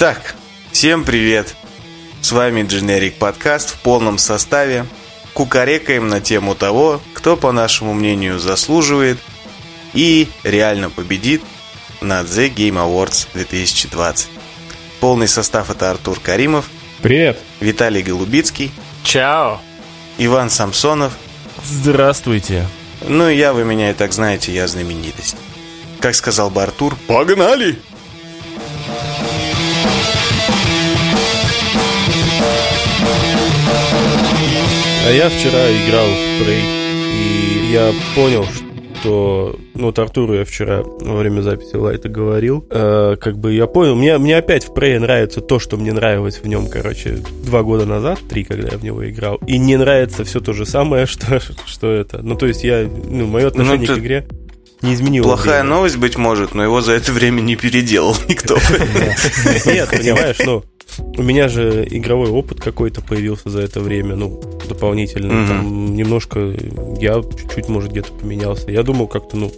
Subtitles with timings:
[0.00, 0.36] Итак,
[0.70, 1.56] всем привет!
[2.20, 4.86] С вами Generic Подкаст в полном составе.
[5.32, 9.18] Кукарекаем на тему того, кто, по нашему мнению, заслуживает
[9.94, 11.42] и реально победит
[12.00, 14.28] на The Game Awards 2020.
[15.00, 16.66] Полный состав это Артур Каримов.
[17.02, 17.36] Привет.
[17.58, 18.70] Виталий Голубицкий.
[19.02, 19.60] Чао.
[20.16, 21.12] Иван Самсонов.
[21.64, 22.68] Здравствуйте.
[23.02, 25.34] Ну и я, вы меня и так знаете, я знаменитость.
[25.98, 27.82] Как сказал бы Артур, погнали!
[35.08, 36.60] А я вчера играл в Prey,
[37.14, 38.44] и я понял,
[39.00, 39.58] что...
[39.74, 42.66] Ну, вот Артуру я вчера во время записи лайта говорил.
[42.68, 46.40] Э, как бы я понял, мне, мне опять в Prey нравится то, что мне нравилось
[46.42, 49.36] в нем, короче, два года назад, три, когда я в него играл.
[49.46, 52.20] И не нравится все то же самое, что, что это.
[52.22, 52.86] Ну, то есть я...
[52.86, 54.28] Ну, мое отношение Ну, к игре
[54.82, 55.26] не изменилось.
[55.26, 55.74] Плохая время.
[55.76, 58.56] новость, быть может, но его за это время не переделал никто.
[59.64, 60.62] Нет, понимаешь, ну,
[61.16, 65.32] у меня же игровой опыт какой-то появился за это время, ну, дополнительно.
[65.34, 65.48] Мгм.
[65.48, 66.54] Там немножко
[67.00, 68.70] я чуть-чуть, может, где-то поменялся.
[68.70, 69.52] Я думал как-то, ну,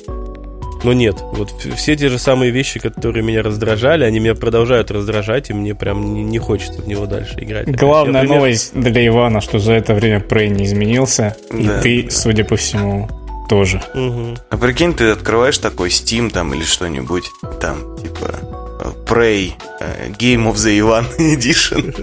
[0.82, 1.16] но нет.
[1.32, 5.74] Вот все те же самые вещи, которые меня раздражали, они меня продолжают раздражать, и мне
[5.74, 7.64] прям не, не хочется в него дальше играть.
[7.68, 7.78] Опять.
[7.80, 11.36] Главная Я пример- новость для Ивана, что за это время Prey не изменился.
[11.52, 11.80] И Да.
[11.82, 13.08] ты, судя по всему,
[13.50, 13.82] тоже.
[13.94, 14.36] Мгм.
[14.48, 17.24] А прикинь, ты открываешь такой Steam там или что-нибудь,
[17.60, 18.59] там, типа,
[19.06, 21.94] Prey, э, Game of the Ivan Edition.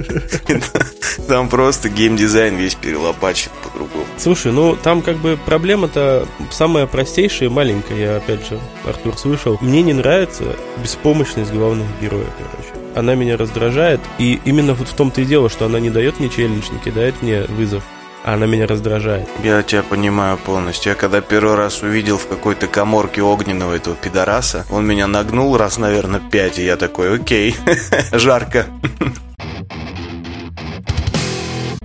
[1.27, 4.05] Там просто геймдизайн весь перелопачен по-другому.
[4.17, 9.57] Слушай, ну там как бы проблема-то самая простейшая и маленькая, я опять же, Артур, слышал.
[9.61, 10.43] Мне не нравится
[10.81, 12.69] беспомощность главного героя, короче.
[12.95, 16.29] Она меня раздражает, и именно вот в том-то и дело, что она не дает мне
[16.29, 17.83] челлендж, не кидает мне вызов,
[18.23, 19.27] она меня раздражает.
[19.43, 20.91] Я тебя понимаю полностью.
[20.91, 25.77] Я когда первый раз увидел в какой-то коморке огненного этого пидораса, он меня нагнул раз,
[25.77, 27.55] наверное, пять, и я такой, окей,
[28.11, 28.65] жарко.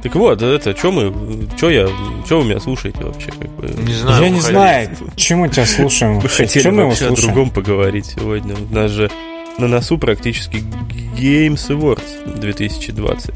[0.02, 1.86] Так вот, это, что мы, что я,
[2.26, 3.30] что вы меня слушаете вообще?
[3.30, 3.68] Как бы?
[3.68, 4.22] Не знаю.
[4.24, 6.14] Я не знаю, чему тебя слушаем.
[6.14, 8.56] Мы хотели мы вообще о другом поговорить сегодня.
[8.56, 9.08] У нас же
[9.58, 10.56] на носу практически
[11.16, 13.34] Games Awards 2020.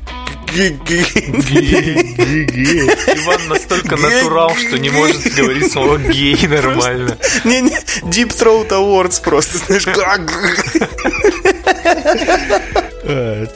[3.15, 7.19] Иван настолько натурал, что не может говорить слово гей нормально.
[7.44, 9.84] Не-не, Deep Throat Awards просто, знаешь,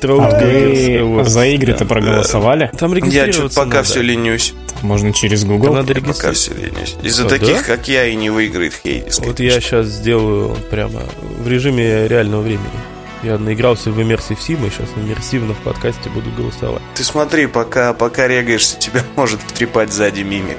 [0.00, 1.24] Throat А Games Awards.
[1.28, 2.70] за игры-то проголосовали?
[2.78, 3.82] Там Я что-то пока надо.
[3.84, 4.54] все ленюсь.
[4.82, 5.74] Можно через Там Google.
[5.74, 6.96] надо Я пока все ленюсь.
[7.02, 7.62] Из-за А, таких, да?
[7.62, 9.18] как я, и не выиграет Хейдис.
[9.18, 9.42] Вот конечно.
[9.44, 11.02] я сейчас сделаю прямо
[11.38, 12.64] в режиме реального времени.
[13.22, 16.80] Я наигрался в Immersive Sim, и сейчас иммерсивно в подкасте буду голосовать.
[16.94, 20.56] Ты смотри, пока, пока регаешься, тебя может втрепать сзади мимик.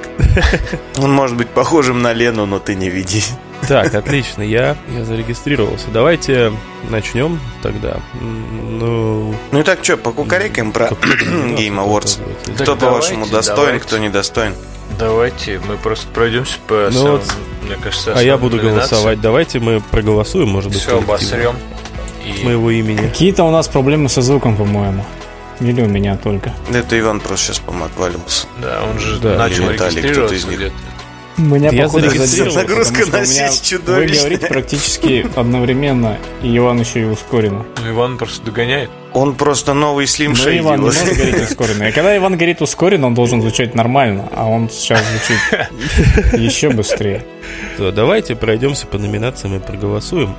[0.98, 3.24] Он может быть похожим на Лену, но ты не види.
[3.68, 5.86] Так, отлично, я, я зарегистрировался.
[5.92, 6.52] Давайте
[6.90, 7.98] начнем тогда.
[8.20, 12.18] Ну, Ну и так что, покукарекаем про Game Awards.
[12.46, 13.84] Так Кто, по-вашему, давайте, достоин, давайте.
[13.86, 14.54] кто недостоин?
[14.98, 17.24] Давайте мы просто пройдемся по Ну самым, вот,
[17.66, 18.88] мне кажется, а я буду голосовать.
[18.90, 19.20] голосовать.
[19.20, 21.56] Давайте мы проголосуем, может быть, Все обосрем.
[22.24, 22.98] С И моего имени.
[22.98, 25.04] Какие-то у нас проблемы со звуком, по-моему.
[25.60, 26.52] Или у меня только.
[26.72, 28.46] Это Иван просто сейчас, по-моему, отвалился.
[28.60, 30.56] да, он же Да, начал кто-то из регистрироваться них.
[30.58, 30.74] где-то.
[31.36, 34.18] Меня, Я походу, задерживает, Нагрузка на сеть Вы чудовищная.
[34.20, 37.64] говорите практически одновременно, и Иван еще и ускоренно.
[37.82, 38.90] Ну, Иван просто догоняет.
[39.14, 40.58] Он просто новый Slim Shady.
[40.60, 41.84] Иван не может говорить ускоренно.
[41.84, 47.24] И когда Иван говорит ускоренно, он должен звучать нормально, а он сейчас звучит еще быстрее.
[47.78, 50.34] То давайте пройдемся по номинациям и проголосуем.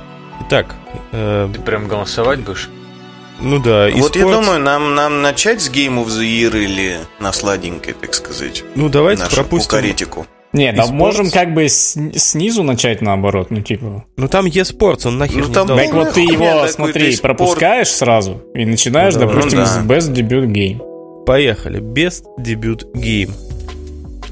[0.46, 0.74] Итак,
[1.12, 2.68] э, Ты прям голосовать будешь?
[3.40, 7.32] ну да, Вот я думаю, нам, нам начать с Game of the Year или на
[7.32, 9.70] сладенькой, так сказать, ну давайте нашу пропустим.
[9.70, 10.26] кукаретику.
[10.54, 14.04] Не, да И можем как бы с- снизу начать наоборот, ну типа.
[14.16, 15.76] Ну там eSports, он нахер Ну, не там сдал.
[15.76, 17.36] Так вот ты его, смотри, спорт.
[17.36, 19.26] пропускаешь сразу и начинаешь, Ну, да.
[19.26, 19.70] допустим, Ну, да.
[19.70, 19.78] с
[20.08, 21.24] Best Debut Game.
[21.26, 21.80] Поехали.
[21.80, 23.32] Best Debut Game.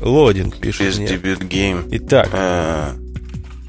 [0.01, 1.07] Лодинг пишет Best мне.
[1.07, 1.87] debut game.
[1.93, 2.89] Итак, Э,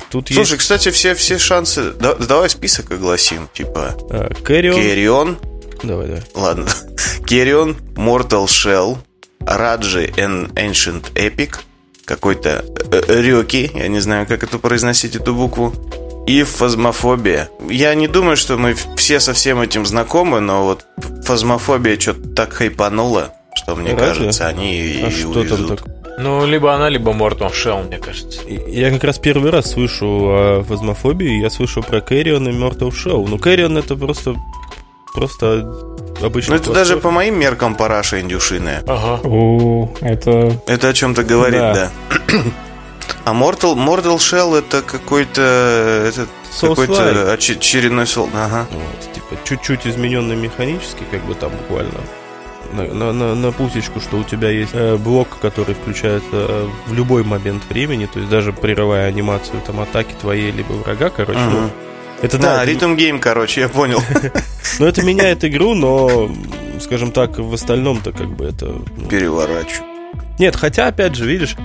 [0.09, 1.91] тут Слушай, есть кстати, все, все шансы...
[1.99, 3.49] да- давай список огласим.
[3.53, 3.95] Типа,
[4.43, 4.73] Carrion.
[4.75, 5.37] Carrion...
[5.83, 6.23] Давай, давай.
[6.33, 6.65] Ладно.
[7.27, 8.97] Carrion, Mortal Shell,
[9.41, 11.55] Raji: An Ancient Epic,
[12.05, 15.73] какой-то э, Röki, я не знаю, как это произносить, эту букву,
[16.27, 17.49] и Phasmophobia.
[17.69, 20.85] Я не думаю, что мы все со всем этим знакомы, но вот
[21.23, 24.07] Phasmophobia что-то так хайпанула, что мне Разве?
[24.25, 25.83] кажется, они и А что там так?
[26.19, 28.41] Ну, либо она, либо Mortal Shell, мне кажется.
[28.47, 33.25] Я как раз первый раз слышу о фазмофобии, я слышу про Carrion и Mortal Show.
[33.27, 34.35] Ну, Carrion это просто
[35.13, 35.71] просто
[36.21, 36.55] обычно...
[36.55, 38.83] Ну, это даже по моим меркам параша индюшиная.
[38.87, 39.19] Ага.
[39.23, 40.59] О, это...
[40.67, 41.91] Это о чем-то говорит, да.
[42.27, 42.41] Да.
[43.25, 45.41] А Mortal, Mortal Shell это какой-то
[46.07, 46.69] этот, Souls-like.
[46.87, 48.29] какой-то оч- очередной сол.
[48.33, 48.67] Ага.
[48.71, 51.99] Вот, типа, чуть-чуть измененный механически, как бы там буквально
[52.73, 56.93] на, на, на, на пусечку, что у тебя есть э, блок, который включается э, в
[56.93, 61.59] любой момент времени, то есть даже прерывая анимацию там атаки твоей либо врага, короче, ну,
[61.61, 61.71] Мгм.
[62.23, 64.01] Это Да, да, ритм гейм, короче, я понял.
[64.79, 66.31] но это меняет игру, но,
[66.79, 68.67] скажем так, в остальном-то как бы это...
[68.97, 69.89] ну, Переворачиваю.
[70.39, 71.55] Нет, хотя, опять же, видишь,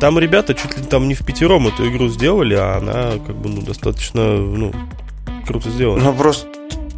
[0.00, 3.48] там ребята чуть ли там не в пятером эту игру сделали, а она как бы,
[3.48, 4.72] ну, достаточно, ну,
[5.46, 6.04] круто сделана.
[6.04, 6.48] Ну просто,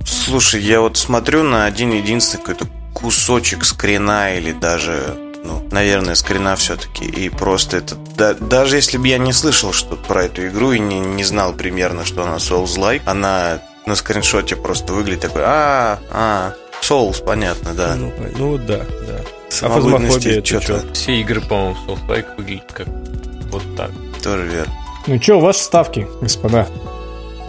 [0.04, 5.16] слушай, я вот смотрю на один единственный какой-то кусочек скрина или даже,
[5.46, 7.04] ну, наверное, скрина все-таки.
[7.04, 10.78] И просто это, да- даже если бы я не слышал что про эту игру и
[10.78, 16.54] не, не знал примерно, что она Souls-like, она на скриншоте просто выглядит такой, а, а,
[16.82, 17.94] Souls, понятно, да.
[17.96, 19.20] Ну, ну вот да, да.
[19.48, 20.92] Самобытности это что-то чё?
[20.92, 22.88] Все игры, по-моему, Souls-like выглядят как
[23.50, 23.90] вот так.
[24.22, 24.72] тоже верно.
[25.06, 26.66] Ну что, ваши ставки, господа?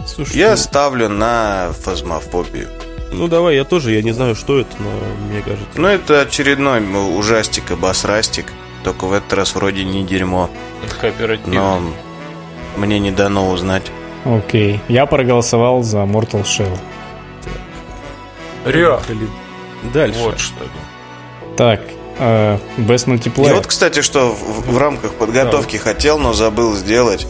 [0.06, 2.68] Слушай, Я ну, ставлю на фазмофобию.
[3.12, 4.90] Ну давай, я тоже, я не знаю, что это, но
[5.28, 5.66] мне кажется...
[5.74, 6.80] Ну, это очередной
[7.16, 8.52] ужастик и басрастик.
[8.84, 10.50] Только в этот раз вроде не дерьмо.
[10.82, 11.56] Он кооперативный.
[11.56, 11.80] Но
[12.76, 13.90] мне не дано узнать.
[14.24, 14.80] Окей.
[14.88, 16.78] Я проголосовал за Mortal Shell.
[18.64, 19.00] Рё.
[19.92, 20.18] Дальше.
[20.20, 20.70] Вот что ли.
[21.56, 21.80] Так,
[22.18, 23.54] э, Best Я Multiplayer.
[23.54, 27.26] вот, кстати, что в, в рамках подготовки хотел, но забыл сделать.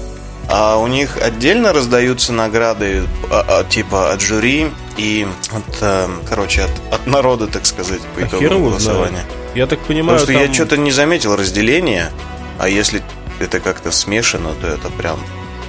[0.50, 6.62] А у них отдельно раздаются награды, а, а, типа от жюри и от, э, короче,
[6.62, 9.24] от, от народа, так сказать, по А итогам его голосования.
[9.54, 12.10] Я так понимаю, Потому что я там- что-то не заметил разделения,
[12.58, 13.02] а если
[13.40, 15.20] это как-то смешано, то это прям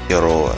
[0.07, 0.55] херово.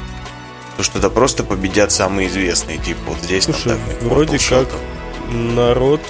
[0.72, 4.68] Потому что это просто победят самые известные, типа вот здесь там Слушай, так, вроде как
[4.70, 5.56] там.
[5.56, 6.02] народ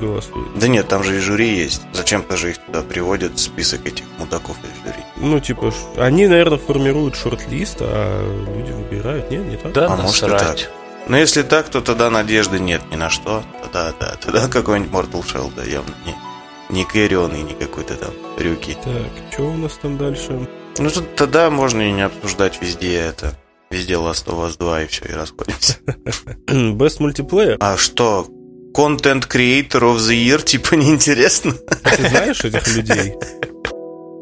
[0.00, 0.58] голосует.
[0.58, 1.82] Да нет, там же и жюри есть.
[1.92, 5.04] Зачем-то же их туда приводят, список этих мудаков из жюри.
[5.16, 8.22] Ну, типа, они, наверное, формируют шорт-лист, а
[8.56, 9.30] люди выбирают.
[9.30, 9.72] Нет, не так?
[9.72, 10.68] Да, А может и насрать.
[11.06, 13.42] Но если так, то тогда надежды нет ни на что.
[13.62, 18.12] Тогда, да, тогда какой-нибудь Mortal Shell, да, явно не, не Кэрион и не какой-то там
[18.38, 18.76] Рюки.
[18.82, 20.48] Так, что у нас там дальше?
[20.78, 23.34] Ну, тут тогда можно и не обсуждать везде это.
[23.70, 25.76] Везде Last of Us 2 и все, и расходимся.
[26.46, 27.56] Best Multiplayer.
[27.60, 28.26] А что,
[28.74, 31.52] Content Creator of the Year, типа, неинтересно?
[31.52, 33.14] Ты знаешь этих людей?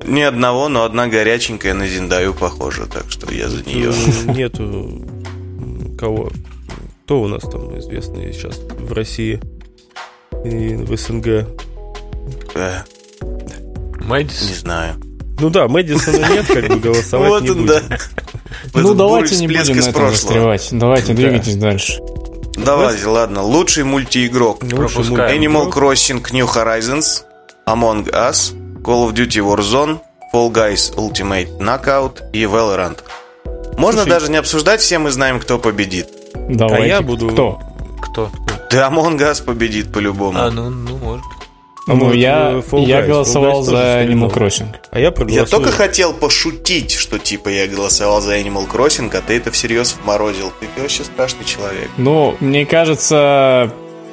[0.05, 3.93] Ни одного, но одна горяченькая на Зиндаю похожа, так что я за нее.
[4.27, 5.03] М, Нету
[5.99, 6.31] кого.
[7.05, 9.41] Кто у нас там известный сейчас в России
[10.45, 11.27] и в СНГ?
[12.55, 12.83] Э,
[14.01, 14.55] не Мэдисон.
[14.57, 14.95] знаю.
[15.41, 17.83] Ну да, Мэдисона нет, как бы голосовать Вот не да.
[18.75, 20.69] Ну давайте не будем на этом застревать.
[20.73, 21.15] Давайте Да.
[21.15, 22.01] двигайтесь дальше.
[22.65, 23.43] Давайте, ладно.
[23.43, 24.61] Лучший мультиигрок.
[24.61, 25.43] Пропускаем.
[25.43, 25.71] Animal.
[25.71, 27.23] Crossing New Horizons,
[27.67, 29.99] Among Us, Call of Duty Warzone,
[30.33, 32.99] Fall Guys Ultimate Knockout и Valorant.
[33.77, 36.09] Можно Слушай- даже не обсуждать, все мы знаем, кто победит.
[36.35, 36.85] Давайте.
[36.85, 37.61] А я буду- Кто?
[38.01, 38.31] Кто?
[38.71, 40.39] Да, Among Us победит по-любому.
[40.39, 40.99] А, ну, ну,
[41.87, 43.07] ну, может, я, Fall я Guys?
[43.09, 44.33] голосовал Fall Guys за Animal.
[44.33, 44.77] Crossing.
[44.91, 49.37] А я Я только хотел пошутить, что типа я голосовал за Animal Crossing, а ты
[49.37, 50.53] это всерьез вморозил.
[50.61, 51.91] Ты вообще страшный человек.
[51.97, 53.73] Ну, мне кажется,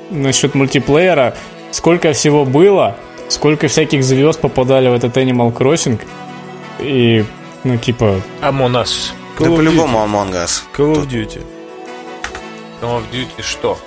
[0.10, 1.36] насчет мультиплеера,
[1.72, 2.96] сколько всего было,
[3.28, 6.00] сколько всяких звезд попадали в этот Animal Crossing,
[6.80, 7.24] и,
[7.64, 9.12] ну, типа, Among Us.
[9.38, 10.64] Call да по-любому Among Us.
[10.76, 11.42] Call of Duty.
[12.82, 13.78] Call of Duty что?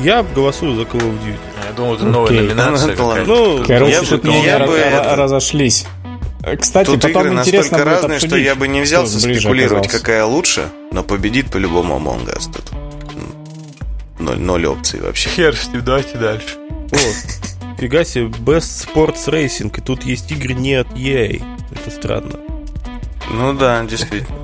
[0.00, 1.36] Я голосую за Call of Duty.
[1.68, 2.40] Я думал, это новая Окей.
[2.40, 2.96] номинация.
[2.96, 3.26] Ну, какая-то.
[3.30, 5.86] Ну, короче, я тут бы- мнения я ра- бы это- разошлись.
[6.44, 9.24] Э, Кстати, Тут потом игры интересно настолько будет разные, что обсудить, я бы не взялся
[9.24, 10.04] ближе спекулировать, оказался.
[10.04, 12.50] какая лучше, но победит по-любому Among Us.
[12.52, 15.28] Тут м, ноль, ноль опций вообще.
[15.30, 16.56] Хер с ним, давайте дальше.
[16.90, 17.78] Вот.
[17.78, 21.42] Фига себе, Best Sports Racing, и тут есть игры не от EA.
[21.70, 22.34] Это странно.
[23.30, 24.36] Ну да, действительно.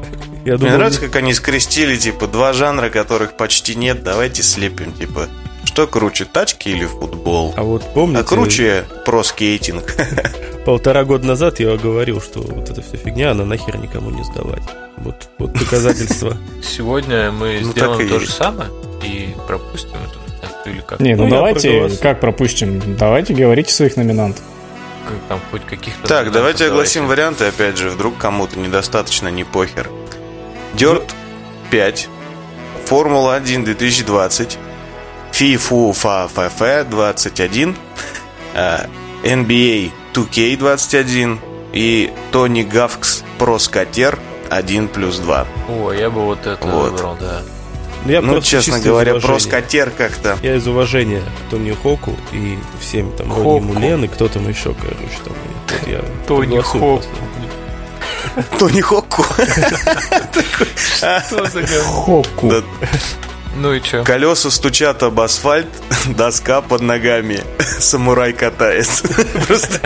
[0.48, 4.02] Я Мне думал, нравится, как они скрестили, типа, два жанра, которых почти нет.
[4.02, 5.28] Давайте слепим, типа,
[5.64, 7.52] что круче, тачки или футбол?
[7.54, 9.84] а вот помните, А круче про-скейтинг.
[10.64, 14.62] полтора года назад я говорил, что вот эта вся фигня, она нахер никому не сдавать.
[14.96, 16.34] Вот, вот доказательство.
[16.62, 18.70] Сегодня мы Ну, сделаем то же самое
[19.04, 20.18] и пропустим эту
[20.70, 21.00] или как?
[21.00, 22.96] Не, ну, Ну, давайте, как пропустим?
[22.96, 24.42] Давайте говорите своих номинантов.
[25.28, 26.06] Там хоть каких-то...
[26.06, 27.20] Так, давайте огласим давайте.
[27.20, 29.88] варианты, опять же, вдруг кому-то недостаточно не похер.
[30.74, 31.10] Dirt
[31.70, 32.08] 5,
[32.86, 34.58] Формула 1 2020,
[35.32, 37.76] FIFA FFF 21,
[38.54, 38.86] э,
[39.24, 41.38] NBA 2K 21
[41.72, 44.18] и Тони Гавкс Про Скатер
[44.50, 45.46] 1 плюс 2.
[45.68, 46.92] О, я бы вот это Вот.
[46.92, 47.42] выбрал, да.
[48.06, 49.38] Я ну, честно говоря, Про.
[49.38, 50.38] Скатер как-то...
[50.42, 53.56] Я из уважения к Тони Хоку и всем там Хоку.
[53.56, 55.34] Родни Мулен и кто там еще, короче, там.
[55.34, 57.02] и вот я Тони Хоку.
[58.58, 59.24] Тони Хокку.
[60.96, 61.46] Что?
[61.84, 62.52] Хокку.
[63.56, 64.04] Ну и чё?
[64.04, 65.68] Колеса стучат об асфальт,
[66.06, 67.40] доска под ногами.
[67.78, 69.08] Самурай катается.
[69.46, 69.80] Просто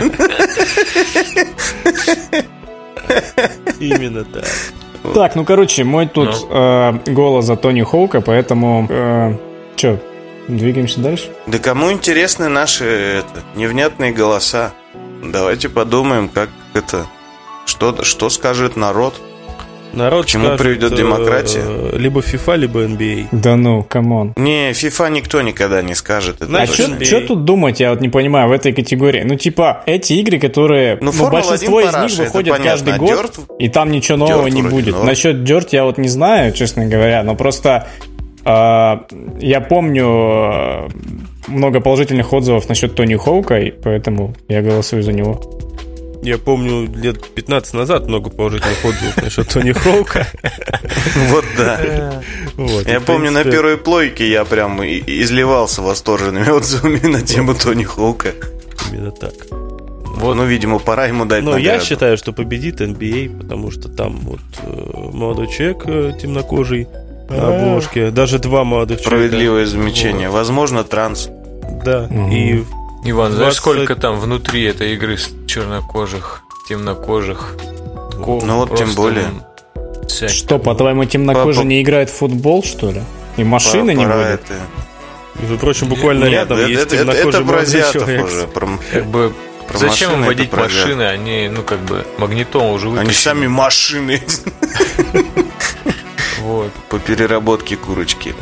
[3.79, 4.45] Именно так.
[5.13, 8.87] Так, ну короче, мой тут э, голос за Тони Хоука, поэтому...
[8.89, 9.35] Э,
[9.75, 9.99] чё,
[10.47, 11.29] двигаемся дальше?
[11.45, 14.71] Да кому интересны наши это, невнятные голоса?
[15.21, 17.05] Давайте подумаем, как это...
[17.65, 19.19] Что, что скажет народ?
[19.93, 21.63] Народ К чему скажет, приведет э, демократия?
[21.95, 23.27] Либо FIFA, либо NBA.
[23.31, 24.33] Да ну, come on.
[24.37, 26.41] Не, FIFA никто никогда не скажет.
[26.41, 29.21] Это А что тут думать, я вот не понимаю, в этой категории?
[29.23, 30.97] Ну, типа, эти игры, которые...
[30.99, 33.91] Ну, Ну, Формула-1 большинство из параша, них выходят понятно, каждый а год, Dirt- и там
[33.91, 34.95] ничего нового не будет.
[34.95, 35.05] норм.
[35.05, 37.87] Насчет Dirt я вот не знаю, честно говоря, но просто...
[38.45, 38.95] э,
[39.41, 40.87] я помню э,
[41.47, 45.39] много положительных отзывов насчет Тони Хоука, и поэтому я голосую за него.
[46.23, 50.27] Я помню, лет 15 назад много положительных отзывов насчет Тони Хоука.
[51.29, 52.21] Вот да.
[52.55, 58.31] Вот, Я помню, на первой плойке я прям изливался восторженными отзывами на тему Тони Хоука.
[58.91, 59.33] Именно так.
[59.51, 60.35] Вот.
[60.35, 61.85] Ну, видимо, пора ему дать Но я награду.
[61.85, 66.87] считаю, что победит NBA, потому что там вот э, молодой человек э, темнокожий
[67.29, 68.11] на обложке.
[68.11, 69.27] Даже два молодых человека.
[69.27, 70.29] Справедливое замечание.
[70.29, 71.29] Возможно, транс.
[71.83, 72.07] Да.
[72.09, 72.31] Мгм.
[72.31, 72.63] И
[73.05, 77.55] Иван, знаешь, 20 сколько там внутри этой игры с чернокожих, темнокожих?
[78.23, 79.25] Ко- Ну вот тем просто, более.
[80.07, 80.33] всяких.
[80.35, 83.01] Что, по-твоему, темнокожий Папа- не играет в футбол, что ли?
[83.37, 84.41] И машины не водят?
[84.45, 84.59] это-
[85.39, 88.25] между прочим, буквально Нет, рядом это, есть это- это темнокожий про азиатов человек.
[88.25, 88.47] уже.
[88.47, 89.33] Про- Как бы
[89.67, 91.03] Про Зачем им водить это машины?
[91.03, 93.13] Они, ну, как бы, магнитом уже Они вытащили.
[93.13, 94.21] сами машины
[96.41, 96.71] Вот.
[96.89, 98.35] по переработке курочки.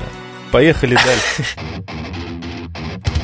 [0.52, 1.46] Поехали дальше.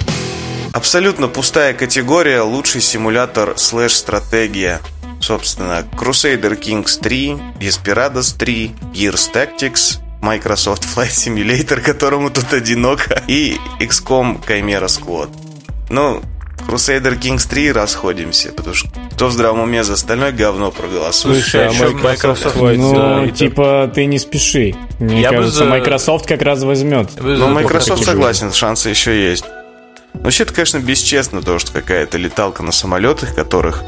[0.77, 4.79] Абсолютно пустая категория «Лучший симулятор слэш-стратегия».
[5.19, 7.29] Собственно, Crusader Kings 3,
[7.59, 15.29] Desperados 3, Gears Tactics, Microsoft Flight Simulator, которому тут одиноко, и XCOM Chimera Squad.
[15.89, 16.21] Ну,
[16.67, 21.37] Crusader Kings 3 расходимся, потому что кто в здравом уме за остальное говно проголосует.
[21.43, 22.93] Слушай, а Microsoft Microsoft- Ну,
[23.25, 23.31] Simulator?
[23.31, 24.75] типа, ты не спеши.
[24.99, 27.09] Мне Я бы кажется, за- Microsoft как раз возьмет.
[27.19, 29.43] Ну, Microsoft согласен, шансы еще есть.
[30.21, 33.83] Вообще, это, конечно, бесчестно, то, что какая-то леталка на самолетах, которых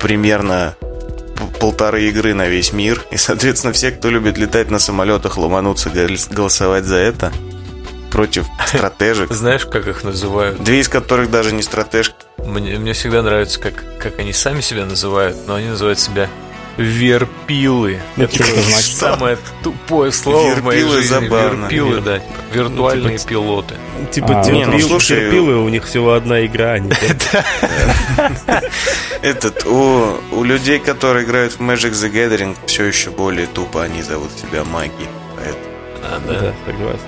[0.00, 0.76] примерно
[1.60, 3.02] полторы игры на весь мир.
[3.10, 7.32] И, соответственно, все, кто любит летать на самолетах, ломанутся гол- голосовать за это
[8.10, 9.32] против стратежек.
[9.32, 10.62] Знаешь, как их называют?
[10.62, 12.14] Две из которых даже не стратеж.
[12.38, 16.28] Мне, мне всегда нравится, как, как они сами себя называют, но они называют себя
[16.76, 18.00] верпилы.
[18.16, 18.96] Ну, что это значит?
[18.96, 21.14] Самое тупое слово в моей Верпилы жизни.
[21.14, 21.62] забавно.
[21.64, 22.20] Верпилы, да.
[22.52, 23.74] Виртуальные Ну, типа, пилоты.
[24.12, 26.72] Типа А, не, ну, слушай, терпилы, у них всего одна игра.
[26.72, 26.90] они
[29.22, 34.02] Этот, у, у людей, которые играют в Magic the Gathering, все еще более тупо они
[34.02, 34.90] зовут себя маги.
[36.02, 36.54] А, Да, да.
[36.64, 37.00] согласен.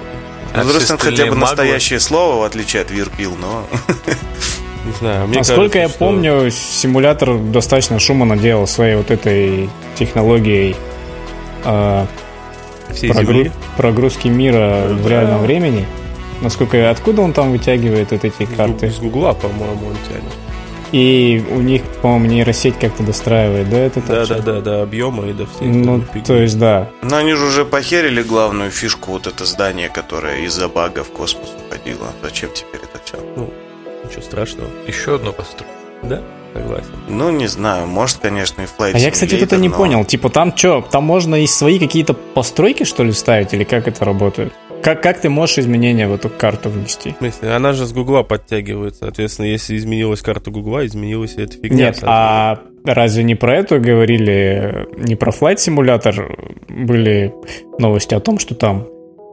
[0.55, 3.67] А Ну, все просто хотя бы настоящее слово, в отличие от Вирпил, но...
[4.89, 9.69] Не знаю, мне Насколько кажется, я что- помню, симулятор достаточно шума наделал своей вот этой
[9.99, 10.77] технологией
[11.65, 12.07] э,
[12.93, 13.53] всей прогру- земли.
[13.77, 15.85] прогрузки мира в реальном времени.
[16.41, 18.91] Насколько откуда он там вытягивает вот эти карты?
[18.91, 20.33] С Гугла, по-моему, он тянет.
[20.91, 25.27] И у них, по-моему, нейросеть как-то достраивает, да, это Да, так да, да, да, объема
[25.29, 26.23] и до всей Ну, фигни.
[26.25, 26.89] то есть, да.
[27.03, 31.49] Но они же уже похерили главную фишку, вот это здание, которое из-за бага в космос
[31.67, 32.07] уходило.
[32.23, 33.19] Зачем теперь это все?
[34.09, 34.69] Ничего страшного.
[34.87, 35.71] Еще одну построю.
[36.03, 36.23] Да,
[36.55, 36.91] согласен.
[37.09, 40.05] Ну, не знаю, может, конечно, и Flight А я, кстати, это не но- понял.
[40.05, 43.53] Типа, там что, там можно и свои какие-то постройки, что ли, ставить?
[43.53, 44.53] Или как это работает?
[44.83, 47.13] Как, как ты можешь изменения в эту карту внести?
[47.13, 48.95] В смысле, она же с Гугла подтягивает.
[48.97, 51.87] Соответственно, если изменилась карта Гугла, изменилась и эта фигня.
[51.87, 56.29] Нет, а разве не про это говорили, не про Flight Simulator
[56.69, 57.35] были
[57.79, 58.87] новости о том, что там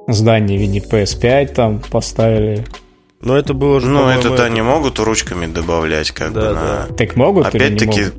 [0.08, 2.66] здание в виде PS5 там поставили?
[3.26, 6.86] Но это было же, Ну, это-то это- они могут ручками добавлять, как Да, бы, да.
[6.90, 6.96] на...
[6.96, 8.16] Так могут или не Опять-таки, могут?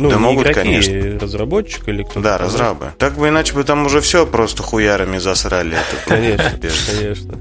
[0.00, 1.18] Ну, да не могут, игроки, конечно.
[1.20, 2.20] разработчик или кто-то.
[2.20, 2.92] да, разрабы.
[2.98, 5.76] Так бы иначе бы там уже все просто хуярами засрали.
[6.06, 7.34] Конечно, конечно.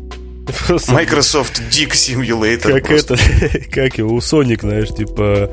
[0.68, 2.74] Просто Microsoft Dick Simulator.
[2.74, 3.14] как просто.
[3.16, 5.50] это, как его, у Sonic, знаешь, типа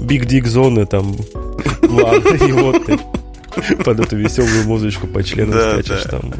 [0.00, 1.16] Big Dick зоны там,
[1.82, 2.98] ладно, и вот ты
[3.84, 6.10] под эту веселую музычку по членам Да, скачешь да.
[6.18, 6.34] там.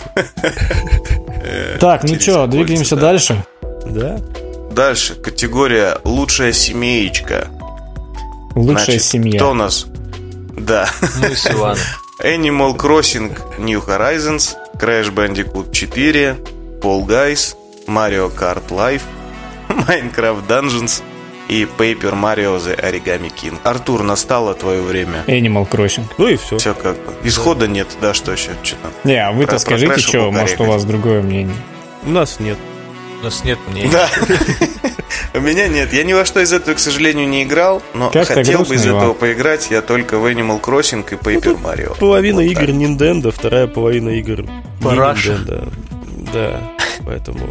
[1.81, 3.03] Так, ну что, двигаемся да.
[3.03, 3.45] дальше?
[3.91, 4.21] Да?
[4.73, 7.49] Дальше, категория «Лучшая семеечка».
[8.55, 9.39] Лучшая Значит, семья.
[9.39, 9.87] Кто у нас?
[10.57, 10.89] Да.
[11.21, 11.79] Мы с Иваном.
[12.23, 16.37] Animal Crossing New Horizons, Crash Bandicoot 4,
[16.81, 17.57] Fall Guys,
[17.87, 19.03] Mario Kart Live,
[19.69, 21.03] Minecraft Dungeons
[21.49, 23.59] и Paper Mario The Origami King.
[23.65, 25.25] Артур, настало твое время.
[25.27, 26.05] Animal Crossing.
[26.19, 26.59] Ну и все.
[26.59, 27.13] Все как бы.
[27.25, 28.51] Исхода нет, да, что еще?
[28.63, 28.93] Что там?
[29.05, 31.57] Не, а вы-то Про- скажите, что, может, у вас другое мнение.
[32.05, 32.59] У нас нет.
[33.21, 33.91] У нас нет мнений.
[33.91, 34.09] Да.
[35.35, 35.93] У меня нет.
[35.93, 38.87] Я ни во что из этого, к сожалению, не играл, но Как-то хотел бы из
[38.87, 38.97] Иван.
[38.99, 41.97] этого поиграть я только в Animal Crossing и Paper Mario.
[41.99, 42.71] Половина Вот игр так.
[42.71, 44.45] Nintendo, вторая половина игр
[44.83, 45.33] Параша.
[45.33, 45.73] Nintendo.
[46.33, 46.61] Да,
[47.05, 47.49] поэтому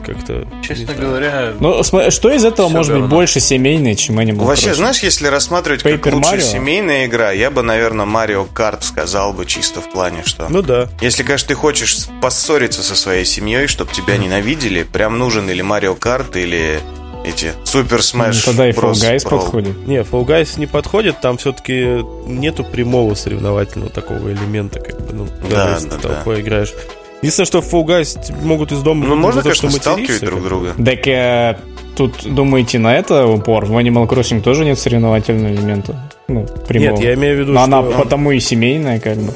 [0.00, 0.46] как-то...
[0.66, 3.16] Честно говоря, Ну, что из этого может быть говно.
[3.16, 4.74] больше семейный, чем Animal Вообще, Crossing?
[4.74, 6.52] знаешь, если рассматривать как Paper лучшая Mario?
[6.52, 10.46] семейная игра, я бы, наверное, Mario Kart сказал бы чисто в плане, что...
[10.48, 10.88] Ну да.
[11.00, 15.98] Если, конечно, ты хочешь поссориться со своей семьей, чтобы тебя ненавидели, прям нужен или Mario
[15.98, 16.80] Kart, или
[17.22, 18.92] эти Super Ну, Smash Тогда и Fall.
[18.92, 19.28] Guys Brawl.
[19.30, 19.86] подходит.
[19.86, 25.28] Не, Fall Guys не подходит, там все-таки нету прямого соревновательного такого элемента, как бы, ну,
[25.50, 26.40] Да, если да, ты да.
[26.40, 26.72] играешь.
[27.22, 29.06] Единственное, что тебе могут из дома...
[29.06, 30.74] Ну, можно, то, что конечно, сталкивать друг друга.
[30.82, 31.58] Так э,
[31.96, 33.66] тут думаете на это упор?
[33.66, 36.10] В Animal Crossing тоже нет соревновательного элемента?
[36.28, 36.92] Ну, прямого.
[36.96, 37.64] Нет, я имею в виду, Но что...
[37.64, 39.34] она потому и семейная, как бы.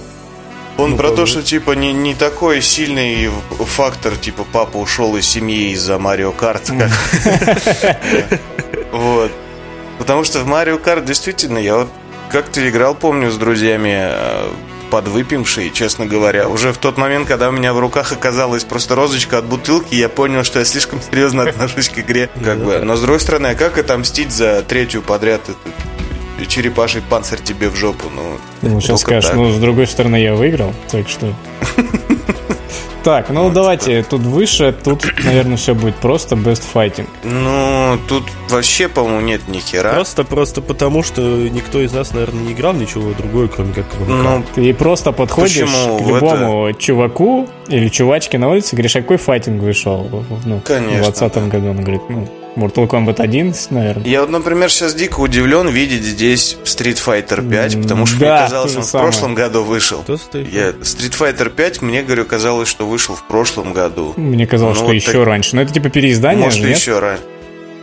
[0.76, 3.28] Он Ну, про то, что, типа, не, не такой сильный
[3.60, 6.72] фактор, типа, папа ушел из семьи из-за Марио Карт.
[6.78, 8.00] как-
[8.92, 9.30] Вот.
[9.98, 11.88] Потому что в Марио Карт действительно, я вот
[12.30, 14.08] как-то играл, помню, с друзьями
[14.94, 16.46] подвыпившие, честно говоря.
[16.48, 20.08] Уже в тот момент, когда у меня в руках оказалась просто розочка от бутылки, я
[20.08, 22.30] понял, что я слишком серьезно отношусь к игре.
[22.44, 22.78] Как бы.
[22.78, 27.74] Но с другой стороны, а как отомстить за третью подряд эту черепаший панцирь тебе в
[27.74, 28.08] жопу?
[28.14, 29.34] Ну, Ну, сейчас скажешь, так.
[29.34, 31.34] ну, с другой стороны, я выиграл, так что...
[33.04, 37.06] Так, ну давайте, тут выше, тут, наверное, все будет просто best fighting.
[37.22, 39.92] Ну, тут вообще, по-моему, нет ни хера.
[39.92, 44.08] Просто, просто потому, что никто из нас, наверное, не играл ничего другое, кроме как КВК.
[44.08, 45.98] Ну, Ты просто подходишь Почему?
[45.98, 50.08] к любому чуваку или чувачке на улице, говоришь, а какой файтинг вышел
[50.46, 51.70] ну, Конечно, в 2020 году?
[51.70, 54.04] Он говорит, ну, Mortal Kombat 11, наверное.
[54.06, 58.44] Я вот, например, сейчас дико удивлен видеть здесь Street Fighter 5, потому что Да, мне
[58.44, 59.10] казалось, он в самое.
[59.10, 59.98] прошлом году вышел.
[60.02, 60.52] Кто стоит?
[60.52, 64.14] Я, Street Fighter 5, мне, говорю, казалось, что вышел в прошлом году.
[64.16, 65.56] Мне казалось, Ну, что вот еще так- раньше.
[65.56, 66.78] Но это типа переиздание, Может, же, нет?
[66.78, 67.22] еще раньше.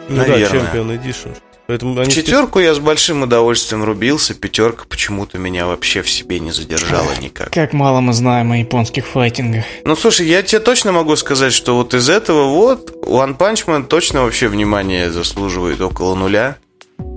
[0.09, 0.61] Ну да, наверное.
[0.61, 1.35] Champion Edition.
[1.71, 6.51] Поэтому они Четверку я с большим удовольствием рубился, пятерка почему-то меня вообще в себе не
[6.51, 7.49] задержала никак.
[7.49, 9.63] Как мало мы знаем о японских файтингах.
[9.85, 13.87] Ну, слушай, я тебе точно могу сказать, что вот из этого вот One Punch Man
[13.87, 16.57] точно вообще внимание заслуживает около нуля.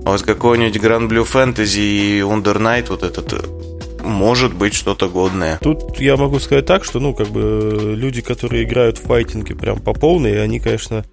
[0.05, 5.09] А вот какой-нибудь Grand Blue Fantasy и Under Night, вот этот, э, может быть что-то
[5.09, 5.59] годное.
[5.61, 9.53] Тут я могу сказать так, что, ну, как бы, э, люди, которые играют в файтинги
[9.53, 11.03] прям по полной, они, конечно,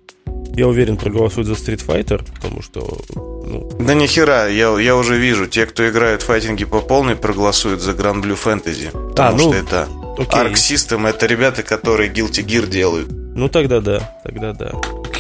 [0.55, 5.19] я уверен, проголосуют за Street Fighter, потому что, ну, Да ни хера, я, я уже
[5.19, 8.91] вижу, те, кто играют в файтинги по полной, проголосуют за Grand Blue Fantasy.
[9.11, 9.88] Потому ну, что это
[10.19, 10.41] окей.
[10.41, 13.09] Arc System, это ребята, которые Guilty Gear делают.
[13.11, 14.73] ну тогда да, тогда да.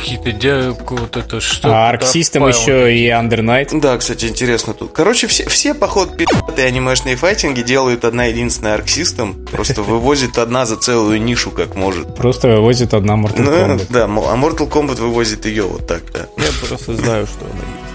[0.02, 0.74] Какие-то де...
[0.90, 3.78] вот это что А Arc System еще и Under Night.
[3.80, 4.92] Да, кстати, интересно тут.
[4.92, 9.48] Короче, все, все походу, пи***тые анимешные файтинги делают одна единственная Arc System.
[9.50, 12.14] Просто вывозит одна за целую нишу, как может.
[12.16, 13.86] Просто вывозит одна Mortal Ну, Kombat.
[13.90, 16.26] да, а Mortal Kombat вывозит ее вот так, да.
[16.36, 17.92] Я просто знаю, что она есть.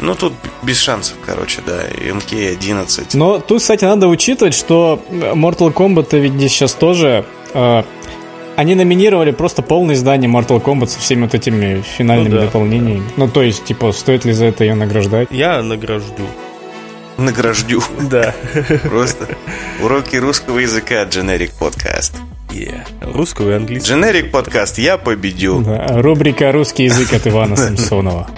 [0.00, 1.82] Ну, тут без шансов, короче, да.
[1.86, 3.10] И МК-11.
[3.14, 7.24] Но тут, кстати, надо учитывать, что Mortal Kombat ведь здесь сейчас тоже...
[7.54, 7.82] э,
[8.56, 12.46] они номинировали просто полное издание Mortal Kombat со всеми вот этими финальными Ну да.
[12.46, 13.02] дополнениями.
[13.16, 15.28] Ну, то есть, типа, стоит ли за это ее награждать?
[15.30, 16.24] Я награжду.
[17.16, 17.82] Награждю.
[18.10, 18.34] Да.
[18.84, 19.28] Просто.
[19.82, 22.12] Уроки русского языка Generic Podcast.
[23.00, 23.96] Русского и английского.
[23.96, 25.60] Generic Podcast я победю.
[25.62, 28.28] Да, рубрика «Русский язык» от Ивана Самсонова.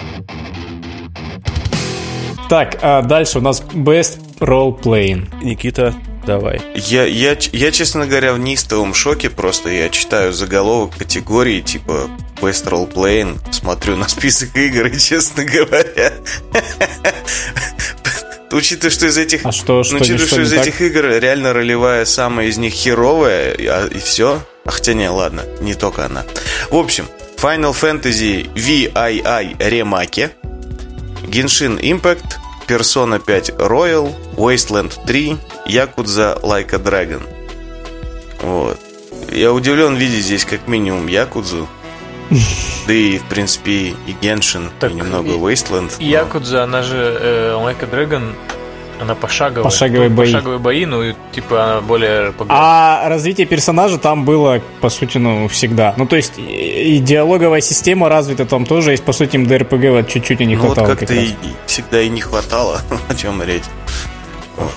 [2.49, 5.29] Так, а дальше у нас Best Role Playing.
[5.43, 5.95] Никита,
[6.27, 6.61] давай.
[6.75, 9.71] Я, я, я, честно говоря, в неистовом шоке просто.
[9.71, 12.11] Я читаю заголовок категории типа
[12.41, 16.13] Best Role Playing, смотрю на список игр и, честно говоря,
[18.51, 19.47] учитывая, что из этих...
[19.47, 20.67] А что, что, ну, учитывая, что что из так?
[20.67, 24.43] этих игр реально ролевая самая из них херовая, и, а- и все.
[24.65, 26.25] А хотя не, ладно, не только она.
[26.71, 30.33] В общем, Final Fantasy VII Ремаке,
[31.25, 32.37] Genshin Impact,
[32.67, 37.23] Persona 5 Royal, Wasteland 3, Yakuza Like a Dragon.
[38.41, 38.79] Вот.
[39.31, 41.69] Я удивлен видеть здесь как минимум Якудзу.
[42.87, 45.93] Да и, в принципе, и Геншин, Так, и немного Wasteland.
[45.99, 48.35] И но- Якудза, она же э, Like a Dragon,
[49.01, 49.65] она пошаговая.
[49.65, 50.33] Пошаговые бои.
[50.33, 52.33] Пошаговые бои, ну, и, типа, она более...
[52.49, 55.95] А развитие персонажа там было, по сути, ну, всегда.
[55.97, 59.91] Ну, то есть, и и диалоговая система развита там тоже есть, по сути, им ДРПГ
[59.91, 60.95] вот чуть-чуть и не ну, вот хватало.
[60.95, 63.65] как-то как и, и всегда и не хватало, о чем речь.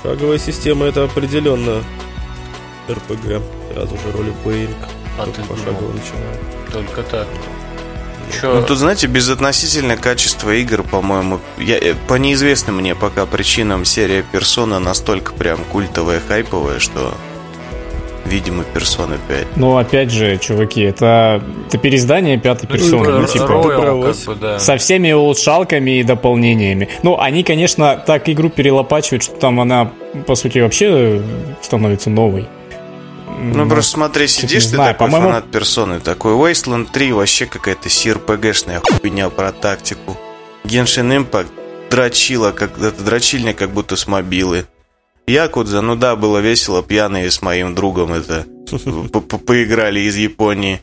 [0.03, 1.81] Шаговая система это определенно
[2.89, 3.41] РПГ.
[3.73, 4.75] Сразу же ролеплеинг.
[5.17, 6.37] А Только ты пошагово начинаю.
[6.71, 7.27] Только так.
[8.43, 14.23] Ну, тут, знаете, безотносительно качества игр, по-моему, я, э, по неизвестным мне пока причинам серия
[14.31, 17.13] Персона настолько прям культовая, хайповая, что
[18.25, 19.47] видимо, Persona 5.
[19.57, 23.05] Ну, опять же, чуваки, это, это переиздание пятой Ну, персоны.
[23.05, 24.59] типа, ну, типа, Royal, как бы, да.
[24.59, 26.89] со всеми улучшалками и дополнениями.
[27.03, 29.91] Ну, они, конечно, так игру перелопачивают, что там она,
[30.27, 31.21] по сути, вообще
[31.61, 32.47] становится новой.
[33.41, 37.45] Ну, Но- просто смотри, сидишь ты знаю, такой по-моему- фанат персоны, такой Wasteland 3 вообще
[37.45, 40.17] какая-то CRPG-шная хуйня про тактику.
[40.65, 41.47] Genshin Impact
[41.89, 44.65] дрочила, как дрочильня, как будто с мобилы.
[45.25, 48.45] Якудза, ну да, было весело, пьяные с моим другом это
[49.13, 50.81] по- по- поиграли из Японии.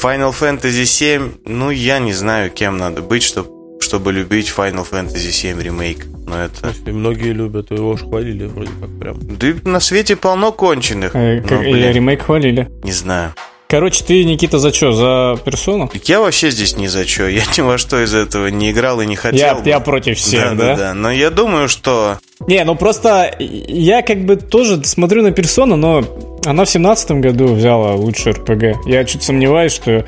[0.00, 5.30] Final Fantasy 7, ну я не знаю, кем надо быть, чтобы чтобы любить Final Fantasy
[5.30, 6.06] 7 ремейк.
[6.26, 6.72] Но это...
[6.86, 9.16] И многие любят, его уж хвалили вроде как прям.
[9.36, 11.14] Да и на свете полно конченых.
[11.14, 12.68] Э, Ну, как- блин, ремейк хвалили.
[12.82, 13.32] не знаю.
[13.68, 14.92] Короче, ты, Никита, за что?
[14.92, 15.90] За персону?
[16.04, 17.26] Я вообще здесь ни за что.
[17.28, 19.40] Я ни во что из этого не играл и не хотел.
[19.40, 19.68] Я, бы.
[19.68, 20.74] я против всех, да?
[20.74, 20.94] да, да.
[20.94, 26.04] Но я думаю, что Не, ну просто я как бы тоже смотрю на персону, но
[26.44, 28.86] она в семнадцатом году взяла лучший РПГ.
[28.86, 30.04] Я чуть сомневаюсь, что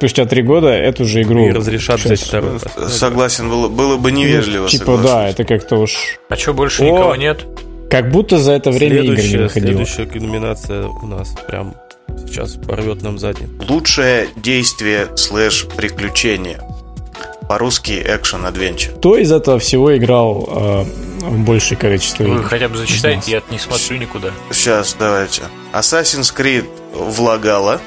[0.00, 1.46] спустя три года эту же игру...
[1.46, 2.52] И разрешат взять второй.
[2.76, 2.96] раз.
[2.98, 4.62] согласен, было, было бы невежливо.
[4.62, 5.10] Ну, Типа, соглашусь.
[5.10, 6.18] да, это как-то уж...
[6.30, 6.86] А что, больше О!
[6.86, 7.46] никого нет?
[7.90, 9.84] Как будто за это время игр не Следующая, выходило.
[9.84, 11.74] следующая номинация у нас прям
[12.26, 13.50] сейчас порвет нам задницу.
[13.68, 16.60] Лучшее действие слэш приключение.
[17.46, 18.92] По-русски экшен адвенчер.
[18.92, 20.84] Кто из этого всего играл э,
[21.26, 22.42] в большее количество Вы игр?
[22.44, 24.30] хотя бы зачитайте, я не смотрю никуда.
[24.50, 25.42] Сейчас, давайте.
[25.74, 27.80] Assassin's Creed влагала.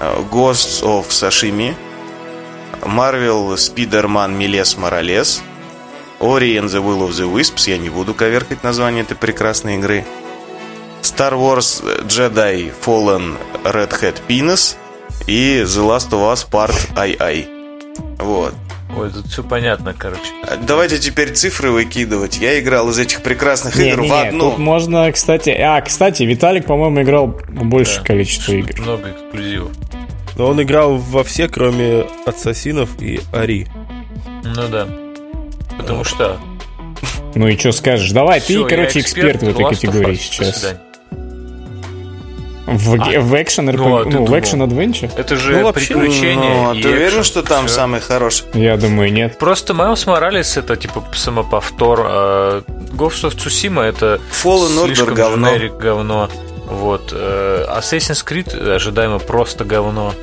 [0.00, 1.74] Э, Ghosts of Sashimi.
[2.86, 5.42] Marvel Spider-Man Miles Morales.
[6.18, 7.68] Ori and the Will of the Wisps.
[7.68, 10.04] Я не буду коверкать название этой прекрасной игры.
[11.02, 14.76] Star Wars Jedi Fallen Red Hat Penis.
[15.26, 17.48] И The Last of Us Part II.
[18.18, 18.54] Вот.
[18.96, 20.20] Ой, тут все понятно, короче.
[20.42, 22.38] А Давайте теперь цифры выкидывать.
[22.38, 24.50] Я играл из этих прекрасных Не, игр не, в не, одну.
[24.50, 25.50] тут можно, кстати...
[25.50, 28.04] А, кстати, Виталик, по-моему, играл в большее Да.
[28.04, 28.80] количество игр.
[28.80, 29.70] Много эксклюзивов.
[30.36, 33.68] Но он играл во все, кроме Ассасинов и Ари.
[34.44, 34.88] Ну да.
[35.78, 36.38] Потому что...
[37.34, 38.10] Ну и что скажешь?
[38.10, 40.56] Давай, Всё, ты, короче, эксперт в этой категории До сейчас.
[40.60, 40.80] свидания.
[42.70, 45.10] В, ге- в экшен RPG, ну, а ну, в экшен адвенчер?
[45.16, 47.74] Это же Ну, вообще, приключение Ну, а ты уверен, что там Всё.
[47.74, 48.44] самый хороший?
[48.54, 49.38] Я думаю, нет.
[49.38, 55.48] Просто Майлз Моралес это типа самоповтор, а Ghost of Tsushima это Fallen Order слишком говно.
[55.48, 56.28] generic говно.
[56.66, 57.10] Вот.
[57.12, 60.14] э, Assassin's Creed ожидаемо просто говно.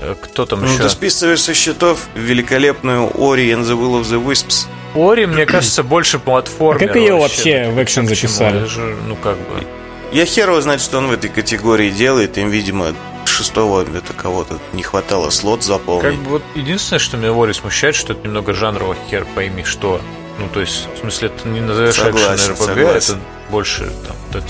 [0.00, 0.82] Э, Кто там Ну, еще?
[0.84, 4.66] ты списываешь со счетов великолепную Ori and the Will of the Wisps.
[4.94, 6.76] Ори, мне кажется, больше платформер.
[6.84, 8.60] А как её вообще в экшен записали?
[8.60, 9.64] Это же, ну, как бы...
[10.12, 12.38] Я хер знает, что он в этой категории делает.
[12.38, 12.94] Им, видимо,
[13.26, 16.18] шестого это кого-то не хватало слот Как заполнить.
[16.20, 20.00] бы вот единственное, что меня в Ори смущает, что это немного жанрово хер пойми что.
[20.38, 23.14] Ну, то есть, в смысле, это не назовешь Согласен, экшен РПГ, согласен.
[23.14, 23.20] это
[23.50, 24.46] больше там вот это.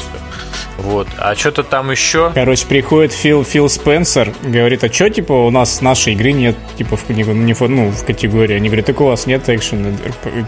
[0.79, 1.09] Вот.
[1.19, 2.31] А что-то там еще...
[2.35, 6.97] Короче, приходит Фил, Фил Спенсер, говорит, а что, типа, у нас нашей игры нет, типа,
[6.97, 8.55] в, не, не в- ну, в категории.
[8.55, 9.99] Они говорят, так у вас нет экшен,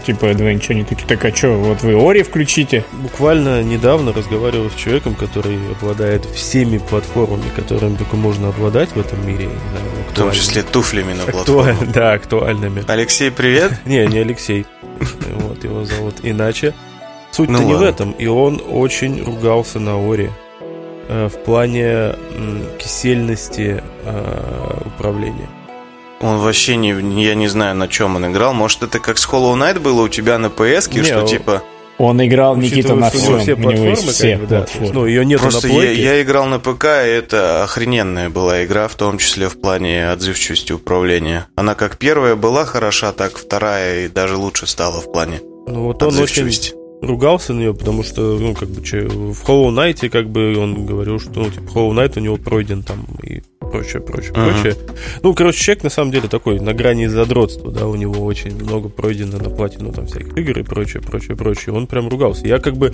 [0.05, 0.71] типа, адвенча.
[0.71, 2.85] Они такие, так а что, вот вы Ори включите.
[2.93, 9.27] Буквально недавно разговаривал с человеком, который обладает всеми платформами, которыми только можно обладать в этом
[9.27, 9.47] мире.
[9.47, 11.31] Не знаю, В том числе туфлями на Актуаль-
[11.75, 11.77] платформе.
[11.93, 12.85] Да, актуальными.
[12.87, 13.73] Алексей, привет.
[13.85, 14.65] Не, не Алексей.
[15.35, 16.73] Вот его зовут иначе.
[17.31, 17.85] Суть-то Ну не в ладно.
[17.87, 18.11] этом.
[18.11, 20.29] И он очень ругался на Ори.
[21.07, 21.83] э, В плане
[22.35, 25.49] м, кисельности э, управления.
[26.19, 26.89] Он вообще не,
[27.23, 28.53] я не знаю, на чем он играл.
[28.53, 31.63] Может, это как с Hollow Knight было у тебя на PS, что он- типа...
[32.01, 33.21] Он играл, Никита, на всем.
[33.21, 34.93] него все У него есть платформы, все как бы, да, платформы.
[34.93, 38.87] Ну, ее нету Просто на я, я играл на ПК, и это охрененная была игра,
[38.87, 41.47] в том числе в плане отзывчивости управления.
[41.55, 46.01] Она как первая была хороша, так вторая и даже лучше стала в плане Ну, вот
[46.01, 46.49] он очень
[47.03, 50.85] ругался на нее, потому что, ну, как бы, че, в Hollow Knight, как бы, он
[50.85, 54.51] говорил, что, ну, типа, Hollow Knight у него пройден там и прочее, прочее, Мгм.
[54.53, 54.75] прочее.
[55.23, 58.89] Ну, короче, человек, на самом деле, такой, на грани задротства, да, у него очень много
[58.89, 61.73] пройдено на платину там всяких игр и прочее, прочее, прочее.
[61.75, 62.47] Он прям ругался.
[62.47, 62.93] Я, как бы,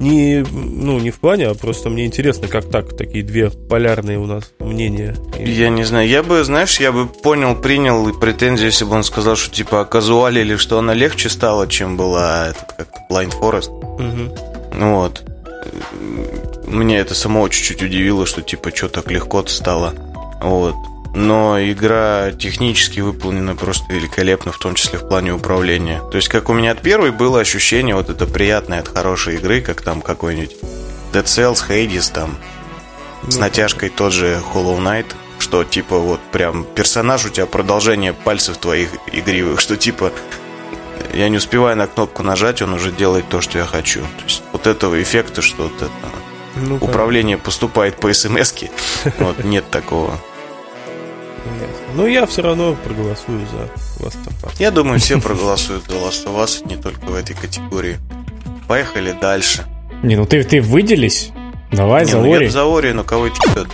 [0.00, 4.26] не, ну, не в плане, а просто мне интересно, как так, такие две полярные у
[4.26, 5.14] нас мнения.
[5.38, 9.36] Я не знаю, я бы, знаешь, я бы понял, принял претензии, если бы он сказал,
[9.36, 13.70] что типа о казуале или что она легче стала, чем была этот как-то Blind Forest.
[14.76, 15.22] Ну вот.
[16.66, 19.94] Меня это самого чуть-чуть удивило, что типа что так легко стало.
[20.44, 20.76] Вот.
[21.14, 26.02] Но игра технически выполнена просто великолепно, в том числе в плане управления.
[26.10, 29.60] То есть, как у меня от первой было ощущение вот это приятное от хорошей игры,
[29.60, 30.56] как там какой-нибудь
[31.12, 32.36] Dead Cells, Hades, там,
[33.28, 35.06] с Ну, натяжкой тот же Hollow Knight,
[35.38, 40.12] что типа вот прям персонаж у тебя продолжение пальцев твоих игривых, что типа
[41.14, 44.00] я не успеваю на кнопку нажать, он уже делает то, что я хочу.
[44.00, 45.90] То есть вот этого эффекта, что вот это
[46.56, 48.52] Ну, управление поступает по смс
[49.18, 50.18] вот нет такого.
[51.44, 51.76] Понятно.
[51.96, 54.52] Ну, я все равно проголосую за Last of Us.
[54.58, 57.96] Я думаю, все проголосуют за Last of Us, не только в этой категории.
[58.66, 59.64] Поехали дальше.
[60.02, 61.30] Не, ну ты, ты выделись.
[61.72, 62.48] Давай Не, за ну я Ори.
[62.48, 63.66] за Ори, но кого это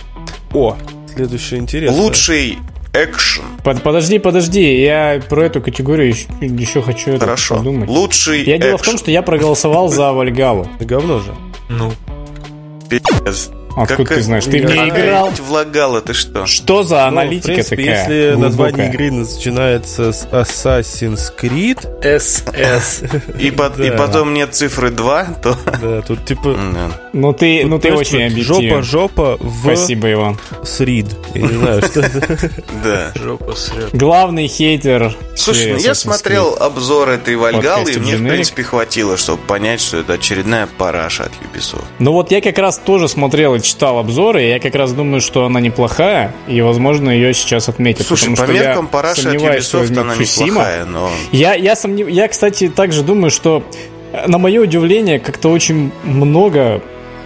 [0.53, 0.75] О,
[1.13, 1.95] следующее интересно.
[2.01, 2.57] Лучший
[2.93, 3.43] экшен.
[3.63, 7.57] Под- подожди, подожди, я про эту категорию еще, еще хочу это Хорошо.
[7.57, 7.89] подумать.
[7.89, 10.67] Лучший Я дело в том, что я проголосовал за Вальгалу.
[10.79, 11.33] Говно же.
[11.69, 11.93] Ну,
[12.89, 13.49] Пиздец.
[13.77, 14.45] Откуда Какая- ты знаешь?
[14.45, 15.29] Ты в ней играл?
[15.39, 16.45] Влагала, ты что?
[16.45, 17.99] Что за Ну, в аналитика принципе, такая?
[18.01, 18.49] если глубокая?
[18.49, 21.79] название игры начинается с Assassin's Creed,
[22.19, 23.03] СС.
[23.39, 23.97] И, и Да.
[23.97, 25.57] потом нет цифры 2, то...
[25.81, 26.55] да, тут типа...
[26.73, 26.89] Да.
[27.13, 28.69] Ну ты, ну тут, ты знаешь, очень объективен.
[28.69, 30.37] Жопа-жопа в Спасибо, Иван.
[30.63, 31.07] срид.
[31.33, 32.49] Я не знаю, что это.
[32.83, 33.11] Да.
[33.15, 33.89] Жопа срет.
[33.93, 35.15] Главный хейтер.
[35.35, 39.97] Слушай, ну я смотрел обзор этой Вальгалы, и мне, в принципе, хватило, чтобы понять, что
[39.97, 41.83] это очередная параша от Ubisoft.
[41.99, 45.21] Ну вот я как раз тоже смотрел и читал обзоры, и я как раз думаю,
[45.21, 48.05] что она неплохая, и, возможно, ее сейчас отметят.
[48.05, 51.09] Слушай, потому по что я меркам параши от Ubisoft она неплохая, но...
[51.31, 52.09] Я, я, сомнев...
[52.09, 53.63] я, кстати, также думаю, что
[54.11, 56.81] э, на мое удивление как-то очень много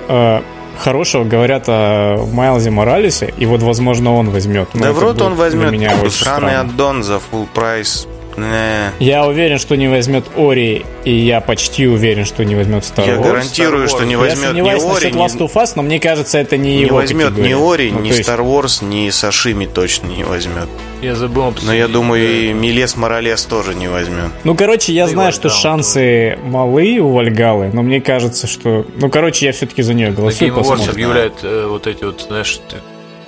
[0.07, 0.41] э,
[0.77, 4.69] хорошего говорят о Майлзе Моралесе, и вот, возможно, он возьмет.
[4.73, 8.07] Но Да в рот он возьмет меня сраный аддон за full прайс.
[8.37, 8.91] Не.
[8.99, 13.15] Я уверен, что не возьмет Ори, и я почти уверен, что не возьмет Star Я
[13.15, 13.23] Wars.
[13.23, 15.99] гарантирую, Star что не Я возьмет ни сомневаюсь Ори, ни, Last of Us, но мне
[15.99, 17.85] кажется, это не, не его возьмет ни категория.
[17.85, 20.67] Ори, Ну, ни есть- Star Wars, ни Сашими точно не возьмет.
[21.01, 21.67] Я забыл обсудить.
[21.67, 24.31] Но я думаю, и Милес Моралес тоже не возьмет.
[24.43, 28.85] Ну, короче, я Да знаю, что шансы малы у Вальгалы, но мне кажется, что...
[28.99, 30.51] Ну, короче, я все-таки за нее голосую.
[30.51, 32.77] Game Awards объявляют э, вот эти вот, знаешь, ты-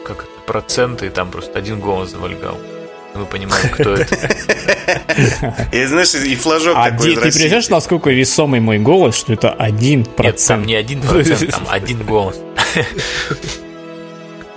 [0.03, 2.57] как это, проценты, и там просто один голос за Вальгал.
[3.17, 4.15] Мы понимаем, кто это.
[5.71, 9.99] И знаешь, и флажок А такой ты представляешь, насколько весомый мой голос, что это один
[9.99, 10.65] Нет, там процент?
[10.65, 12.37] не один процент, там один голос.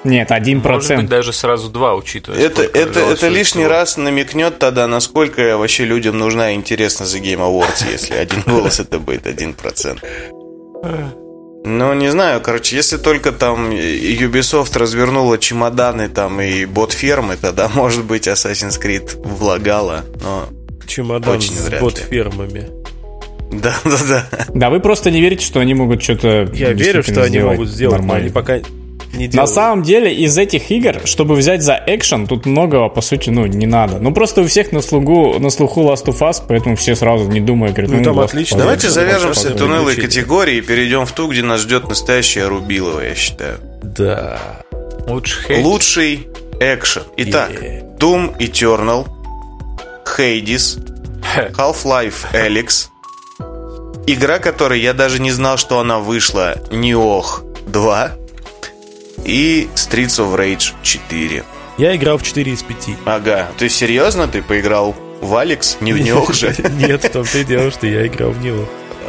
[0.05, 1.09] Нет, один процент.
[1.09, 2.39] даже сразу два, учитывая.
[2.39, 3.73] Это, это, это лишний всего.
[3.73, 8.81] раз намекнет тогда, насколько вообще людям нужна и интересна за Game Awards, если один голос
[8.81, 10.03] это будет один процент.
[11.65, 18.05] Ну, не знаю, короче, если только там Ubisoft развернула чемоданы там и бот-фермы, тогда, может
[18.05, 20.49] быть, Assassin's Creed влагала, но...
[20.87, 22.69] Чемодан Очень с бот-фермами.
[23.53, 24.27] Да, да, да.
[24.55, 27.99] Да, вы просто не верите, что они могут что-то Я верю, что они могут сделать,
[27.99, 28.25] но нормально.
[28.25, 28.61] они пока
[29.13, 29.51] не На делают.
[29.51, 33.67] самом деле, из этих игр, чтобы взять за экшен, тут многого, по сути, ну, не
[33.67, 33.99] надо.
[33.99, 37.41] Ну, просто у всех на, слугу, на слуху Last of Us, поэтому все сразу, не
[37.41, 38.59] думая, говорят, Ну, там Last отлично.
[38.59, 40.01] Давайте завяжем с Включите.
[40.03, 43.59] категории и перейдем в ту, где нас ждет настоящая Рубилова, я считаю.
[43.83, 44.39] Да.
[45.07, 45.65] Лучше хейт.
[45.65, 46.29] Лучший
[46.61, 47.03] экшен.
[47.17, 47.85] Итак, Е.
[47.99, 49.07] Doom Eternal,
[50.17, 50.79] Hades,
[51.57, 52.89] Half-Life Alyx,
[54.07, 57.25] игра, которой я даже не знал, что она вышла, Нioh
[57.67, 58.11] 2
[59.25, 61.45] и Streets of Rage 4.
[61.79, 62.77] Я играл в 4 из 5.
[63.07, 64.29] Ага, ты серьезно?
[64.29, 65.77] Ты поиграл в Алекс?
[65.81, 66.55] Не в Нioh же?
[66.79, 68.65] Нет, в том-то и дело, что я играл в него.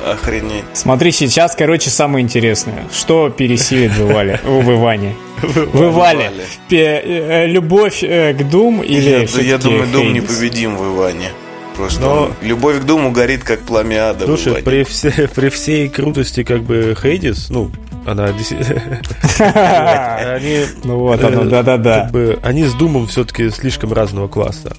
[0.05, 0.63] Охренеть.
[0.73, 2.85] Смотри, сейчас, короче, самое интересное.
[2.91, 4.39] Что пересилит в Ивале?
[4.43, 5.15] В Иване.
[5.43, 6.31] В Ивале.
[6.69, 10.11] Пе- э, Любовь э, к Doom или Я, думаю, Doom Hades?
[10.13, 11.29] непобедим в Иване.
[11.77, 16.43] Просто Но- любовь к Думу горит, как пламя ада Слушай, при, все- при всей крутости
[16.43, 17.71] как бы Хейдис, ну,
[18.05, 19.01] она действительно...
[20.35, 22.09] Они, Ну вот оно, э, да-да-да.
[22.41, 24.73] они с Думом все-таки слишком разного класса.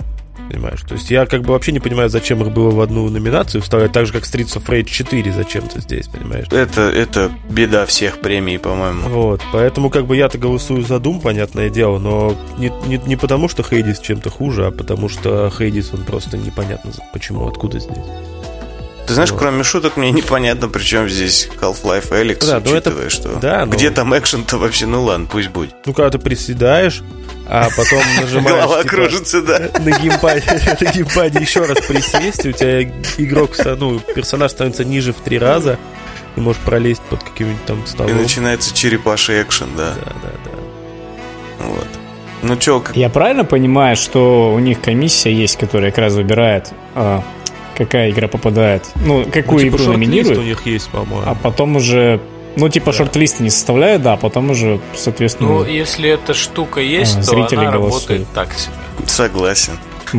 [0.51, 0.83] Понимаешь?
[0.83, 3.93] То есть я как бы вообще не понимаю, зачем их было в одну номинацию вставлять,
[3.93, 6.47] так же, как Streets of Rage 4 зачем-то здесь, понимаешь?
[6.51, 9.09] Это, это беда всех премий, по-моему.
[9.09, 13.49] Вот, поэтому как бы я-то голосую за Doom, понятное дело, но не, не, не потому,
[13.49, 18.05] что Хейдис чем-то хуже, а потому что Хейдис, он просто непонятно почему, откуда здесь.
[19.07, 19.39] Ты знаешь, Вот.
[19.41, 23.29] кроме шуток, мне непонятно, при чем здесь Half-Life Alyx, Да, ну это- учитывая, что...
[23.41, 24.87] да, ну- Где там экшен-то вообще?
[24.87, 25.75] Ну ладно, пусть будет.
[25.87, 27.03] Ну, когда ты приседаешь,
[27.49, 28.49] а потом нажимаешь...
[28.57, 29.59] Голова типа, кружится, да.
[29.81, 30.45] на геймпаде,
[30.81, 32.83] на геймпаде еще раз присесть, у тебя
[33.19, 35.79] игрок, ну, персонаж становится ниже в три раза,
[36.37, 38.17] и можешь пролезть под каким-нибудь там И столом.
[38.17, 39.95] начинается черепаший экшен, да.
[39.95, 41.65] Да, да, да.
[41.67, 41.87] Вот.
[42.43, 46.71] Ну чё, как- Я правильно понимаю, что у них комиссия есть, которая как раз выбирает,
[46.95, 47.23] а,
[47.77, 48.85] какая игра попадает?
[48.97, 51.23] Ну, какую Ну, типа игру шорт-лист номинируют, у них есть, по-моему.
[51.27, 52.21] а потом уже...
[52.55, 55.49] Ну, типа, шорт-листы не составляют, да, а потом уже, соответственно...
[55.51, 58.27] Ну, если эта штука есть, А, то зрители она голосуют.
[58.27, 58.75] работает так себе.
[59.07, 59.73] согласен.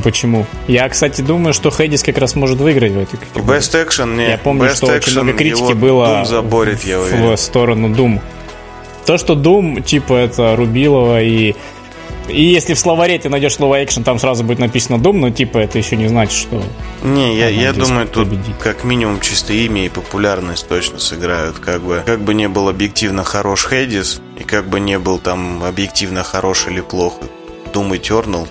[0.03, 0.47] Почему?
[0.67, 3.59] Я, кстати, думаю, что Хейдис как раз может выиграть в этой категории.
[3.59, 4.29] Best Action, не.
[4.29, 7.35] Я помню, Best что очень много критики было Doom заборет, я уверен.
[7.35, 8.19] в сторону Doom.
[9.05, 11.53] То, что Doom, типа, это Рубилова и
[12.29, 15.57] И если в словаре ты найдешь слово экшен, там сразу будет написано Doom, но типа
[15.57, 16.61] это еще не значит, что...
[17.03, 18.55] Не, я, я думаю, тут победит.
[18.59, 21.59] как минимум чисто имя и популярность точно сыграют.
[21.59, 25.63] Как бы, как бы не был объективно хорош Хейдис, и как бы не был там
[25.63, 27.19] объективно хорош или плох
[27.73, 28.47] Doom Eternal,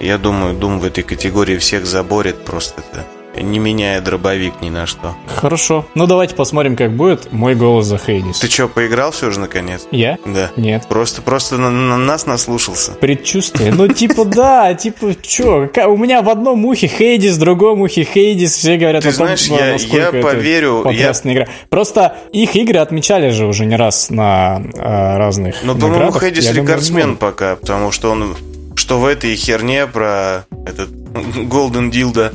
[0.00, 3.06] я думаю, Doom в этой категории всех заборет просто это,
[3.36, 5.14] не меняя дробовик ни на что.
[5.26, 5.86] Хорошо.
[5.94, 7.32] Ну давайте посмотрим, как будет.
[7.32, 8.38] Мой голос за Хейдис.
[8.38, 9.86] Ты что, поиграл все же наконец?
[9.90, 10.18] Я?
[10.24, 10.50] Да.
[10.56, 10.86] Нет.
[10.88, 12.92] Просто, просто на, на нас наслушался.
[12.92, 13.72] Предчувствие.
[13.72, 18.56] Ну, типа, да, типа, чё, у меня в одном ухе Хейдис, в другом ухе Хейдис,
[18.56, 21.48] все говорят Ты о том, знаешь, ну, я- я поверю, потрясная игра.
[21.68, 26.12] Просто их игры отмечали же уже не раз на а, разных Но, по-моему.
[26.12, 28.36] Хейдис Я рекордсмен ну, пока, потому что он
[28.76, 32.34] что в этой херне про этот Golden Dildo,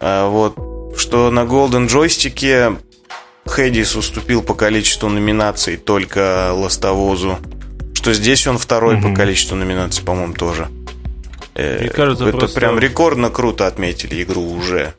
[0.00, 0.54] вот,
[0.96, 2.72] что на Golden джойстике
[3.48, 7.38] Хейдис уступил по количеству номинаций только Ластовозу,
[7.94, 9.14] что здесь он второй по Мгм.
[9.16, 10.68] количеству номинаций, по-моему, тоже.
[11.54, 14.94] Э, Мне кажется, это просто- прям рекордно круто отметили игру уже.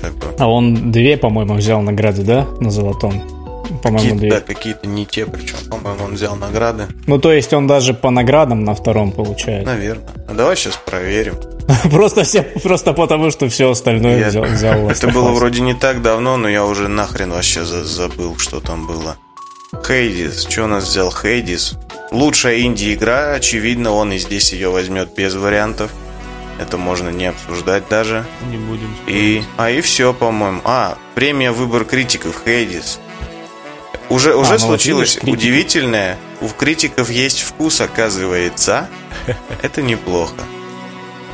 [0.00, 0.26] Как бы.
[0.38, 3.22] А он две, по-моему, взял награды, да, на золотом?
[3.82, 4.30] По-моему, Какие-то, две.
[4.30, 6.86] да, какие-то не те, причем, по-моему, он взял награды.
[7.06, 9.66] Ну, то есть он даже по наградам на втором получает.
[9.66, 10.08] Наверное.
[10.28, 11.34] А давай сейчас проверим.
[11.90, 16.00] Просто все, просто потому, что все остальное Я- взял, взял Это было вроде не так
[16.02, 19.16] давно, но я уже нахрен вообще за- забыл, что там было.
[19.84, 20.46] Хейдис.
[20.48, 21.74] Что у нас взял Хейдис?
[22.12, 23.32] Лучшая инди-игра.
[23.32, 25.90] Очевидно, он и здесь ее возьмет без вариантов.
[26.60, 28.24] Это можно не обсуждать даже.
[28.50, 30.60] Не будем И, а и все, по-моему.
[30.64, 33.00] А, премия выбор критиков Хейдис.
[34.08, 35.34] Уже, уже ну вот случилось видишь, критики.
[35.34, 36.16] удивительное.
[36.40, 38.88] У критиков есть вкус, оказывается.
[39.62, 40.34] Это неплохо.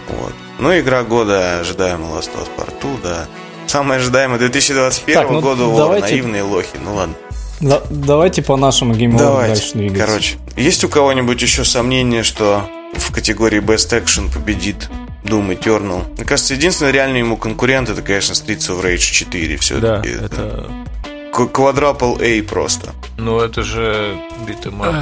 [0.08, 0.32] Вот.
[0.58, 3.26] Ну, игра года ожидаемая Last of Us Part 2, да.
[3.66, 5.76] Самое ожидаемое 2021 Так, ну, года War.
[5.76, 6.76] давайте- Наивные лохи.
[6.84, 7.14] Ну ладно.
[7.60, 9.54] Да- давайте по нашему Давайте.
[9.54, 10.06] дальше двигаться.
[10.06, 14.88] Короче, есть у кого-нибудь еще сомнение, что в категории Best Action победит
[15.24, 16.02] Doom Eternal?
[16.16, 19.60] Мне кажется, единственный реальный ему конкурент это, конечно, Streets of Rage 4 Да,
[20.02, 20.08] все-таки.
[20.24, 20.66] это...
[21.32, 22.90] Quadruple A просто.
[23.16, 24.94] Ну, это же beat 'em up.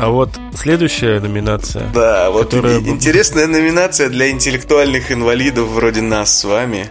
[0.00, 1.86] А вот следующая номинация.
[1.92, 6.90] Да, вот Которая- интересная номинация для интеллектуальных инвалидов вроде нас с вами.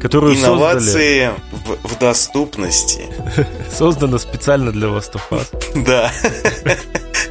[0.00, 3.06] которую создали, Инновации в, в доступности.
[3.76, 5.46] создана специально для of Us.
[5.84, 6.12] Да.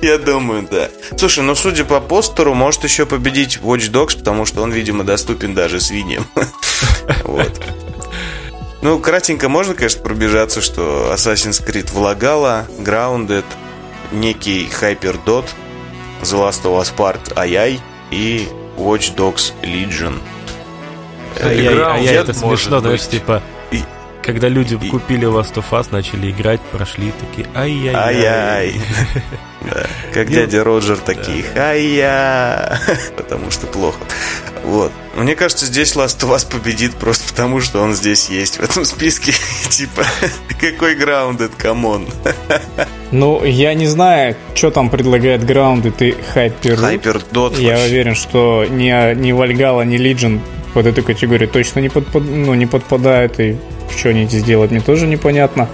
[0.01, 0.89] Я думаю, да.
[1.17, 5.53] Слушай, ну судя по постеру, может еще победить Watch Dogs, потому что он, видимо, доступен
[5.53, 6.25] даже свиньям.
[7.23, 7.61] Вот.
[8.81, 13.45] Ну, кратенько можно, конечно, пробежаться, что Assassin's Creed влагала, Grounded,
[14.13, 15.45] некий Hyperdot,
[16.21, 17.79] The Last of Us Part Ай
[18.11, 18.47] и
[18.77, 20.19] Watch Dogs Legion.
[21.41, 23.83] А я, а я это смешно, знаешь, типа, И-
[24.21, 27.95] когда люди и- купили Last of Us, начали играть, прошли, такие, ай-яй-яй.
[27.95, 28.81] Ай-яй.
[29.71, 29.85] Да.
[30.13, 31.55] Как дядя Роджер таких.
[31.55, 32.79] Ай-я.
[33.17, 33.97] Потому что плохо.
[34.65, 34.91] Вот.
[35.15, 38.85] Мне кажется, здесь Last of Us победит просто потому, что он здесь есть в этом
[38.85, 39.33] списке.
[39.69, 40.03] Типа,
[40.59, 42.07] какой Grounded, come on.
[43.11, 46.79] Ну, я не знаю, что там предлагает Grounded и Hyper.
[46.79, 47.85] Hyperdot Я вообще.
[47.89, 50.39] уверен, что ни, ни Вальгала, ни Legion
[50.73, 53.39] под эту категорию точно не, подпад- ну, не подпадают.
[53.39, 53.57] И
[53.95, 55.69] что они здесь делают, мне тоже непонятно.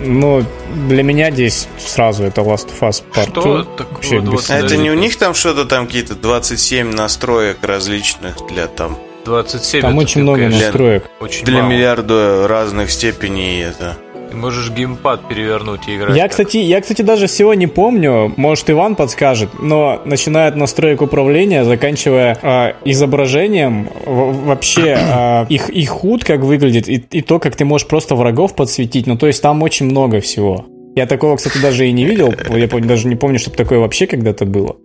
[0.00, 0.42] Но
[0.88, 3.64] для меня здесь сразу это Last of Us Part Что 2.
[3.76, 4.50] такого Вообще без- 20?
[4.50, 9.80] А это не у них там что-то там какие-то 27 настроек различных для там 27
[9.82, 11.04] Там это очень ты, много настроек.
[11.20, 13.96] Очень для миллиарда разных степеней это.
[14.30, 16.16] Ты можешь геймпад перевернуть и играть.
[16.16, 16.32] Я, так.
[16.32, 21.64] кстати, я, кстати, даже всего не помню, может, Иван подскажет, но начиная от настроек управления,
[21.64, 27.64] заканчивая а, изображением, вообще а, их, их худ как выглядит, и, и то, как ты
[27.64, 30.66] можешь просто врагов подсветить, ну, то есть там очень много всего.
[30.96, 34.06] Я такого, кстати, даже и не видел, я помню, даже не помню, чтобы такое вообще
[34.06, 34.76] когда-то было.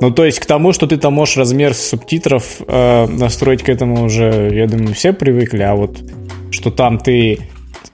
[0.00, 4.04] Ну, то есть к тому, что ты там можешь размер субтитров э, настроить к этому
[4.04, 5.98] уже, я думаю, все привыкли, а вот
[6.50, 7.40] что там ты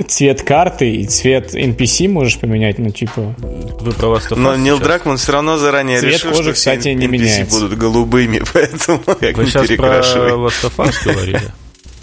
[0.09, 3.35] цвет карты и цвет NPC можешь поменять, ну, типа...
[3.81, 4.87] Вы про Us Но Нил сейчас?
[4.87, 7.61] Дракман все равно заранее Цвет решил, кожи, что все кстати, не NPC меняется.
[7.61, 9.87] будут голубыми, поэтому как Вы не сейчас про.
[9.99, 11.41] Last of Us говорили?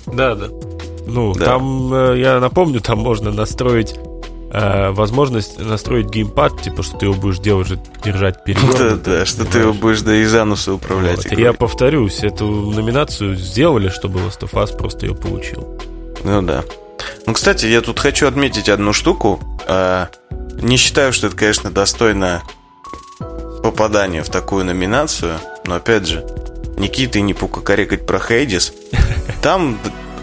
[0.06, 0.48] Да, да.
[1.08, 1.46] Ну, Да.
[1.46, 3.96] там, э, я напомню, там можно настроить
[4.52, 9.46] э, возможность настроить геймпад, типа, что ты его будешь делать, держать перед Да, да, что
[9.46, 11.24] ты его будешь до из ануса управлять.
[11.30, 11.40] Вот.
[11.40, 15.80] Я повторюсь, эту номинацию сделали, чтобы Last of Us просто ее получил.
[16.24, 16.64] Ну да.
[17.26, 19.40] Ну, кстати, я тут хочу отметить одну штуку.
[19.68, 20.10] А,
[20.62, 22.44] Не считаю, что это, конечно, достойно
[23.64, 25.40] попадания в такую номинацию.
[25.66, 26.26] Но опять же,
[26.78, 28.74] Никита и не покукарекать про Хейдис.
[29.42, 29.80] Там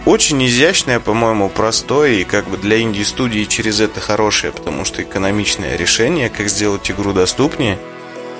[0.06, 5.76] очень изящное, по-моему, простое и как бы для инди-студии через это хорошее, потому что экономичное
[5.76, 7.78] решение, как сделать игру доступнее.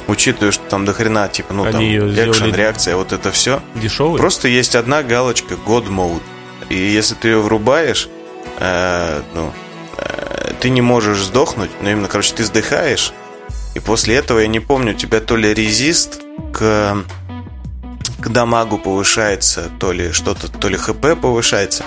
[0.09, 3.62] учитывая, что там дохрена, типа, ну Они там, экшен, сделали- реакция, вот это все.
[3.76, 4.18] Дешевый?
[4.18, 6.22] Просто есть одна галочка God Mode.
[6.68, 8.09] И если ты ее врубаешь,
[8.59, 9.53] э, ну,
[9.97, 13.12] э, ты не можешь сдохнуть, но именно, короче, ты сдыхаешь.
[13.74, 16.20] И после этого, я не помню, у тебя то ли резист
[16.53, 17.05] к,
[18.18, 21.84] к дамагу повышается, то ли что-то, то ли хп повышается.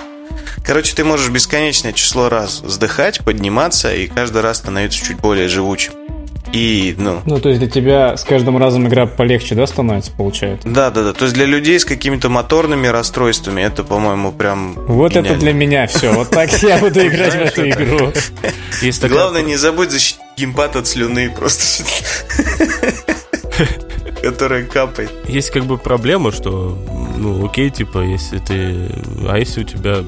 [0.64, 5.92] Короче, ты можешь бесконечное число раз сдыхать, подниматься, и каждый раз становиться чуть более живучим.
[6.54, 10.68] И, ну, Ну, то есть для тебя с каждым разом игра полегче, да, становится, получается?
[10.68, 11.12] да, да, да.
[11.12, 14.74] То есть для людей с какими-то моторными расстройствами это, по-моему, прям.
[14.86, 15.40] Вот это гениально.
[15.40, 16.12] для меня все.
[16.12, 18.12] Вот так я буду играть в эту игру.
[19.08, 21.82] Главное, не забудь защитить геймпад от слюны просто.
[24.22, 25.10] Которая капает.
[25.26, 26.78] Есть как бы проблема, что,
[27.16, 28.90] ну, окей, типа, если ты...
[29.28, 30.04] А если у тебя...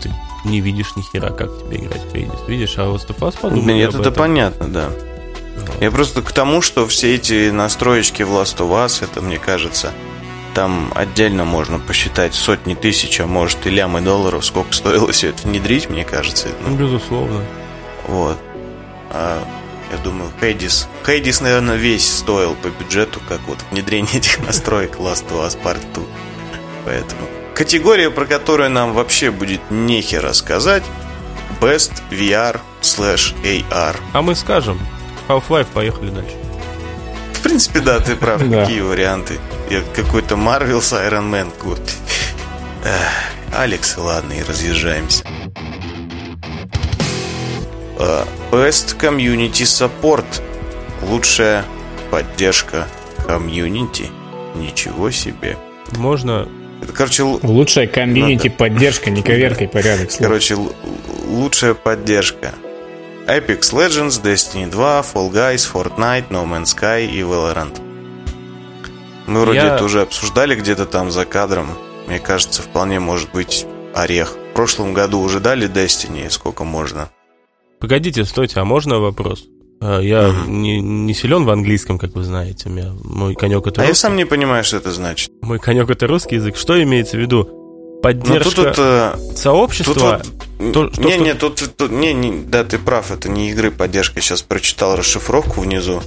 [0.00, 0.10] Ты
[0.44, 2.48] не видишь ни хера, как тебе играть в.
[2.48, 4.14] Видишь, а Last of Us подумай Нет, это этом.
[4.14, 4.90] понятно, да.
[5.80, 9.92] Я просто к тому, что все эти настроечки в Last of Us, это, мне кажется,
[10.54, 15.46] там отдельно можно посчитать сотни тысяч, а может и лямы долларов, сколько стоило все это
[15.48, 16.48] внедрить, мне кажется.
[16.62, 17.44] Ну, Ну, безусловно.
[18.06, 18.38] вот.
[19.10, 19.42] А,
[19.90, 20.88] я думаю, Хейдис...
[21.04, 25.80] Хейдис, наверное, весь стоил по бюджету, как вот внедрение этих настроек Last of Us Part
[25.94, 26.04] 2.
[26.84, 27.22] Поэтому...
[27.54, 30.82] Категория, про которую нам вообще будет нехер рассказать,
[31.60, 33.96] Best VR slash AR.
[34.14, 34.78] А мы скажем,
[35.28, 36.34] Half-Life, поехали дальше.
[37.34, 38.40] В принципе, да, ты прав.
[38.40, 39.38] Какие варианты?
[39.70, 41.48] Я какой-то Marvel с Iron Man.
[42.84, 45.24] Эх, Алекс, ладно, и разъезжаемся.
[47.98, 50.24] А, Best Community Support.
[51.02, 51.64] Лучшая
[52.10, 52.86] поддержка
[53.26, 54.06] комьюнити.
[54.54, 55.56] Ничего себе.
[55.96, 56.48] Можно...
[56.82, 58.56] Это, короче, л- Лучшая комьюнити Надо.
[58.58, 60.28] поддержка, не коверкай порядок слов.
[60.28, 60.56] короче,
[61.28, 62.52] лучшая поддержка.
[63.26, 67.80] Apex Legends, Destiny 2, Fall Guys, Fortnite, No Man's Sky и Valorant.
[69.26, 71.68] Мы вроде Я- это уже обсуждали где-то там за кадром.
[72.08, 73.64] Мне кажется, вполне может быть
[73.94, 74.36] орех.
[74.50, 77.10] В прошлом году уже дали Destiny, сколько можно.
[77.80, 79.44] Погодите, стойте, а можно вопрос?
[79.80, 82.68] А, Я не, не силен в английском, как вы знаете.
[82.68, 84.02] У меня мой конек это А я русский.
[84.02, 85.30] сам не понимаю, что это значит.
[85.42, 86.56] Мой конек это русский язык.
[86.56, 87.61] Что имеется в виду?
[88.02, 89.94] Поддержка тут вот, э, сообщества.
[89.94, 90.94] тут То- вот...
[90.94, 94.16] что- не, что- не, тут, тут- не, не, да, ты прав, это не игры поддержка.
[94.18, 96.02] Я сейчас прочитал расшифровку внизу.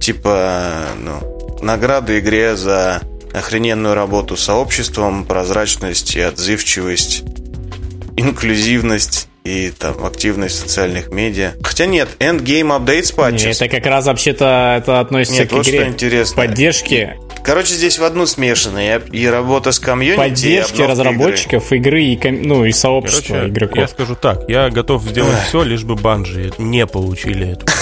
[0.00, 3.00] Типа, ну, награды игре за
[3.32, 7.22] охрененную работу с сообществом, прозрачность и отзывчивость,
[8.16, 11.52] инклюзивность и там активность в социальных медиа.
[11.62, 13.50] Хотя нет, Endgame Updates Patches.
[13.50, 16.36] это как раз вообще-то это относится Нет, к вот что игре интересно.
[16.36, 18.96] поддержки, Короче, здесь в одну смешано.
[18.96, 20.86] И, и работа с комьюнити, и поддержки игры.
[20.88, 23.78] разработчиков игры и, ком- ну, и сообщества Короче, игроков.
[23.78, 27.66] я скажу так, я готов сделать все, лишь бы банжи не получили эту.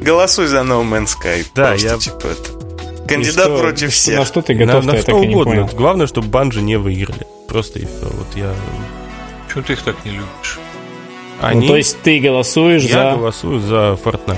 [0.00, 1.44] Голосуй за No Man's Sky.
[1.54, 2.28] Да, я- типа.
[2.28, 4.26] И Кандидат против На всех.
[4.26, 5.68] что ты На готов, на я что и угодно.
[5.74, 7.24] Главное, чтобы банжи не выиграли.
[7.48, 7.92] Просто и все.
[8.02, 8.52] Вот я...
[9.46, 10.58] Почему ты их так не любишь?
[11.40, 11.68] Ну, Они...
[11.68, 13.16] то есть ты голосуешь Я за...
[13.16, 14.36] голосую за Fortnite.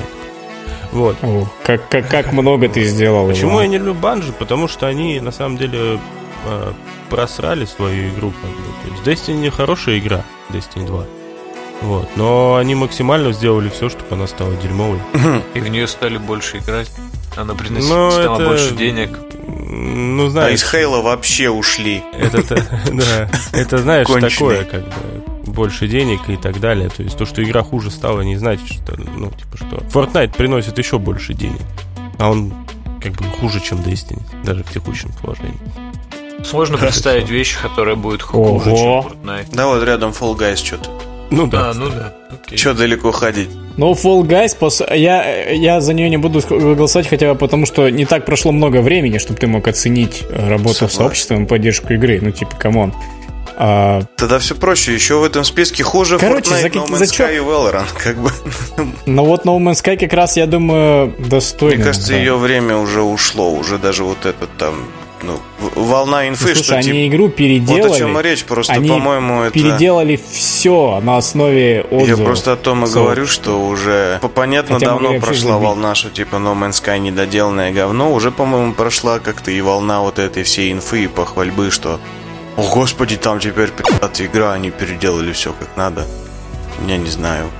[0.92, 1.16] Вот.
[1.22, 3.28] О, как, как, как много ты сделал.
[3.28, 4.32] Почему я не люблю банжи?
[4.32, 6.00] Потому что они на самом деле
[6.46, 6.72] э,
[7.10, 8.32] просрали свою игру.
[8.40, 9.02] Как бы.
[9.04, 11.04] То есть Destiny хорошая игра, Destiny 2.
[11.82, 12.08] Вот.
[12.16, 14.98] Но они максимально сделали все, чтобы она стала дерьмовой.
[15.54, 16.90] И в нее стали больше играть.
[17.36, 19.10] Она приносит Ну, стала это- больше денег.
[19.70, 22.02] Ну, А знаешь, из Хейла вообще ушли.
[22.12, 22.42] это,
[22.92, 24.92] да, это знаешь, такое, как бы,
[25.48, 26.88] больше денег и так далее.
[26.88, 30.78] То есть то, что игра хуже стала, не значит, что, ну, типа, что Fortnite приносит
[30.78, 31.60] еще больше денег.
[32.18, 32.52] А он
[33.02, 35.58] как бы хуже, чем Destiny, даже в текущем положении.
[36.44, 39.02] Сложно представить вещи, которые будут хуже, Ого.
[39.10, 39.46] чем Fortnite.
[39.52, 40.90] Да вот рядом Fall Guys что-то.
[41.30, 41.70] Ну да.
[41.70, 42.14] А, ну да.
[42.30, 42.56] Окей.
[42.56, 43.50] Че далеко ходить?
[43.76, 47.88] Ну, Fall Guys, пос- я, я за нее не буду голосовать, хотя бы потому, что
[47.90, 50.96] не так прошло много времени, чтобы ты мог оценить э, работу Согласен.
[50.96, 52.18] сообщества и поддержку игры.
[52.22, 52.94] Ну, типа, come on.
[53.60, 54.94] А, Тогда все проще.
[54.94, 57.88] Еще в этом списке хуже Короче, Fortnite, за No Man's за чё- Sky и Valorant.
[58.02, 58.30] Как бы.
[59.06, 61.76] но вот No Man's Sky как раз, я думаю, достойно.
[61.76, 62.18] Мне кажется, да.
[62.18, 63.50] ее время уже ушло.
[63.50, 64.84] Уже даже вот этот там,
[65.24, 65.40] ну,
[65.74, 67.06] волна Ну, инфы, слушай, что они типа...
[67.08, 67.92] игру Вот переделали.
[67.92, 68.44] о чем речь.
[68.44, 69.52] Просто, Они по-моему, это...
[69.54, 72.24] Переделали все на основе Я отзывов.
[72.26, 73.02] просто о том и Соу.
[73.06, 75.66] говорю, что уже по- понятно Хотя давно прошла забить.
[75.66, 78.12] волна, что типа No Man's Sky недоделанное говно.
[78.12, 81.98] Уже, по-моему, прошла как-то и волна вот этой всей инфы и похвальбы, что
[82.58, 86.04] о господи, там теперь пи***ая игра, они переделали все как надо.
[86.86, 87.50] Я не знаю.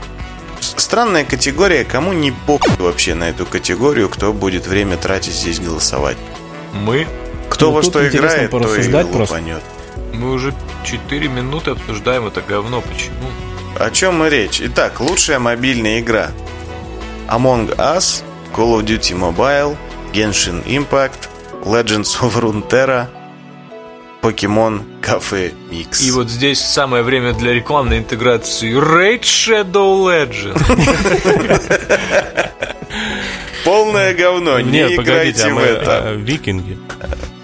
[0.61, 6.17] Странная категория, кому не похуй вообще на эту категорию, кто будет время тратить здесь голосовать.
[6.73, 7.07] Мы,
[7.49, 9.63] Кто Ну, во что играет, то и лупанет.
[10.13, 10.53] мы уже
[10.85, 12.81] 4 минуты обсуждаем это говно.
[12.81, 13.31] Почему?
[13.79, 14.61] О чем и речь?
[14.61, 16.33] Итак, лучшая мобильная игра.
[17.29, 18.23] Among Us,
[18.53, 19.77] Call of Duty Mobile,
[20.13, 21.29] Genshin Impact,
[21.65, 23.07] Legends of Runeterra,
[24.23, 26.03] Pokemon Cafe Mix.
[26.07, 30.59] И вот здесь самое время для рекламной интеграции Raid Shadow Legend.
[33.65, 35.99] Полное говно, не играйте а в это.
[36.09, 36.79] а, викинги.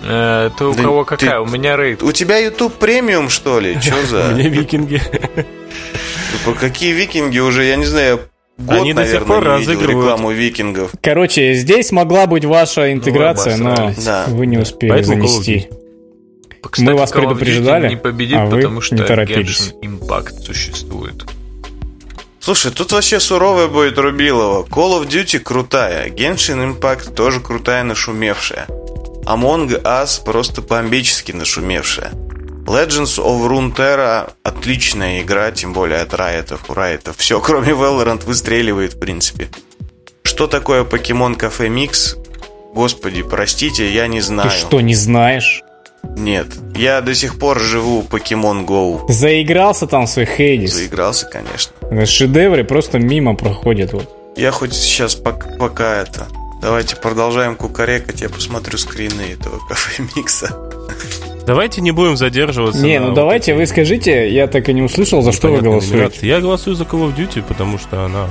[0.02, 1.40] Э, Это у кого какая?
[1.40, 2.02] У меня рейд.
[2.02, 3.78] У тебя YouTube премиум, что ли?
[3.82, 4.32] Че У за...
[4.34, 5.00] меня викинги.
[6.32, 8.20] Типа, Какие викинги уже, я не знаю,
[8.58, 9.90] год, Они до сих наверное, пор не разыгрывают.
[9.90, 10.90] рекламу викингов.
[11.02, 14.04] Короче, здесь могла быть ваша интеграция, но обосрались.
[14.04, 14.24] Да.
[14.28, 15.68] вы не успели Поэтому занести.
[16.70, 19.74] Кстати, Мы вас Call предупреждали, не победит, а вы потому что не торопились.
[19.82, 21.24] Genshin Impact существует.
[22.40, 24.64] Слушай, тут вообще суровое будет Рубилова.
[24.64, 28.66] Call of Duty крутая, Genshin Impact тоже крутая, нашумевшая.
[29.24, 32.12] Among Us просто бомбически нашумевшая.
[32.66, 36.68] Legends of Runeterra отличная игра, тем более от Райтов.
[36.68, 39.48] У Райтов все, кроме Valorant, выстреливает в принципе.
[40.22, 42.16] Что такое Pokemon Cafe Mix?
[42.74, 44.50] Господи, простите, я не знаю.
[44.50, 45.62] Ты что, не знаешь?
[46.16, 46.46] Нет,
[46.76, 49.10] я до сих пор живу в Pokemon Go.
[49.10, 50.74] Заигрался там в свой Хейдис.
[50.74, 51.72] Заигрался, конечно.
[52.06, 53.92] Шедевры просто мимо проходят.
[53.92, 54.08] Вот.
[54.36, 56.26] Я хоть сейчас пока, пока это...
[56.60, 60.56] Давайте продолжаем кукарекать, я посмотрю скрины этого кафе микса.
[61.46, 62.80] Давайте не будем задерживаться.
[62.82, 65.60] Не, ну вот давайте этой вы скажите, я так и не услышал, за что вы
[65.60, 65.96] голосуете.
[65.96, 66.26] номинации.
[66.26, 68.28] Я голосую за Call of Duty, потому что она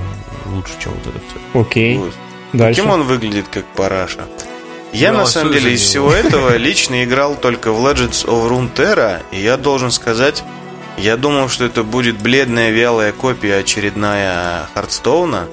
[0.51, 1.59] лучше, чем вот это все.
[1.61, 2.11] Окей, Вот.
[2.53, 2.81] дальше.
[2.81, 4.21] Покемон выглядит как параша.
[4.93, 9.41] Я на самом деле из всего этого лично играл только в Legends of Runeterra, и
[9.41, 10.43] я должен сказать,
[10.97, 15.47] я думал, что это будет бледная вялая копия очередная Hearthstone а,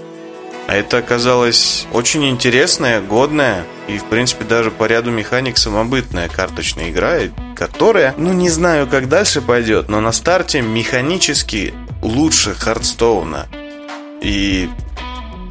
[0.69, 6.91] а это оказалось очень интересная, годная и, в принципе, даже по ряду механик самобытная карточная
[6.91, 7.19] игра,
[7.57, 13.49] которая, ну, не знаю, как дальше пойдет, но на старте механически лучше Hearthstone а.
[14.21, 14.69] И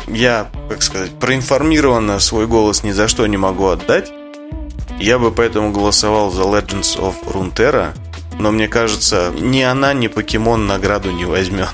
[0.09, 4.11] я, как сказать, проинформированно свой голос ни за что не могу отдать.
[4.99, 7.93] Я бы поэтому голосовал за Legends of Runeterra,
[8.37, 11.73] но мне кажется, ни она, ни покемон награду не возьмет.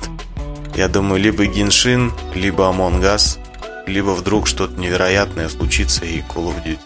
[0.76, 3.40] Я думаю, либо Геншин, либо Among Us,
[3.88, 6.78] либо вдруг что-то невероятное случится и Call of Duty.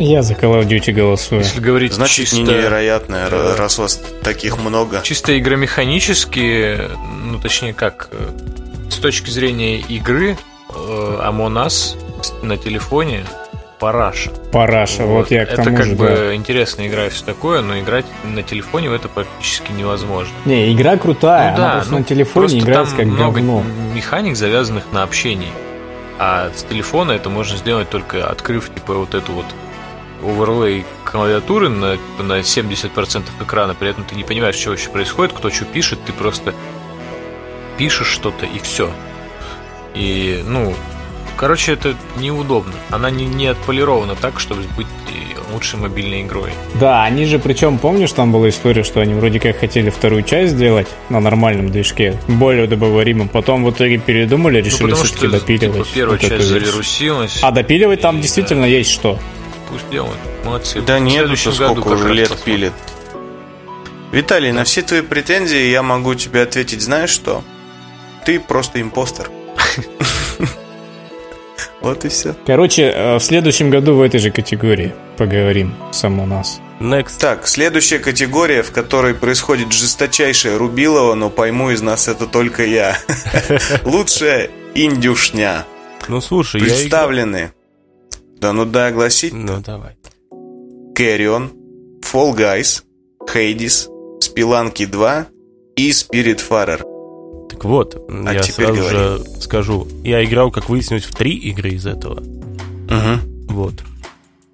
[0.00, 1.42] Я за Call of Duty голосую.
[1.42, 5.02] Если говорить Значит, чисто, не невероятное, раз вас таких много.
[5.02, 6.80] чисто игромеханически,
[7.24, 8.30] ну точнее как, э,
[8.90, 10.36] с точки зрения игры,
[10.74, 11.96] Among Us
[12.42, 13.24] на телефоне
[13.78, 14.30] параша.
[14.52, 16.34] Параша, вот, я к это тому как же, бы да.
[16.34, 20.32] интересная игра и все такое, но играть на телефоне в это практически невозможно.
[20.44, 23.62] Не, игра крутая, Ну она да, просто ну, на телефоне просто играется как много говно.
[23.94, 25.52] механик, завязанных на общении.
[26.18, 29.46] А с телефона это можно сделать только открыв типа вот эту вот
[30.22, 35.50] оверлей клавиатуры на, на 70% экрана, при этом ты не понимаешь, что вообще происходит, кто
[35.50, 36.54] что пишет, ты просто
[37.76, 38.90] пишешь что-то и все.
[39.94, 40.74] И, ну,
[41.36, 42.72] короче, это неудобно.
[42.90, 46.50] Она не, не отполирована так, чтобы быть и лучшей мобильной игрой.
[46.80, 50.54] Да, они же, причем, помнишь, там была история, что они вроде как хотели вторую часть
[50.54, 55.38] сделать на нормальном движке, более удобоваримом, потом в итоге передумали, Ну, решили потому все-таки что
[55.38, 55.76] допиливать.
[55.84, 56.60] типа, первая вот часть версию.
[56.60, 57.38] завирусилась.
[57.42, 58.66] А допиливать там И, действительно да.
[58.68, 59.18] есть что.
[59.70, 60.18] Пусть делают.
[60.44, 60.80] Молодцы.
[60.82, 62.54] Да нет, году сколько уже лет посмотрим.
[62.56, 62.72] пилит.
[64.12, 67.42] Виталий, на все твои претензии я могу тебе ответить, знаешь что?
[68.24, 69.28] Ты просто импостер.
[71.84, 72.34] Вот и все.
[72.46, 76.58] Короче, э, в следующем году в этой же категории поговорим сам у нас.
[76.80, 77.18] Next.
[77.18, 82.96] Так, следующая категория, в которой происходит жесточайшее рубилово, но пойму из нас это только я.
[83.84, 85.66] Лучшая индюшня.
[86.08, 87.52] Ну слушай, я Представлены.
[88.40, 89.34] Да ну да, огласить.
[89.34, 89.96] Ну давай.
[90.96, 91.50] Carrion,
[92.00, 92.82] Fall Guys,
[93.28, 93.88] Hades,
[94.20, 95.26] Спиланки 2
[95.76, 96.93] и Spiritfarer.
[97.54, 98.96] Так вот, А я теперь сразу говори.
[98.96, 99.88] же скажу.
[100.02, 102.20] Я играл, как выяснилось, в три игры из этого.
[102.20, 103.52] Угу.
[103.54, 103.74] Вот.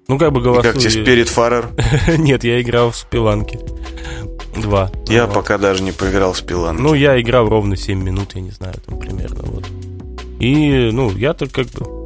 [0.07, 0.73] Ну, как бы голосую...
[0.73, 2.17] как тебе Spiritfarer?
[2.17, 3.59] Нет, я играл в Спиланки.
[4.55, 4.91] Два.
[5.07, 5.35] Я Вот.
[5.35, 6.81] пока даже не поиграл в Спиланки.
[6.81, 9.65] Ну, я играл ровно 7 минут, я не знаю, там примерно вот.
[10.39, 12.01] И, ну, я так как бы...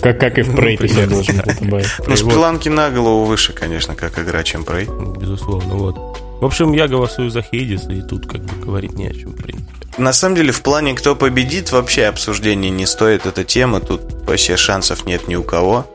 [0.00, 1.86] Как, как и в Prey ты себя примерно должен добавить.
[1.98, 5.18] Ну, Вот, Спиланки на голову выше, конечно, как игра, чем Prey.
[5.18, 5.96] Безусловно, вот.
[6.40, 9.36] В общем, я голосую за Хейдис, и тут как бы говорить не о чем, в
[9.36, 9.79] принципе.
[9.98, 13.80] На самом деле, в плане, кто победит, вообще обсуждения не стоит эта тема.
[13.80, 15.86] Тут вообще шансов нет ни у кого.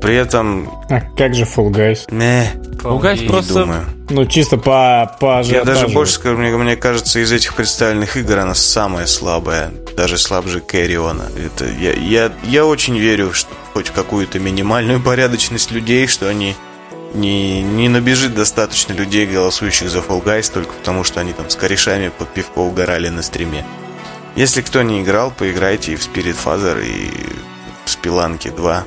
[0.00, 2.00] При этом, А как же Fall Guys?
[2.10, 2.50] не,
[2.82, 3.84] Ругать не просто- думаю.
[4.10, 8.38] Ну, чисто по, по Я даже больше скажу, мне, мне кажется, из этих представленных игр
[8.38, 9.70] она самая слабая.
[9.96, 11.26] Даже слабже Кэриона.
[11.36, 16.56] Это, я, я, я очень верю, что хоть в какую-то минимальную порядочность людей, что они
[17.14, 21.56] не, не набежит достаточно людей, голосующих за Fall Guys, только потому что они там с
[21.56, 23.64] корешами под пивко угорали на стриме.
[24.36, 27.10] Если кто не играл, поиграйте и в Spirit Father, и
[27.84, 28.84] в Спиланке 2,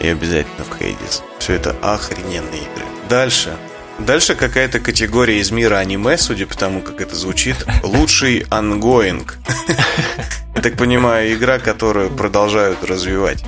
[0.00, 1.22] и обязательно в Hades.
[1.38, 2.86] Все это охрененные игры.
[3.08, 3.56] Дальше.
[3.98, 7.56] Дальше какая-то категория из мира аниме, судя по тому, как это звучит.
[7.82, 9.26] Лучший ongoing.
[10.54, 13.42] Я так понимаю, игра, которую продолжают развивать.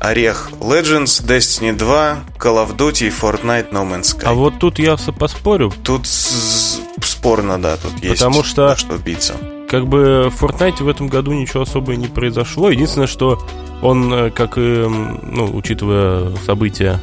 [0.00, 4.22] Орех Legends, Destiny 2, Call of Duty, Fortnite, No Man's Sky.
[4.24, 5.72] А вот тут я поспорю.
[5.82, 9.34] Тут спорно, да, тут есть Потому что, что биться.
[9.68, 12.70] Как бы в Fortnite в этом году ничего особо не произошло.
[12.70, 13.42] Единственное, что
[13.82, 17.00] он, э, как и, ну, учитывая события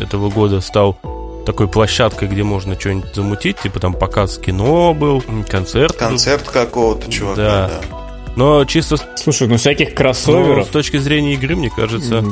[0.00, 0.98] этого года, стал
[1.46, 5.96] такой площадкой, где можно что-нибудь замутить, типа там показ кино был, концерт.
[5.96, 7.68] Концерт какого-то чувака, да.
[7.68, 7.97] да.
[8.38, 8.96] Но чисто...
[9.16, 10.66] Слушай, ну всяких кроссоверов...
[10.66, 12.24] с точки зрения игры, мне кажется...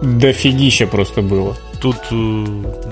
[0.00, 1.58] Дофигища просто было.
[1.78, 2.46] Тут, э,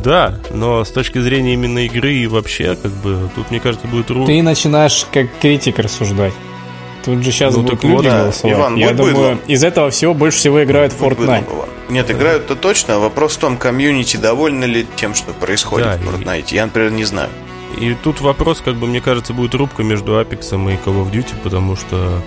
[0.05, 4.11] да, но с точки зрения именно игры и вообще, как бы, тут, мне кажется, будет...
[4.11, 4.27] Ру...
[4.27, 6.35] Ты начинаешь как критик рассуждать.
[7.03, 8.25] Тут же сейчас ну, будут люди да.
[8.25, 8.57] голосовать.
[8.57, 9.41] Иван, Я думаю, быдлом.
[9.47, 11.47] из этого всего больше всего играют в Fortnite.
[11.47, 12.99] Быдлом, Нет, играют-то точно.
[12.99, 16.53] Вопрос в том, комьюнити довольны ли тем, что происходит да, в Fortnite.
[16.53, 16.57] И...
[16.57, 17.31] Я, например, не знаю.
[17.81, 21.33] И тут вопрос, как бы, мне кажется, будет рубка между Apex и Call of Duty,
[21.43, 22.21] потому что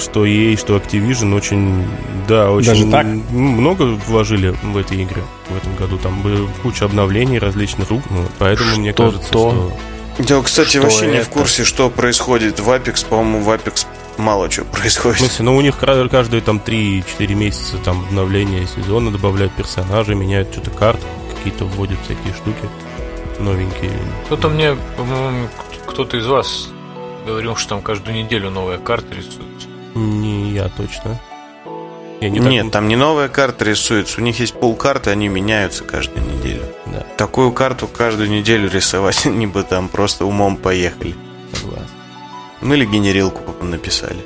[0.00, 1.86] что EA, что Activision очень,
[2.28, 3.06] да, очень Даже так?
[3.30, 5.98] много вложили в эти игры в этом году.
[5.98, 9.50] Там было куча обновлений различных рук, ну, поэтому мне что кажется, то?
[10.18, 10.34] что...
[10.34, 11.16] Я, кстати, что вообще это?
[11.16, 13.06] не в курсе, что происходит в Apex.
[13.06, 13.86] По-моему, в Apex
[14.18, 15.16] мало чего происходит.
[15.16, 20.52] В смысле, ну у них каждые там 3-4 месяца там обновления сезона добавляют персонажей, меняют
[20.52, 22.68] что-то карты, какие-то вводят всякие штуки
[23.38, 23.92] новенькие.
[24.26, 25.48] Кто-то мне, по-моему,
[25.86, 26.68] кто-то из вас
[27.26, 29.68] говорил, что там каждую неделю новая карта рисуется.
[29.94, 31.20] Не я точно.
[32.20, 32.72] Я не Нет, так...
[32.72, 34.20] там не новая карта рисуется.
[34.20, 36.62] У них есть пол карты, они меняются каждую неделю.
[36.86, 37.06] Да.
[37.16, 41.14] Такую карту каждую неделю рисовать, они бы там просто умом поехали.
[41.54, 41.86] Согласен.
[42.60, 44.18] Ну или генерилку написали.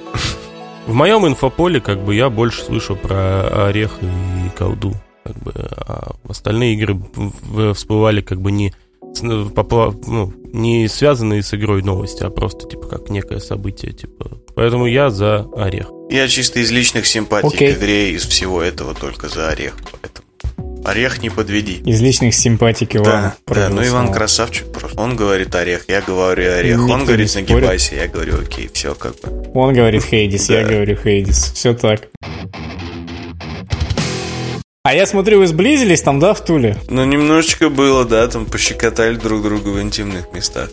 [0.87, 4.95] В моем инфополе, как бы, я больше слышу про Орех и колду.
[5.23, 7.01] Как бы, а остальные игры
[7.73, 8.75] всплывали как бы не
[9.23, 14.39] ну, не связанные с игрой новости, а просто типа как некое событие, типа.
[14.55, 15.91] Поэтому я за орех.
[16.11, 17.75] Я чисто из личных симпатий okay.
[17.75, 19.75] к игре, из всего этого только за орех.
[19.91, 20.25] Поэтому
[20.85, 21.83] орех не подведи.
[21.85, 23.33] Из личных симпатий к Ивану.
[23.47, 25.01] Да, да, ну Иван красавчик просто.
[25.01, 26.79] Он говорит орех, я говорю орех.
[26.79, 29.51] Никто Он говорит нагибайся, я говорю окей, все как бы.
[29.55, 31.53] Он говорит Хейдис, я говорю Хейдис.
[31.55, 32.09] Все так.
[34.87, 36.77] А я смотрю, вы сблизились там, да, в Туле?
[36.91, 40.69] Ну, немножечко было, да, там пощекотали друг друга в интимных местах.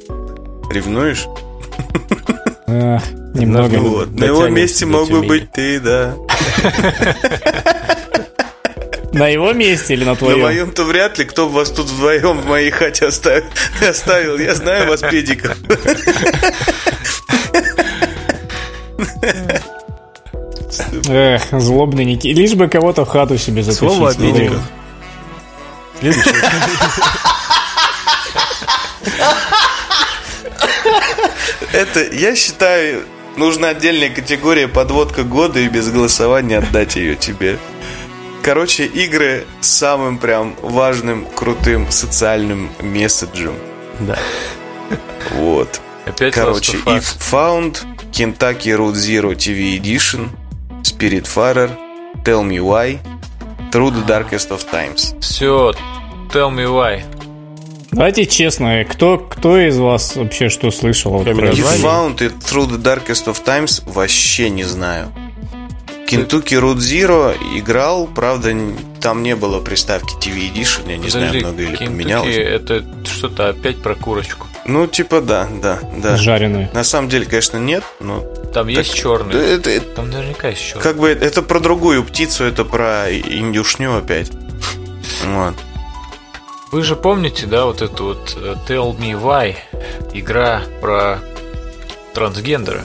[0.70, 1.28] Ревнуешь?
[2.68, 3.78] немного.
[3.78, 4.12] Вот.
[4.12, 6.18] На его месте мог бы быть ты, да.
[9.14, 10.40] На его месте или на твоем?
[10.40, 11.24] На моем-то вряд ли.
[11.24, 13.46] Кто вас тут вдвоем в моей хате оставил?
[13.90, 14.38] оставил?
[14.38, 15.56] Я знаю вас, педиков.
[21.08, 22.28] Эх, злобный Ники.
[22.28, 23.80] Лишь бы кого-то в хату себе затащить.
[23.80, 24.62] Слово обидиков.
[26.00, 26.32] Следующий.
[31.74, 33.06] Это, я считаю,
[33.38, 37.58] нужна отдельная категория подводка года и без голосования отдать ее тебе.
[38.44, 43.54] Короче, игры с самым прям важным, крутым социальным месседжем.
[44.00, 44.18] Да.
[45.32, 45.80] Вот.
[46.06, 50.30] Опять Короче, If Found, Kentucky Road Zero TV Edition,
[50.84, 51.70] Spiritfarer,
[52.24, 53.00] Tell Me Why,
[53.72, 55.16] Through the Darkest of Times.
[55.20, 55.72] Все,
[56.34, 57.04] Tell Me Why.
[57.92, 61.12] Давайте честно, кто, кто из вас вообще что слышал?
[61.12, 65.12] Вот If Found и Through the Darkest of Times вообще не знаю.
[66.08, 68.54] Kentucky Road Zero играл, правда,
[69.00, 72.36] там не было приставки TV Edition, я не Подожди, знаю, много или Kentucky поменялось.
[72.36, 74.48] это что-то опять про курочку.
[74.66, 76.18] Ну, типа, да, да, да.
[76.18, 76.70] Жареную.
[76.74, 78.22] На самом деле, конечно, нет, но...
[78.54, 79.36] Там так, есть черный.
[79.36, 80.84] Это, это, Там наверняка есть черный.
[80.84, 84.32] Как бы это про другую птицу, это про индюшню опять.
[85.26, 85.56] Вот.
[86.72, 89.56] Вы же помните, да, вот эту вот э, Tell Me Why,
[90.14, 91.20] игра про
[92.14, 92.84] трансгендера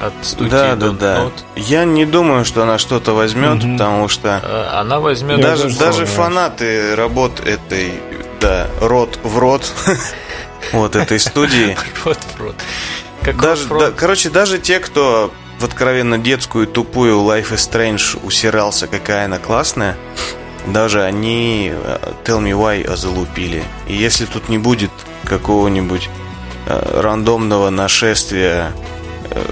[0.00, 1.30] от студии да, да, да.
[1.54, 3.72] Я не думаю, что она что-то возьмет, угу.
[3.72, 7.92] потому что э, она возьмет даже даже фанаты работ этой,
[8.40, 9.70] да, рот в рот
[10.72, 11.76] вот этой студии.
[12.04, 12.54] Рот в рот.
[13.40, 19.26] Даже, да, короче, даже те, кто в откровенно детскую тупую Life is Strange усирался, какая
[19.26, 19.96] она классная,
[20.66, 23.62] даже они э, Tell Me Why залупили.
[23.86, 24.90] И если тут не будет
[25.24, 26.08] какого-нибудь
[26.66, 28.72] э, рандомного нашествия
[29.30, 29.42] э,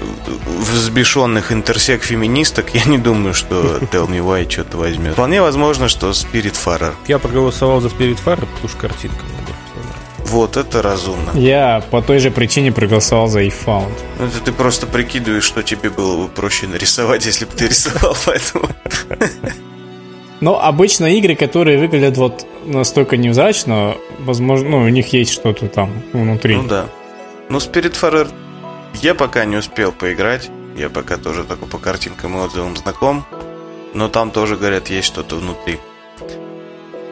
[0.59, 5.13] взбешенных интерсек-феминисток, я не думаю, что Tell Me Why что-то возьмет.
[5.13, 6.93] Вполне возможно, что Spirit Farer.
[7.07, 9.38] Я проголосовал за Spirit Farer, потому что картинка мне
[10.29, 11.31] Вот, это разумно.
[11.33, 13.91] Я по той же причине проголосовал за eFound.
[14.19, 18.15] Ну, это ты просто прикидываешь, что тебе было бы проще нарисовать, если бы ты рисовал,
[18.25, 18.69] поэтому...
[20.41, 25.91] Но обычно игры, которые выглядят вот настолько невзрачно, возможно, ну, у них есть что-то там
[26.13, 26.55] внутри.
[26.55, 26.85] Ну да.
[27.49, 28.31] Ну, Spirit Farer
[29.01, 30.49] я пока не успел поиграть.
[30.77, 33.25] Я пока тоже только по картинкам и отзывам знаком.
[33.93, 35.79] Но там тоже, говорят, есть что-то внутри.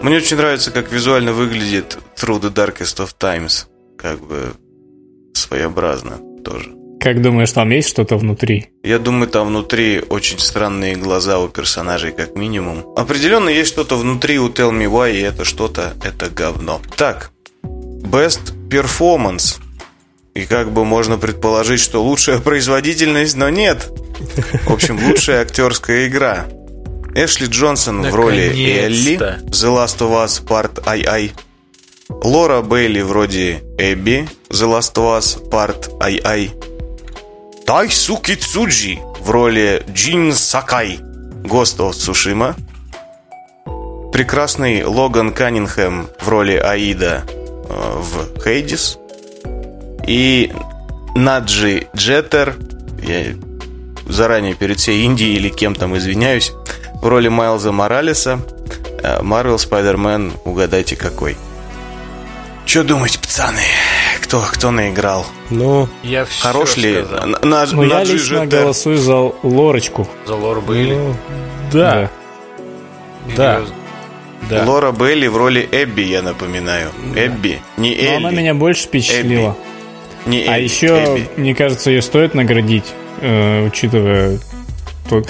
[0.02, 3.68] Мне очень нравится, как визуально выглядит Through the Darkest of Times.
[3.98, 4.54] Как бы
[5.34, 6.72] своеобразно тоже.
[7.00, 8.70] Как думаешь, там есть что-то внутри?
[8.84, 12.86] Я думаю, там внутри очень странные глаза у персонажей, как минимум.
[12.96, 16.82] Определенно есть что-то внутри у Tell Me Why, и это что-то, это говно.
[16.96, 17.32] Так,
[17.64, 19.60] Best Performance.
[20.34, 23.90] И как бы можно предположить, что лучшая производительность, но нет.
[24.66, 26.48] В общем, лучшая актерская игра.
[27.20, 31.32] Эшли Джонсон в роли Элли, The Last of Us Part II.
[32.10, 37.66] Лора Бейли вроде Эбби, The Last of Us Part II.
[37.66, 41.00] Тайсуки Цуджи в роли Джин Сакай,
[41.42, 42.54] Ghost of Tsushima.
[44.12, 49.00] Прекрасный Логан Каннингем в роли Аида э, в Хейдис.
[50.06, 50.54] И
[51.16, 52.58] Наджи Джеттер,
[53.02, 53.34] я
[54.08, 56.54] заранее перед всей Индией или кем там извиняюсь,
[57.02, 58.40] в роли Майлза Моралеса.
[59.22, 61.38] Марвел Спайдермен, угадайте какой.
[62.66, 63.62] Что думаете, пацаны?
[64.22, 65.26] Кто, кто наиграл?
[65.50, 66.96] Ну, Я все Хорош ли?
[67.06, 67.28] сказал.
[67.28, 68.60] На, на, Ну, я Наджи лично Джеттер.
[68.62, 70.08] голосую за Лорочку.
[70.26, 70.96] За Лору Бейли.
[70.96, 71.16] ну,
[71.72, 72.10] да,
[73.38, 73.62] да,
[74.50, 74.64] да.
[74.66, 76.90] Лора Белли в роли Эбби, я напоминаю.
[77.16, 78.16] Эбби, не Но Элли.
[78.16, 79.56] она меня больше впечатлила.
[80.26, 81.30] Не А Элли, еще, Эбби.
[81.38, 82.86] мне кажется, ее стоит наградить,
[83.22, 84.40] э, учитывая...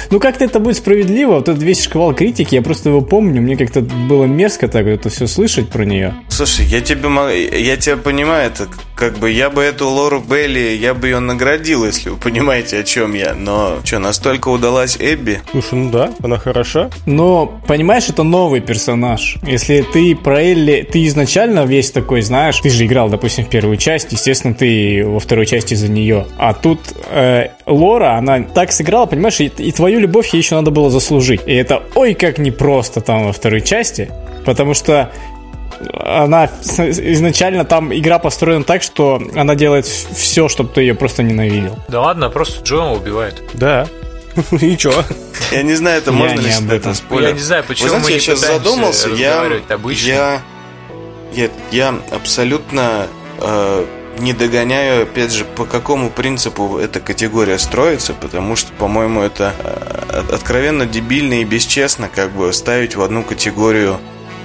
[0.09, 1.35] Ну, как-то это будет справедливо.
[1.35, 3.41] Вот этот весь шквал критики, я просто его помню.
[3.41, 6.13] Мне как-то было мерзко так вот это все слышать про нее.
[6.37, 10.77] Слушай, я тебя, мо- я тебя понимаю, это как бы я бы эту Лору Белли,
[10.79, 13.33] я бы ее наградил, если вы понимаете, о чем я.
[13.33, 15.41] Но что, настолько удалась Эбби?
[15.49, 16.91] Слушай, ну да, она хороша.
[17.07, 19.37] Но, понимаешь, это новый персонаж.
[19.41, 23.77] Если ты про Элли, ты изначально весь такой, знаешь, ты же играл, допустим, в первую
[23.77, 26.27] часть, естественно, ты во второй части за нее.
[26.37, 30.69] А тут э, Лора, она так сыграла, понимаешь, и, и твою любовь ей еще надо
[30.69, 31.41] было заслужить.
[31.47, 34.11] И это ой как непросто там во второй части,
[34.45, 35.11] потому что
[35.93, 41.77] она изначально там игра построена так, что она делает все, чтобы ты ее просто ненавидел.
[41.87, 43.41] Да ладно, просто Джома убивает.
[43.53, 43.87] Да.
[44.61, 45.03] И чё?
[45.51, 47.29] Я не знаю, это можно ли об считать спойлер.
[47.29, 49.45] Я не знаю, почему Вы знаете, мы я сейчас задумался, я,
[50.03, 50.41] я,
[51.33, 53.07] я, я абсолютно
[53.39, 53.85] э,
[54.19, 60.23] не догоняю, опять же, по какому принципу эта категория строится, потому что, по-моему, это э,
[60.33, 63.99] откровенно дебильно и бесчестно как бы ставить в одну категорию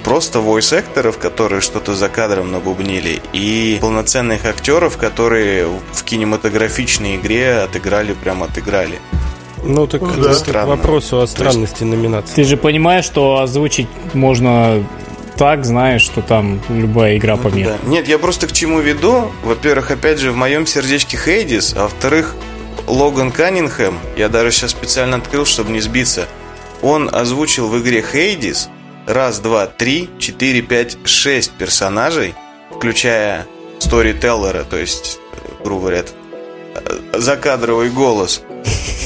[0.05, 8.13] просто войс-акторов, которые что-то за кадром набубнили, и полноценных актеров, которые в кинематографичной игре отыграли,
[8.15, 9.01] прям отыграли.
[9.65, 10.31] Ну, так Да.
[10.31, 10.77] это Странно.
[10.77, 12.35] к вопросу о странности номинации.
[12.35, 14.85] Ты же понимаешь, что озвучить можно
[15.37, 17.71] так, знаешь, что там любая игра по миру.
[17.71, 17.89] Да.
[17.89, 19.31] Нет, я просто к чему веду.
[19.45, 22.35] Во-первых, опять же, в моем сердечке Хейдис, а во-вторых,
[22.87, 26.27] Логан Каннингем, я даже сейчас специально открыл, чтобы не сбиться,
[26.83, 28.69] он озвучил в игре Хейдис
[29.07, 32.35] раз, два, три, четыре, пять, шесть персонажей,
[32.71, 33.47] включая
[33.79, 36.05] сторителлера, то есть, э, грубо говоря,
[36.75, 38.43] э, закадровый голос.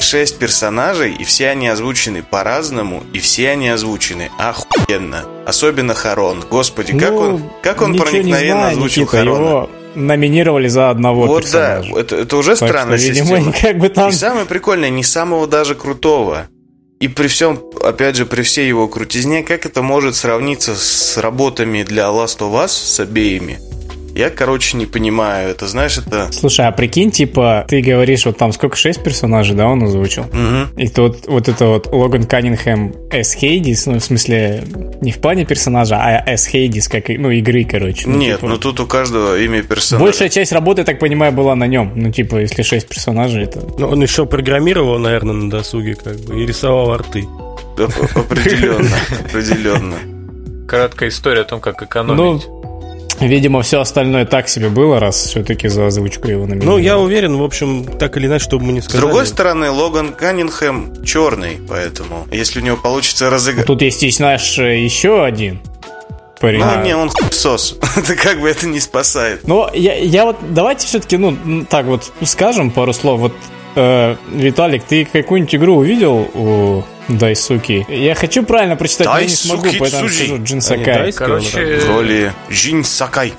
[0.01, 5.25] Шесть персонажей, и все они озвучены по-разному, и все они озвучены охуенно.
[5.47, 6.45] Особенно Харон.
[6.49, 9.47] Господи, как Ну, он, как он ничего не проникновенно знаю, озвучил Никита, Харона.
[9.47, 12.01] Его номинировали за одного Вот да, персонажа.
[12.01, 14.11] это, это уже Так странная что, видимо, как бы там...
[14.11, 16.47] И самое прикольное, не самого даже крутого.
[16.99, 21.83] И при всем, опять же, при всей его крутизне, как это может сравниться с работами
[21.83, 23.59] для Last of Us, с обеими?
[24.17, 25.51] Я, короче, не понимаю.
[25.51, 26.33] Это, знаешь, это...
[26.33, 30.25] Слушай, а прикинь, типа, ты говоришь, вот там сколько, шесть персонажей, да, он озвучил?
[30.33, 30.69] Мгм.
[30.79, 33.35] И тут вот это вот Логан Каннингем С.
[33.35, 34.65] Хейдис, ну, в смысле,
[35.03, 36.47] не в плане персонажа, а С.
[36.47, 38.09] Хейдис, как, и- ну, игры, короче.
[38.09, 40.05] Ну, Нет, типа, ну тут у каждого имя персонажа.
[40.05, 41.93] Большая часть работы, я так понимаю, была на нем.
[41.95, 43.61] Ну, типа, если шесть персонажей, это...
[43.79, 47.25] Ну, он еще программировал, наверное, на досуге, как бы, и рисовал арты.
[47.79, 48.89] Оп- Определенно,
[49.29, 49.97] определенно.
[50.67, 52.47] Краткая история о том, как Ну, экономить.
[53.21, 56.71] Видимо, все остальное так себе было, раз все-таки за озвучку его номинировали.
[56.71, 59.07] Ну, я уверен, в общем, так или иначе, чтобы мы не С сказали.
[59.07, 63.67] другой стороны, Логан Каннингем черный, поэтому если у него получится разыграть...
[63.67, 65.61] Тут есть, и, знаешь, еще один
[66.41, 66.61] парень.
[66.61, 67.77] Ну, не, он сос.
[67.97, 69.47] Это как бы это не спасает.
[69.47, 73.21] Но я, я вот давайте все-таки, ну, так вот скажем пару слов.
[73.21, 73.33] Вот,
[73.75, 77.87] э, Виталик, ты какую-нибудь игру увидел у Дайсуки?
[77.89, 80.27] Я хочу правильно прочитать, но я не смогу, Дайсуки поэтому Цуджи.
[80.27, 80.85] скажу Джин не Сакай.
[80.85, 83.35] тайский он, Короче, В роли Жин Сакай.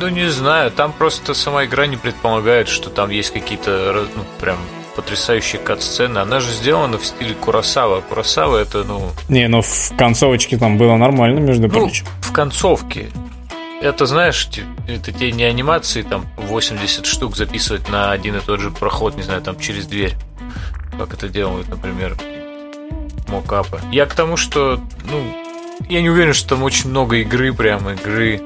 [0.00, 4.58] Ну, не знаю, там просто сама игра не предполагает, что там есть какие-то, ну, прям
[4.94, 6.18] потрясающие кат-сцены.
[6.18, 8.00] Она же сделана в стиле Курасава.
[8.00, 9.10] Курасава это, ну...
[9.28, 12.06] Не, ну в концовочке там было нормально, между ну, прочим.
[12.20, 13.08] в концовке.
[13.80, 14.48] Это, знаешь,
[14.88, 19.22] это те не анимации, там 80 штук записывать на один и тот же проход, не
[19.22, 20.14] знаю, там через дверь.
[20.96, 22.16] Как это делают, например,
[23.28, 23.80] мокапы.
[23.92, 25.22] Я к тому, что, ну,
[25.88, 28.40] я не уверен, что там очень много игры, прям игры.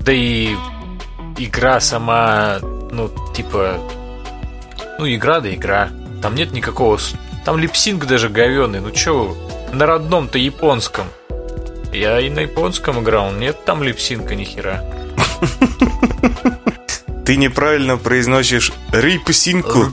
[0.00, 0.54] Да и
[1.36, 3.78] игра сама, ну, типа,
[4.98, 5.90] ну, игра да игра.
[6.22, 6.98] Там нет никакого...
[7.44, 8.80] Там липсинг даже говёный.
[8.80, 9.36] Ну, чё
[9.72, 11.06] на родном-то японском.
[11.92, 13.32] Я и на японском играл.
[13.32, 14.84] Нет там липсинка ни хера.
[17.24, 19.92] Ты неправильно произносишь рипсинку.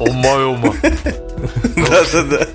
[0.00, 0.74] Ума-ума.
[1.76, 2.46] Да-да-да.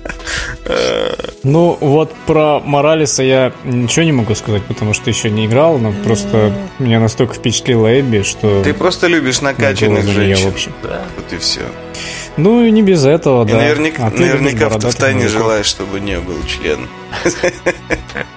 [1.44, 5.92] Ну, вот про Моралиса я ничего не могу сказать, потому что еще не играл, но
[6.04, 8.62] просто меня настолько впечатлила Эбби, что...
[8.62, 10.72] Ты просто любишь накачанных женщин.
[10.82, 11.02] Да.
[11.16, 11.62] Вот и все.
[12.36, 13.56] Ну, и не без этого, и да.
[13.56, 16.86] наверняка, а наверняка в тайне желаешь, чтобы не был член.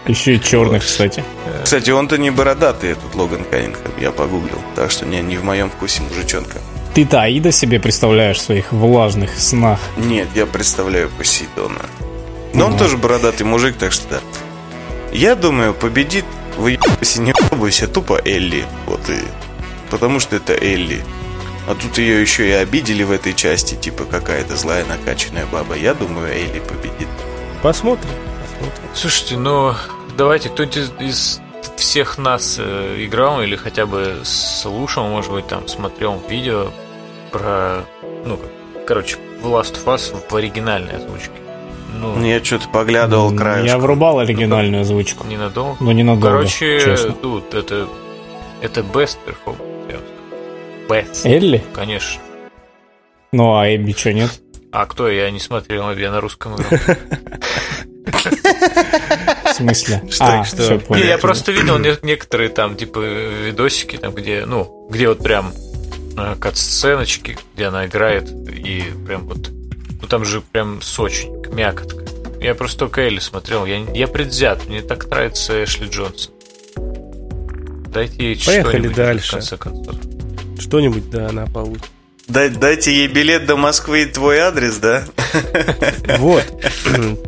[0.08, 1.24] Еще и черных, кстати.
[1.64, 4.58] Кстати, он-то не бородатый, этот Логан Каннингем, я погуглил.
[4.76, 6.58] Так что не, не в моем вкусе мужичонка.
[6.94, 9.80] Ты-то Аида себе представляешь в своих влажных снах?
[9.98, 11.86] Нет, я представляю Посейдона.
[12.54, 14.20] Но он тоже бородатый мужик, так что да.
[15.14, 16.26] Я думаю, победит
[16.58, 16.78] вы
[17.18, 18.66] не бойся, тупо Элли.
[18.86, 19.20] Вот и.
[19.90, 21.02] Потому что это Элли.
[21.68, 25.76] А тут ее еще и обидели в этой части, типа какая-то злая накачанная баба.
[25.76, 27.08] Я думаю, Элли победит.
[27.62, 28.10] Посмотрим.
[28.42, 28.90] посмотрим.
[28.94, 29.74] Слушайте, ну
[30.18, 31.42] давайте кто-нибудь из, из
[31.78, 36.72] всех нас э, играл или хотя бы слушал, может быть, там смотрел видео
[37.32, 37.86] про,
[38.26, 38.40] ну,
[38.86, 41.32] короче, The Last of Us в оригинальной озвучке.
[41.94, 43.66] Ну, я что-то поглядывал краешком.
[43.66, 45.28] Я врубал оригинальную озвучку.
[45.28, 45.78] Ненадолго?
[45.80, 47.12] Но ненадолго, Короче, честно.
[47.14, 47.88] тут это,
[48.62, 49.68] это best performance.
[50.88, 51.26] Best.
[51.26, 51.64] Элли?
[51.74, 52.22] Конечно.
[53.32, 54.42] Ну, а Эбби что, нет?
[54.72, 55.10] А кто?
[55.10, 56.80] Я не смотрел, я на русском играл.
[59.46, 60.02] В смысле?
[60.10, 60.80] Что, а, что?
[60.96, 65.54] я просто видел не- некоторые там, типа, видосики, там, где, ну, где вот прям
[66.40, 69.50] кат-сценочки, где она играет, и прям вот,
[70.02, 72.04] ну, там же прям с очень мякотка.
[72.40, 76.34] Я просто только Элли смотрел, я, я предвзят, мне так нравится Эшли Джонсон.
[77.88, 79.28] Дайте ей Поехали дальше.
[79.28, 79.96] в конце концов.
[80.60, 81.86] Что-нибудь, да, она получит.
[82.28, 85.04] Дай- дайте ей билет до Москвы и твой адрес, да?
[86.18, 86.46] Вот.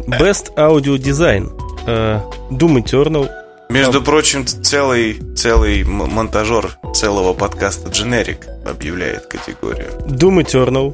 [0.07, 1.51] Best Audio Design.
[1.86, 3.29] Э, Doom Eternal.
[3.74, 9.89] Между прочим, целый, целый монтажер целого подкаста Generic объявляет категорию.
[10.05, 10.93] Doom Eternal.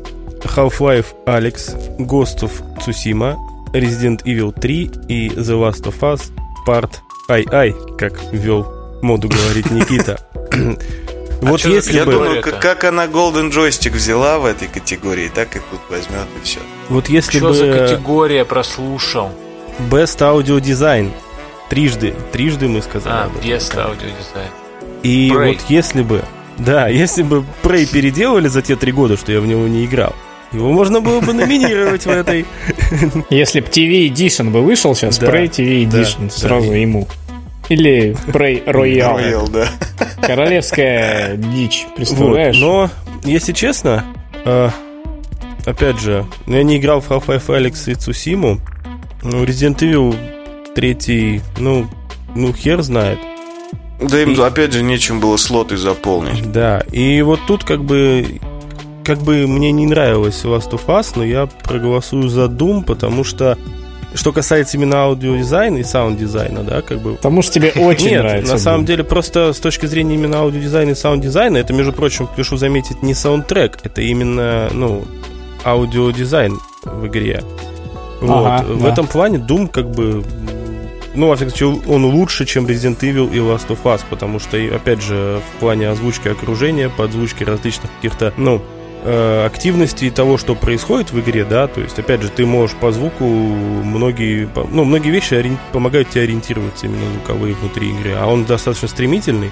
[0.56, 1.76] Half-Life Alex.
[2.00, 3.36] Ghost of Tsushima.
[3.74, 6.22] Resident Evil 3 и The Last of Us
[6.66, 6.92] Part
[7.28, 8.66] I-I, как ввел
[9.02, 10.18] моду говорить Никита.
[11.42, 12.14] Вот за если Я бы...
[12.14, 16.46] думаю, как, как она Golden Joystick взяла в этой категории, так и тут возьмет и
[16.46, 16.60] все.
[16.90, 19.32] Вот если Что за бы категория прослушал?
[19.90, 21.12] Best Audio Design
[21.70, 23.14] трижды, трижды мы сказали.
[23.14, 23.48] А, этом.
[23.50, 24.50] без аудиодизайн.
[25.04, 25.54] И Prey.
[25.54, 26.24] вот если бы,
[26.58, 30.16] да, если бы Prey переделали за те три года, что я в него не играл,
[30.52, 32.44] его можно было бы номинировать в этой.
[33.30, 36.30] Если бы TV Edition бы вышел сейчас, Да, Prey TV Edition, да.
[36.32, 37.08] сразу ему.
[37.70, 39.46] Или Prey Royale.
[39.46, 39.68] Royal, да.
[40.26, 41.96] Королевская дичь, Вот.
[41.98, 42.58] представляешь?
[42.58, 42.90] Но,
[43.24, 44.06] если честно,
[44.44, 44.70] э,
[45.68, 48.60] опять же, я не играл в Half-Life Alyx и Цусиму.
[49.22, 50.16] Ну, Resident Evil
[50.76, 51.88] 3, ну,
[52.36, 53.20] ну, хер знает.
[54.02, 56.52] Да им, И- опять же, нечем было слоты заполнить.
[56.52, 58.40] Да, и вот тут как бы
[59.04, 63.58] как бы мне не нравилось Last of Us, но я проголосую за Doom, потому что
[64.14, 68.54] что касается именно аудиодизайна и саунд-дизайна, да, как бы Потому что тебе очень Нет, нравится.
[68.54, 72.58] на самом деле просто с точки зрения именно аудиодизайна и саунд-дизайна, это, между прочим, прошу
[72.58, 75.04] заметить, не саундтрек, это именно, ну,
[75.66, 77.44] аудиодизайн в игре.
[78.22, 78.46] Вот.
[78.46, 78.90] Ага, в да.
[78.92, 80.24] этом плане Doom как бы
[81.16, 84.58] ну, во всяком случае, он лучше, чем Resident Evil и Last of Us, потому что,
[84.58, 88.62] опять же, в плане озвучки окружения, подзвучки различных каких-то, ну,
[89.04, 92.76] э, активности и того, что происходит в игре, да, то есть, опять же, ты можешь
[92.76, 98.28] по звуку многие, ну, многие вещи ори- помогают тебе ориентироваться именно звуковые внутри игры, а
[98.28, 99.52] он достаточно стремительный,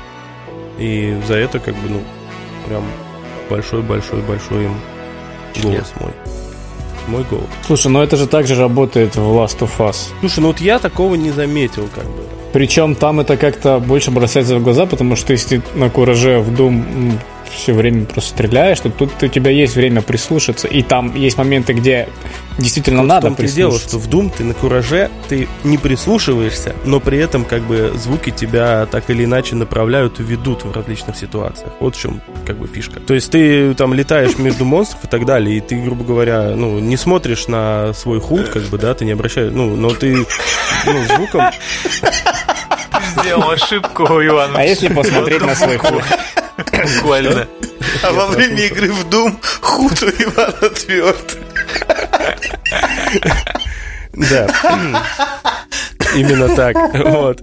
[0.78, 2.02] и за это, как бы, ну,
[2.68, 2.84] прям
[3.50, 4.76] большой-большой-большой им
[5.64, 6.12] голос мой.
[7.08, 7.46] Мой голос.
[7.66, 9.96] Слушай, ну это же также работает в Last of Us.
[10.20, 12.24] Слушай, ну вот я такого не заметил, как бы.
[12.54, 16.50] Причем там это как-то больше бросается в глаза, потому что если ты на кураже в
[16.54, 17.20] Doom м,
[17.50, 20.68] все время просто стреляешь, то тут у тебя есть время прислушаться.
[20.68, 22.08] И там есть моменты, где
[22.58, 25.78] действительно Вот надо в том-то и дело, что в Doom ты на кураже, ты не
[25.78, 30.72] прислушиваешься, но при этом как бы звуки тебя так или иначе направляют и ведут в
[30.72, 31.72] различных ситуациях.
[31.80, 33.00] Вот в чем как бы фишка.
[33.00, 36.80] То есть ты там летаешь между монстров и так далее, и ты, грубо говоря, ну,
[36.80, 40.16] не смотришь на свой худ, как бы, да, ты не обращаешь, ну, но ты
[40.86, 41.52] ну, звуком...
[43.22, 44.52] Сделал ошибку, Иван.
[44.56, 46.04] А если посмотреть на свой худ?
[46.96, 47.48] Буквально.
[48.04, 51.38] А во время игры в Doom худ у Ивана тверд.
[54.14, 54.48] Да.
[56.16, 56.76] Именно так.
[56.94, 57.40] Вот.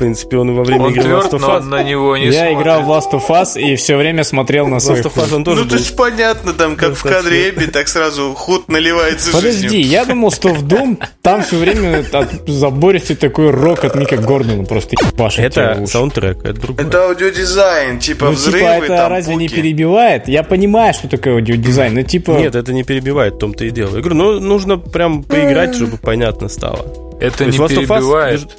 [0.00, 1.62] В принципе, он во время Он игры Last тверд, of но Us...
[1.64, 2.58] на него не Я смотрит.
[2.58, 5.44] играл в Last of Us и все время смотрел на свой Last of Us он
[5.44, 9.30] тоже Ну, то был есть понятно, там, как в кадре Эбби, так сразу худ наливается
[9.30, 9.86] Подожди, жизнью.
[9.86, 14.64] я думал, что в Doom там все время от забористый такой рок от Мика Гордона
[14.64, 16.86] просто ебашит Это саундтрек, это другое.
[16.86, 19.60] Это аудиодизайн, типа Ну, взрывы, типа, это там, разве не пуки.
[19.60, 20.28] перебивает?
[20.28, 22.30] Я понимаю, что такое аудиодизайн, но типа...
[22.38, 23.96] Нет, это не перебивает, в том-то и дело.
[23.96, 26.86] Я говорю, ну, нужно прям поиграть, чтобы понятно стало.
[27.20, 28.56] Это То не Last of перебивает, без-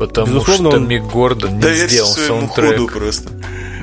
[0.00, 2.72] потому безусловно, что он- Мик Гордон не Доверься сделал саундтрек.
[2.78, 3.28] худу просто.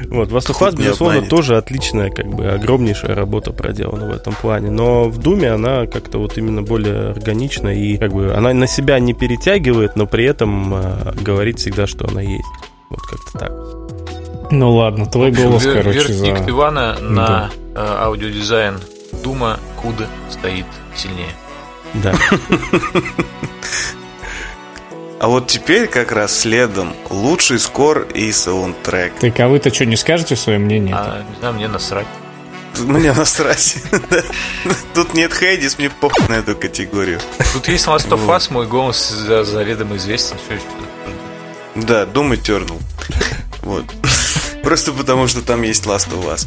[0.09, 4.71] Вот, Last of Us, безусловно, тоже отличная, как бы, огромнейшая работа проделана в этом плане.
[4.71, 8.67] Но в Doom е она как-то вот именно более органична и, как бы, она на
[8.67, 12.45] себя не перетягивает, но при этом э, говорит всегда, что она есть.
[12.89, 13.51] Вот как-то так.
[14.49, 16.49] Ну ладно, твой голос, Вер- короче, Вердикт за...
[16.51, 18.79] Ивана на э, аудиодизайн
[19.23, 20.65] Дума Куда стоит
[20.95, 21.27] сильнее.
[22.03, 22.13] Да.
[25.19, 29.13] А вот теперь как раз следом лучший скор и саундтрек.
[29.19, 30.95] Так, а вы-то что, не скажете свое мнение?
[30.95, 32.05] А, не знаю, мне насрать.
[32.77, 33.77] Мне насрать.
[34.93, 37.19] Тут нет Хейдис, мне похуй на эту категорию.
[37.51, 40.37] Тут есть Last of Us, мой голос за- заведомо известен.
[41.75, 42.79] Да, Doom Eternal.
[43.63, 43.85] Вот.
[44.63, 46.45] Просто потому, что там есть Last of Us.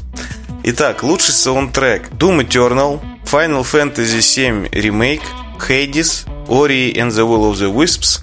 [0.63, 2.09] Итак, лучший саундтрек.
[2.11, 5.23] Doom Eternal, Final Fantasy VII Remake,
[5.59, 8.21] Hades, Ori and the Will of the Wisps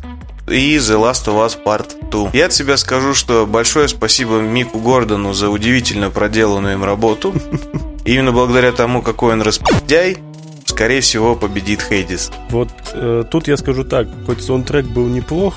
[0.47, 2.29] и The Last of Us Part 2.
[2.33, 7.33] Я от себя скажу, что большое спасибо Мику Гордону за удивительно проделанную им работу.
[8.05, 10.17] Именно благодаря тому, какой он распидяй,
[10.65, 12.31] скорее всего, победит Хейдис.
[12.49, 15.55] Вот э, тут я скажу так, хоть саундтрек был неплох,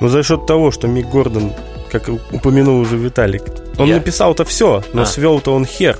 [0.00, 1.52] но за счет того, что Мик Гордон,
[1.90, 3.42] как упомянул уже Виталик,
[3.78, 3.96] он Я?
[3.96, 5.06] написал-то все, но А.
[5.06, 5.98] свел-то он хер.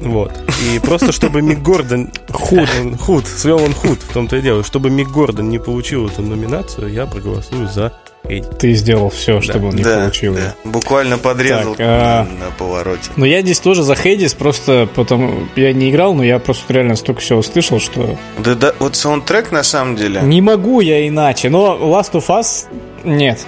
[0.00, 0.32] Вот.
[0.74, 4.62] И просто чтобы Мик Гордон худ, он худ, свел он худ, в том-то и дело.
[4.62, 7.92] Чтобы Мик Гордон не получил эту номинацию, я проголосую за
[8.26, 8.46] Хейди.
[8.58, 10.34] Ты сделал все, чтобы он не да, получил.
[10.34, 10.54] да.
[10.64, 13.10] Буквально подрезал Так, а- на, на повороте.
[13.16, 15.48] Но я здесь тоже за Хейдис, просто потому...
[15.56, 18.16] Я не играл, но я просто реально столько всего услышал, что...
[18.38, 20.20] Да, да, вот саундтрек на самом деле.
[20.20, 22.66] Не могу я иначе, но Last of Us
[23.04, 23.46] нет.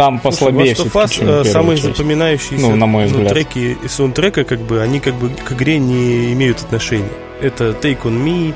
[0.00, 1.88] Там послабее Слушай, Last of всё-таки, Us, э, самые часть.
[1.88, 3.28] запоминающиеся Ну, на мой взгляд.
[3.28, 7.10] треки и саундтрека, как бы, они как бы к игре не имеют отношения.
[7.42, 8.54] Это Take On Me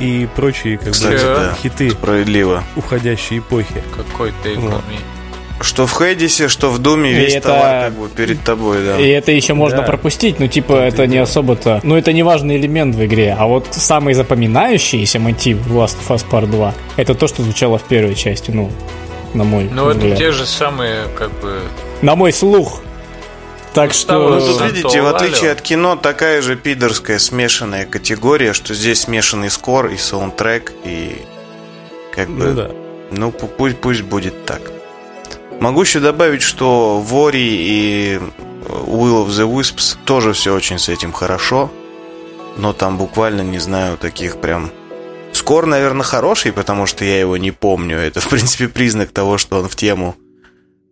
[0.00, 1.56] и прочие как Кстати, бы, да.
[1.62, 2.62] хиты Справедливо.
[2.76, 3.82] уходящей эпохи.
[3.96, 4.72] Какой тейк Вот.
[4.72, 4.98] on me.
[5.62, 8.98] Что в Хейдисе, что в Думе И весь это- товар как бы перед тобой, да.
[8.98, 9.84] И это еще можно Да.
[9.84, 11.80] пропустить, ну типа это не особо-то...
[11.84, 16.16] Ну это не важный элемент в игре, а вот самый запоминающийся мотив в Last of
[16.16, 18.70] Us Part 2 это то, что звучало в первой части, ну,
[19.34, 21.60] на мой Ну, это те же самые, как бы...
[22.02, 22.82] На мой слух.
[23.72, 24.28] Так Ну, что...
[24.28, 29.50] Ну, тут, видите, в отличие от кино, такая же пидорская смешанная категория, что здесь смешанный
[29.50, 31.22] скор и саундтрек, и
[32.14, 32.44] как бы...
[32.44, 32.70] Ну да.
[33.10, 34.60] Ну, пу- пусть, пусть будет так.
[35.60, 38.18] Могу еще добавить, что в Ори и
[38.66, 41.70] Will of the Wisps тоже все очень с этим хорошо.
[42.56, 44.70] Но там буквально, не знаю, таких прям...
[45.42, 47.98] Скор, наверное, хороший, потому что я его не помню.
[47.98, 50.14] Это, в принципе, признак того, что он в тему.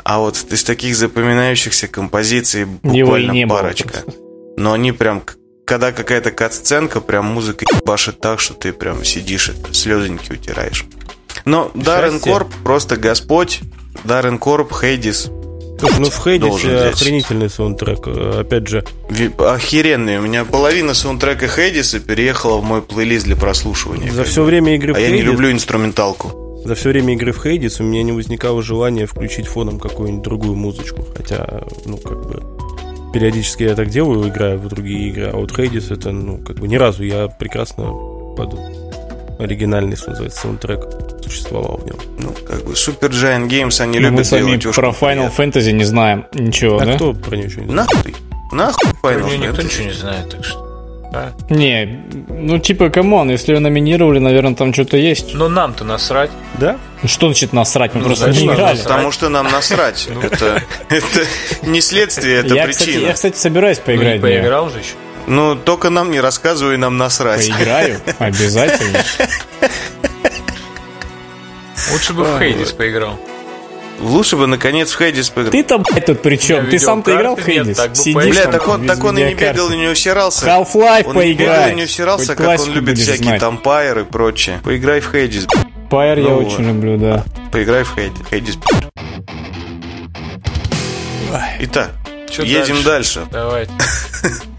[0.03, 3.88] А вот из таких запоминающихся композиций и буквально не было парочка.
[4.01, 4.12] просто.
[4.57, 5.22] Но они прям,
[5.64, 10.84] когда какая-то кат-сценка, прям музыка ебашит так, что ты прям сидишь, это, слезоньки утираешь.
[11.44, 12.18] Но Даррен.
[12.18, 13.61] Корп просто господь.
[14.03, 15.30] Даррен Корп, Хейдис.
[15.81, 16.95] Слушай, ну в Хейдисе взять.
[16.95, 18.07] охренительный саундтрек.
[18.07, 18.85] Опять же,
[19.39, 20.18] Охеренный.
[20.18, 24.12] У меня половина саундтрека Хейдиса переехала в мой плейлист для прослушивания.
[24.12, 26.62] за все время игры в А я не Хейдис, люблю инструменталку.
[26.64, 30.55] за все время игры в Hades у меня не возникало желания включить фоном какую-нибудь другую
[30.55, 31.05] музычку.
[31.16, 32.43] Хотя, ну, как бы,
[33.12, 36.68] периодически я так делаю, играю в другие игры, а вот Hades это, ну, как бы,
[36.68, 37.85] ни разу я прекрасно
[38.37, 38.55] под
[39.43, 40.80] оригинальный, что называется, саундтрек
[41.24, 41.97] существовал в нем.
[42.18, 45.30] Ну, как бы Super Giant Games, они Ну, мы любят с вами делать про Final.
[45.36, 46.95] Fantasy не знаем ничего, а да?
[46.95, 47.91] кто про нее еще не знает?
[47.95, 48.14] Нахуй.
[48.53, 49.64] Нахуй Final нее никто Fantasy.
[49.64, 50.66] ничего не знает, так что...
[51.12, 51.32] А?
[51.49, 55.34] Не, ну типа, come on, если ее номинировали, наверное, там что-то есть.
[55.34, 56.30] Но нам-то насрать.
[56.57, 56.78] Да?
[57.03, 57.95] Ну, Что значит насрать?
[57.97, 58.78] Мы Ну, просто не играли.
[58.78, 60.09] Потому что нам насрать.
[60.22, 61.26] Это, это
[61.64, 63.07] не следствие, это причина.
[63.09, 64.20] я, кстати, собираюсь Ну, поиграть.
[64.20, 64.95] поиграл же еще.
[65.31, 67.49] Ну, только нам не рассказывай, нам насрать.
[67.49, 69.05] Поиграю, обязательно.
[71.93, 73.16] Лучше бы в Хейдис поиграл.
[74.01, 75.53] Лучше бы, наконец, в Хейдис поиграл.
[75.53, 76.68] Ты-то, блядь, тут при чем?
[76.68, 77.78] Ты сам-то играл в нет, Хейдис?
[77.78, 78.24] бы Сидишь.
[78.24, 80.47] Бля, там так он, так он и не бегал, и не усирался.
[80.47, 81.74] Half-Life Он не бегал и поиграй.
[81.76, 83.41] не усирался, как он любит всякие знать.
[83.41, 84.61] там пайры и прочее.
[84.64, 85.45] Поиграй в Хейдис.
[85.45, 85.89] б***ь.
[85.91, 87.24] Пайр я Ну очень люблю, да.
[87.53, 88.26] Поиграй в Hades.
[88.28, 88.59] Hades.
[91.61, 91.93] Итак,
[92.28, 93.28] Чё едем дальше.
[93.31, 93.72] Давайте.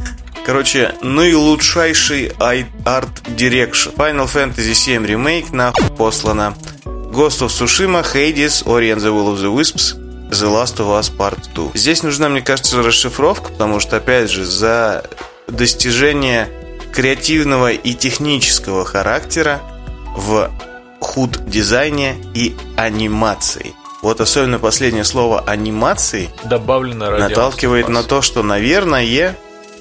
[0.46, 3.90] Короче, наилучшайший ай- art direction.
[3.92, 6.56] Final Fantasy VII Remake нахуй послана.
[6.86, 9.96] Ghost of Tsushima, Hades, Ori and the Will of the Wisps,
[10.32, 11.72] The Last of Us Part 2.
[11.76, 15.04] Здесь нужна, мне кажется, расшифровка, потому что, опять же, за
[15.48, 16.50] достижение
[16.94, 19.62] креативного и технического характера
[20.16, 20.50] в
[21.02, 23.74] худ-дизайне и анимации.
[24.02, 29.04] Вот особенно последнее слово «анимации» Добавлено ради наталкивает на то, что, наверное,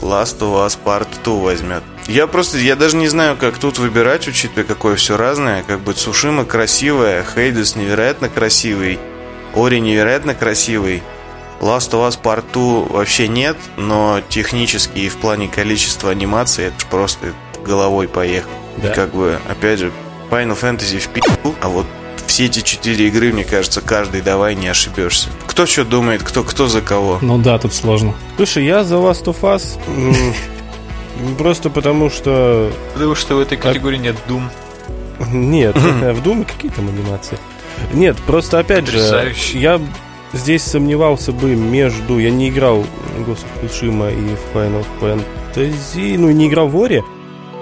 [0.01, 1.83] Last of Us Part 2 возьмет.
[2.07, 5.63] Я просто, я даже не знаю, как тут выбирать, учитывая, какое все разное.
[5.63, 8.99] Как бы Цушима красивая, Хейдес невероятно красивый,
[9.55, 11.03] Ори невероятно красивый.
[11.61, 16.87] Last of Us Part 2 вообще нет, но технически и в плане количества анимации это
[16.87, 18.51] просто головой поехал.
[18.79, 18.91] Да.
[18.91, 19.93] И как бы, опять же,
[20.31, 21.87] Final Fantasy в пи***у, а вот
[22.31, 25.31] все эти четыре игры, мне кажется, каждый давай не ошибешься.
[25.49, 27.19] Кто что думает, кто кто за кого.
[27.21, 28.15] Ну да, тут сложно.
[28.37, 29.77] Слушай, я за Last of Us
[31.39, 32.71] просто потому что...
[32.95, 34.45] Потому что в этой категории нет Doom.
[35.33, 37.37] Нет, в Думе какие там анимации?
[37.93, 39.81] Нет, просто опять же, я
[40.33, 42.21] здесь сомневался бы между...
[42.21, 42.85] Я не играл
[43.17, 47.03] в Ghost of Tsushima и в Final Fantasy, ну и не играл в Ори,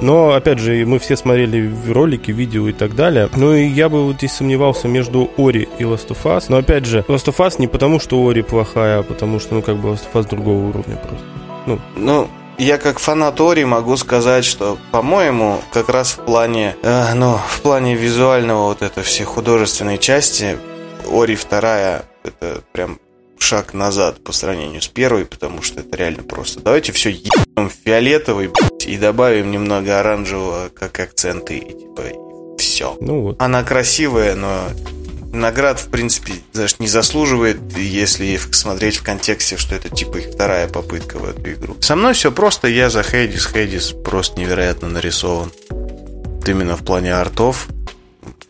[0.01, 3.29] но, опять же, мы все смотрели ролики, видео и так далее.
[3.37, 6.45] Ну и я бы вот здесь сомневался между Ори и Last of Us.
[6.49, 9.63] Но, опять же, Last of Us не потому, что Ори плохая, а потому что, ну,
[9.63, 11.79] как бы Last of Us другого уровня просто.
[11.97, 12.29] Ну,
[12.59, 17.61] я как фанат Ори могу сказать, что, по-моему, как раз в плане, э, ну, в
[17.61, 20.59] плане визуального вот это все художественной части,
[21.11, 22.99] Ори вторая это прям
[23.39, 26.61] шаг назад по сравнению с первой, потому что это реально просто.
[26.61, 28.51] Давайте все ебем фиолетовый,
[28.89, 32.03] и добавим немного оранжевого как акценты, и типа
[32.59, 32.97] все.
[33.01, 33.43] Ну вот.
[33.43, 34.65] Она красивая, но
[35.33, 40.69] наград, в принципе, даже не заслуживает, если смотреть в контексте, что это типа их вторая
[40.69, 41.77] попытка в эту игру.
[41.81, 43.47] Со мной все просто, я за Хейдис.
[43.47, 45.51] Хейдис просто невероятно нарисован.
[45.71, 47.69] Вот Именно в плане артов.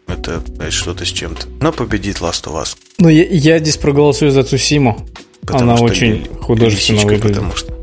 [0.07, 1.47] Это блядь, что-то с чем-то.
[1.61, 2.77] Но победит Last of Us.
[2.99, 5.07] Ну, я, я здесь проголосую за Цусиму.
[5.43, 7.27] Потому Она что очень художественно выглядит.
[7.27, 7.75] Потому что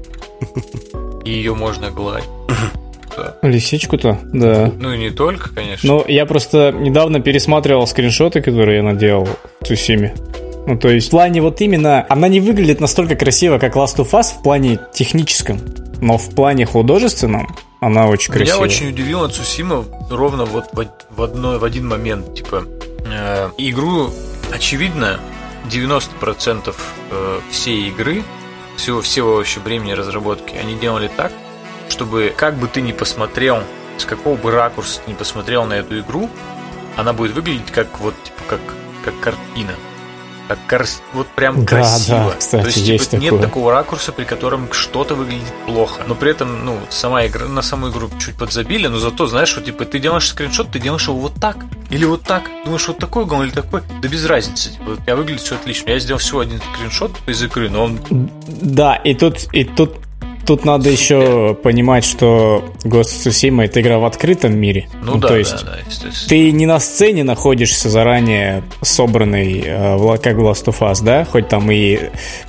[1.25, 2.29] И ее можно гладить.
[3.41, 4.71] Лисичку-то, да.
[4.77, 5.87] Ну и не только, конечно.
[5.87, 9.27] Но я просто недавно пересматривал скриншоты, которые я наделал
[9.61, 10.13] в Цусиме.
[10.67, 12.05] Ну, то есть, в плане вот именно...
[12.09, 15.59] Она не выглядит настолько красиво, как Last of Us в плане техническом.
[16.01, 18.67] Но в плане художественном она очень Меня красивая.
[18.67, 22.33] очень удивила Цусима ровно вот в, в, одной, в один момент.
[22.33, 22.63] Типа,
[23.05, 24.09] э, игру,
[24.51, 25.19] очевидно,
[25.71, 26.73] 90%
[27.11, 28.23] э, всей игры,
[28.75, 31.31] всего, всего вообще времени разработки, они делали так,
[31.89, 33.63] чтобы как бы ты ни посмотрел,
[33.97, 36.29] с какого бы ракурса ты ни посмотрел на эту игру,
[36.95, 38.59] она будет выглядеть как вот, типа, как,
[39.03, 39.71] как картина.
[40.47, 42.29] Как кар- вот прям Да, красиво.
[42.29, 46.03] да, кстати, То есть, есть типа, нет такого ракурса, при котором что-то выглядит плохо.
[46.05, 49.61] Но при этом, ну, сама игра, на саму игру чуть подзабили, но зато, знаешь, что
[49.61, 51.57] типа ты делаешь скриншот, ты делаешь его вот так.
[51.89, 52.43] Или вот так.
[52.63, 53.81] Думаешь, вот такой угол или такой.
[54.01, 54.69] Да без разницы.
[54.69, 55.89] Типа, у выглядит все отлично.
[55.89, 57.99] Я сделал всего один скриншот из игры, но он
[58.47, 59.95] Да, и тут, и тут,
[60.45, 64.87] тут надо еще понимать, что Ghost of Tsushima это игра в открытом мире.
[65.01, 70.35] Ну, да, то есть, да, да, ты не на сцене находишься заранее собранный, э, как
[70.35, 71.99] в Last of Us, да, хоть там и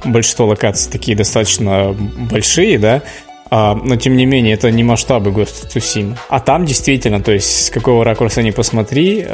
[0.04, 1.96] большинство локаций такие достаточно
[2.30, 3.02] большие, да,
[3.48, 6.16] а, но тем не менее это не масштабы Ghost of Tsushima.
[6.28, 9.26] А там действительно, то есть с какого ракурса не посмотри,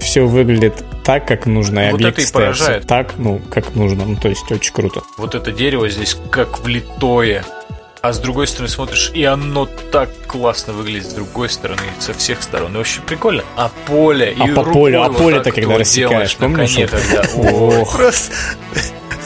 [0.00, 2.86] все выглядит так, как нужно, и Вот это и поражает.
[2.86, 5.02] так, ну, как нужно, ну, то есть очень круто.
[5.18, 7.44] Вот это дерево здесь как влитое.
[8.02, 12.42] А с другой стороны смотришь, и оно так классно выглядит с другой стороны, со всех
[12.42, 12.74] сторон.
[12.74, 13.44] И вообще прикольно.
[13.54, 16.46] А поле, А и по полю, а вот поле-то так когда вот рассекаешь, делаешь на
[16.48, 17.22] помнишь коне, когда...
[17.92, 18.32] Просто...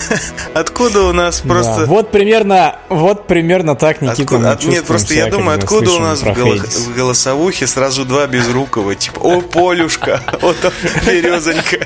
[0.54, 1.80] Откуда у нас просто...
[1.80, 5.64] Да, Вот примерно, вот примерно так Никита Откуда- от- нет, просто себя, я думаю, когда
[5.64, 6.76] откуда у нас в, про голо- Хейдис.
[6.76, 10.72] в голосовухе сразу два безрукого, типа, о, Полюшка, вот он,
[11.06, 11.78] березонька.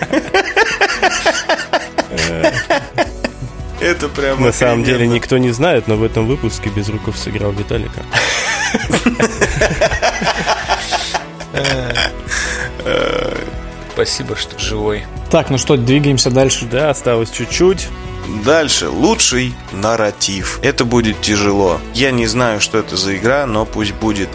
[3.80, 8.02] Это прям На самом деле никто не знает, но в этом выпуске Безруков сыграл Виталика.
[13.92, 15.04] Спасибо, что живой.
[15.30, 16.66] Так, ну что, двигаемся дальше.
[16.66, 17.88] Да, осталось чуть-чуть.
[18.44, 18.88] Дальше.
[18.88, 20.58] Лучший нарратив.
[20.62, 21.80] Это будет тяжело.
[21.94, 24.28] Я не знаю, что это за игра, но пусть будет.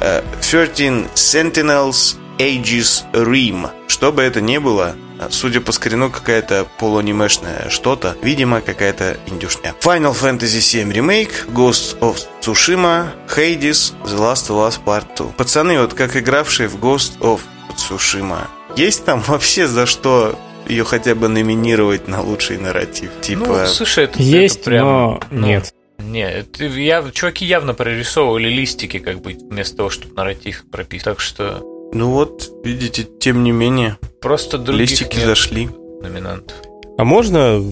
[0.00, 3.70] Э, 13 Sentinels Aegis Rim.
[3.88, 4.94] Что бы это ни было,
[5.30, 8.16] судя по скрину, какая-то полуанимешная что-то.
[8.22, 9.74] Видимо, какая-то индюшня.
[9.80, 15.32] Final Fantasy VII Remake, Ghost of Tsushima, Hades, The Last of Us Part 2.
[15.36, 17.40] Пацаны, вот как игравшие в Ghost of
[17.76, 20.38] Tsushima, есть там вообще за что
[20.68, 23.10] ее хотя бы номинировать на лучший нарратив?
[23.20, 23.62] Типа...
[23.62, 24.86] Ну, слушай, это, Есть, это прям...
[24.86, 25.72] но ну, нет.
[25.98, 31.04] Не, это я, чуваки явно прорисовывали листики, как бы, вместо того, чтобы нарратив прописать.
[31.04, 35.68] Так что Ну вот, видите, тем не менее, просто других листики нет зашли.
[36.02, 36.56] номинантов.
[36.98, 37.62] А можно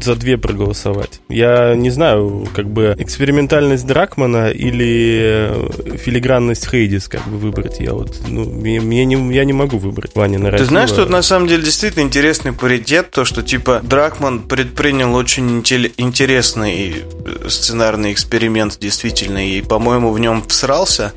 [0.00, 1.20] за две проголосовать?
[1.28, 5.20] Я не знаю, как бы экспериментальность Дракмана или
[5.90, 7.80] э, филигранность Хейдис как бы выбрать.
[7.80, 10.68] Я вот, ну, мне, мне не, я не могу выбрать Ваня Ты нарратива.
[10.68, 17.02] знаешь, что на самом деле действительно интересный паритет, то, что типа Дракман предпринял очень интересный
[17.48, 21.12] сценарный эксперимент, действительно, и, по-моему, в нем всрался,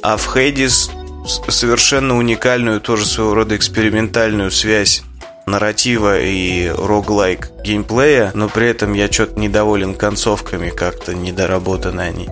[0.00, 0.90] а в Хейдис
[1.26, 5.02] совершенно уникальную, тоже своего рода экспериментальную связь
[5.46, 12.28] нарратива и роглайк геймплея, но при этом я что-то недоволен концовками, как-то недоработаны они.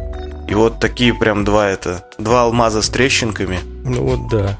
[0.49, 3.61] И вот такие прям два это, два алмаза с трещинками.
[3.85, 4.59] Ну вот да.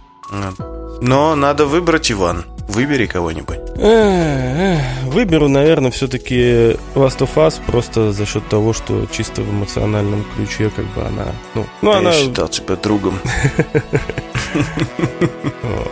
[1.01, 2.45] Но надо выбрать, Иван.
[2.69, 3.59] Выбери кого-нибудь.
[3.79, 10.25] Эх, Выберу, наверное, все-таки Last of Us просто за счет того, что чисто в эмоциональном
[10.37, 11.27] ключе как бы она...
[11.55, 12.13] Ну, ну Я она...
[12.13, 13.19] считал тебя другом.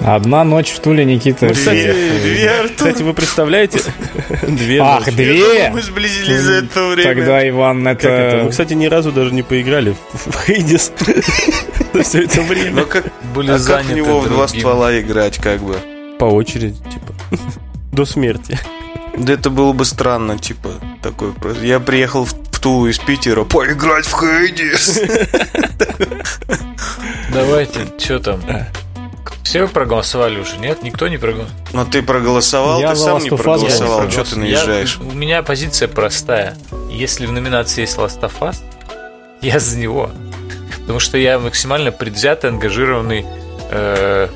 [0.01, 1.47] Одна ночь в Туле, Никита.
[1.47, 1.93] Ну, кстати,
[2.23, 3.81] Две, кстати, вы представляете?
[4.47, 5.71] Две Ах, две?
[5.71, 7.15] Мы сблизились за это время.
[7.15, 8.43] Тогда, Иван, это?
[8.45, 10.93] Мы, кстати, ни разу даже не поиграли в Хейдис
[11.95, 12.83] за все это время.
[12.83, 15.77] Ну как, Были а как в заняты него в два ствола играть, как бы?
[16.19, 17.15] По очереди, типа.
[17.93, 18.59] До смерти.
[19.17, 20.71] Да это было бы странно, типа,
[21.03, 21.33] такой.
[21.63, 25.01] Я приехал в Тулу из Питера поиграть в Хейдис.
[27.33, 28.41] Давайте, что там?
[29.43, 30.83] Все вы проголосовали уже, нет?
[30.83, 31.61] Никто не проголосовал?
[31.73, 33.99] Но ты проголосовал, Я ты сам не проголосовал.
[34.01, 34.11] голосовал.
[34.11, 34.99] Что ты наезжаешь?
[35.01, 36.57] Я- у меня позиция простая.
[36.91, 38.57] Если в номинации есть Last of Us,
[39.43, 40.11] я за него.
[40.81, 43.25] Потому что я максимально предвзятый, ангажированный
[43.71, 44.29] э,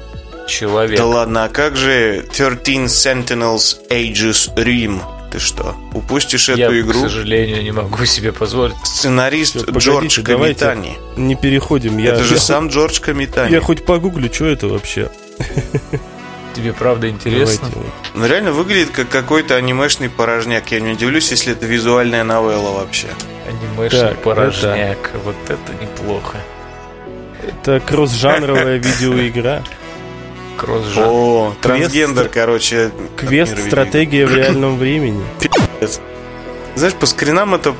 [0.51, 0.99] человек.
[0.99, 5.01] Да ладно, а как же 13 Sentinels Aegis Rim?
[5.31, 7.01] Ты что, упустишь я, эту к игру?
[7.03, 8.75] сожалению, не могу себе позволить.
[8.83, 10.23] Сценарист Всё, погодите, Джордж.
[10.25, 10.99] Камитани.
[11.17, 11.99] Не переходим.
[11.99, 13.53] Я, Это же я сам Джордж Камитани.
[13.53, 15.09] Я хоть погуглю, что это вообще.
[16.55, 17.69] Тебе правда интересно?
[17.73, 17.93] Давайте.
[18.15, 20.73] Ну, реально выглядит как какой-то анимешный порожняк.
[20.73, 23.07] Я не удивлюсь, если это визуальная новелла вообще.
[23.49, 25.11] Анимешный Так, порожняк.
[25.25, 26.39] Вот это неплохо.
[27.47, 29.63] Это кросс-жанровая видеоигра.
[30.61, 31.07] Кросс-жанр.
[31.09, 32.91] О, трансгендер, Квест- короче.
[33.17, 35.25] Квест «Стратегия в реальном времени».
[36.77, 37.75] Знаешь, по скринам это,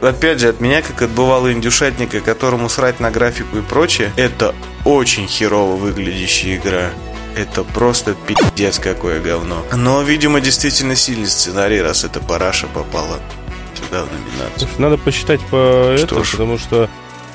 [0.00, 4.54] опять же, от меня, как от бывалого индюшатника, которому срать на графику и прочее, это
[4.84, 6.90] очень херово выглядящая игра.
[7.36, 9.62] Это просто пиздец какое говно.
[9.72, 13.18] Но, видимо, действительно сильный сценарий, раз эта параша попала
[13.76, 14.68] сюда в номинацию.
[14.78, 16.30] Надо посчитать по Что это, ж.
[16.32, 16.88] потому что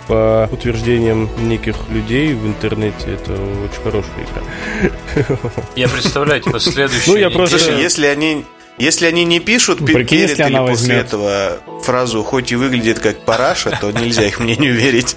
[0.08, 5.38] по утверждениям неких людей в интернете это очень хорошая игра.
[5.76, 7.10] Я представляю, типа, следующий.
[7.12, 8.46] Ну, я просто- Слушай, если они...
[8.80, 11.06] Если они не пишут перед прикинь, если или она после возьмет.
[11.06, 15.16] этого фразу «хоть и выглядит как параша», то нельзя их мнению верить.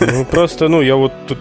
[0.00, 1.38] Ну, просто, ну, я вот тут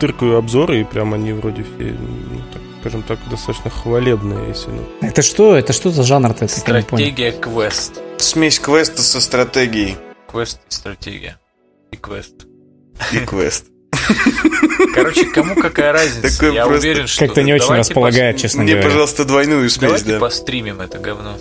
[0.00, 4.86] тыркаю обзоры, и прям они вроде все, ну, так, скажем так, достаточно хвалебные, если ну.
[5.02, 5.54] Это что?
[5.54, 6.48] Это что за жанр-то?
[6.48, 8.00] Стратегия квест.
[8.16, 9.96] Смесь квеста со стратегией
[10.34, 11.38] Квест и стратегия.
[11.92, 12.34] И квест.
[13.12, 13.66] и квест.
[14.94, 16.36] Короче, кому какая разница?
[16.40, 17.24] Такой Я просто- уверен, что...
[17.24, 18.88] Как-то не очень располагает, пос- честно Мне, говоря.
[18.88, 20.18] пожалуйста, двойную смесь, Давайте да.
[20.18, 21.38] постримим это говно.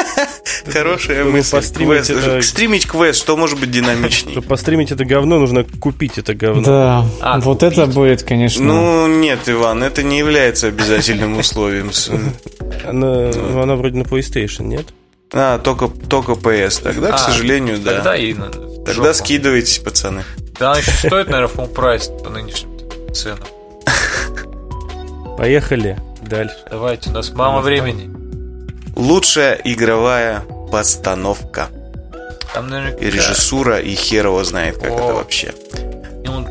[0.72, 1.50] Хорошая мысль.
[1.56, 4.30] постримить это- Стримить квест, что может быть динамичней?
[4.34, 6.62] Чтобы постримить это говно, нужно купить это говно.
[6.62, 7.72] Да, А, вот купить.
[7.78, 8.64] это будет, конечно.
[8.64, 11.90] Ну, нет, Иван, это не является обязательным условием.
[12.92, 14.86] Ну, она вроде на PlayStation, нет?
[15.32, 16.82] А, только, только PS.
[16.82, 17.94] Тогда, к А, сожалению, да.
[17.96, 19.14] Тогда и на Тогда жопу.
[19.14, 20.24] скидывайтесь, пацаны.
[20.58, 22.70] Да, она еще стоит, наверное, full прайс по нынешним
[23.14, 23.38] ценам.
[25.38, 26.56] Поехали дальше.
[26.70, 28.10] Давайте, у нас мало времени.
[28.96, 30.40] Лучшая игровая
[30.70, 31.68] постановка.
[32.52, 34.94] Там, наверное, И режиссура, и хер его знает, как О.
[34.94, 35.54] это вообще.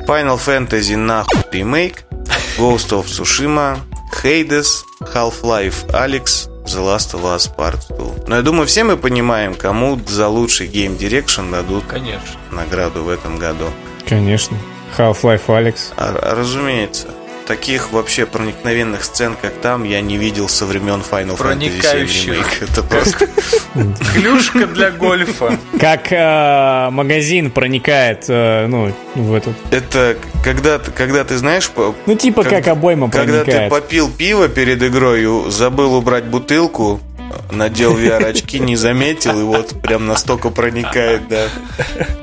[0.08, 2.04] Final Fantasy нахуй ремейк,
[2.58, 3.78] Ghost of Tsushima,
[4.24, 4.84] Hades,
[5.14, 8.26] Half-Life Alyx, The Last of Us Part 2.
[8.28, 12.40] Но я думаю, все мы понимаем, кому за лучший Game Direction дадут Конечно.
[12.52, 13.66] награду в этом году.
[14.08, 14.58] Конечно.
[14.98, 15.76] Half-Life Alex.
[15.98, 17.08] А, разумеется.
[17.50, 22.46] Таких вообще проникновенных сцен, как там, я не видел со времен Final Fantasy VII.
[22.62, 23.28] Это просто...
[24.14, 25.58] Клюшка для гольфа.
[25.80, 29.56] Как э, магазин проникает, э, ну, в этот...
[29.72, 31.72] Это когда, ты- когда ты знаешь,
[32.06, 33.72] Ну, типа Как- обойма когда ты проникает.
[33.72, 37.02] попил пиво перед игрой, и забыл убрать бутылку,
[37.50, 41.48] надел VR-очки, не заметил, и вот прям настолько проникает, да.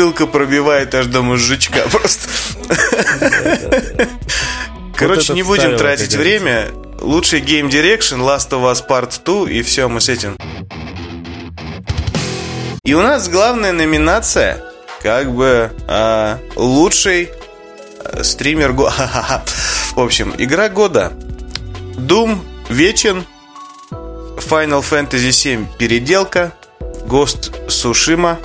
[0.00, 2.26] Бутылка пробивает аж до мозжечка просто.
[4.96, 6.68] Короче, не будем тратить время.
[7.00, 10.38] Лучший Game Direction, Last of Us Part 2, и все, мы с этим.
[12.82, 14.64] И у нас главная номинация,
[15.02, 17.28] как бы, а, лучший
[18.02, 19.42] а, стример года.
[19.94, 21.12] В общем, игра года.
[21.98, 22.38] Doom,
[22.70, 23.26] Вечен,
[23.90, 26.54] Final Fantasy 7 Переделка,
[27.06, 28.38] Ghost Tsushima,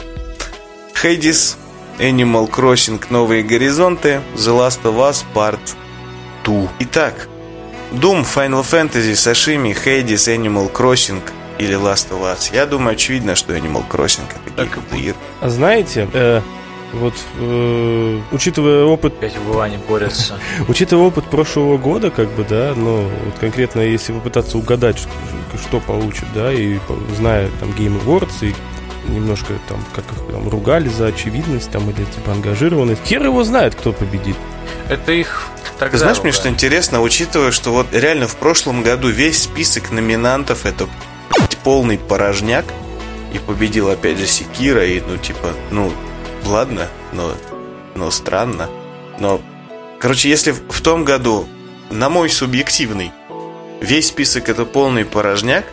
[1.06, 1.56] Hades,
[2.00, 5.60] Animal Crossing Новые горизонты, The Last of Us Part
[6.44, 6.68] 2.
[6.80, 7.30] Итак,
[7.92, 11.22] Doom, Final Fantasy, Sashimi, Hades, Animal Crossing
[11.60, 12.50] или Last of Us.
[12.52, 15.16] Я думаю, очевидно, что Animal Crossing это Так Year.
[15.42, 16.42] А знаете, э,
[16.94, 20.40] вот э, учитывая опыт Опять вылане борются.
[20.68, 25.10] Учитывая опыт прошлого года, как бы, да, ну, вот конкретно если попытаться угадать, что,
[25.68, 26.80] что получит, да, и
[27.16, 28.56] зная там Game Awards и
[29.08, 33.76] немножко там, как их там ругали за очевидность там или типа ангажированность, хер его знает,
[33.76, 34.38] кто победит.
[34.90, 35.48] Это их
[35.80, 36.56] Ты знаешь, мне что ругали.
[36.56, 40.88] интересно, учитывая, что вот реально в прошлом году весь список номинантов это
[41.64, 42.66] полный порожняк,
[43.34, 45.92] и победил опять же Секира, и ну типа, ну
[46.46, 47.34] ладно, но,
[47.96, 48.70] но странно.
[49.20, 49.42] Но,
[50.00, 51.48] короче, если в в том году,
[51.90, 53.12] на мой субъективный,
[53.82, 55.66] весь список это полный порожняк,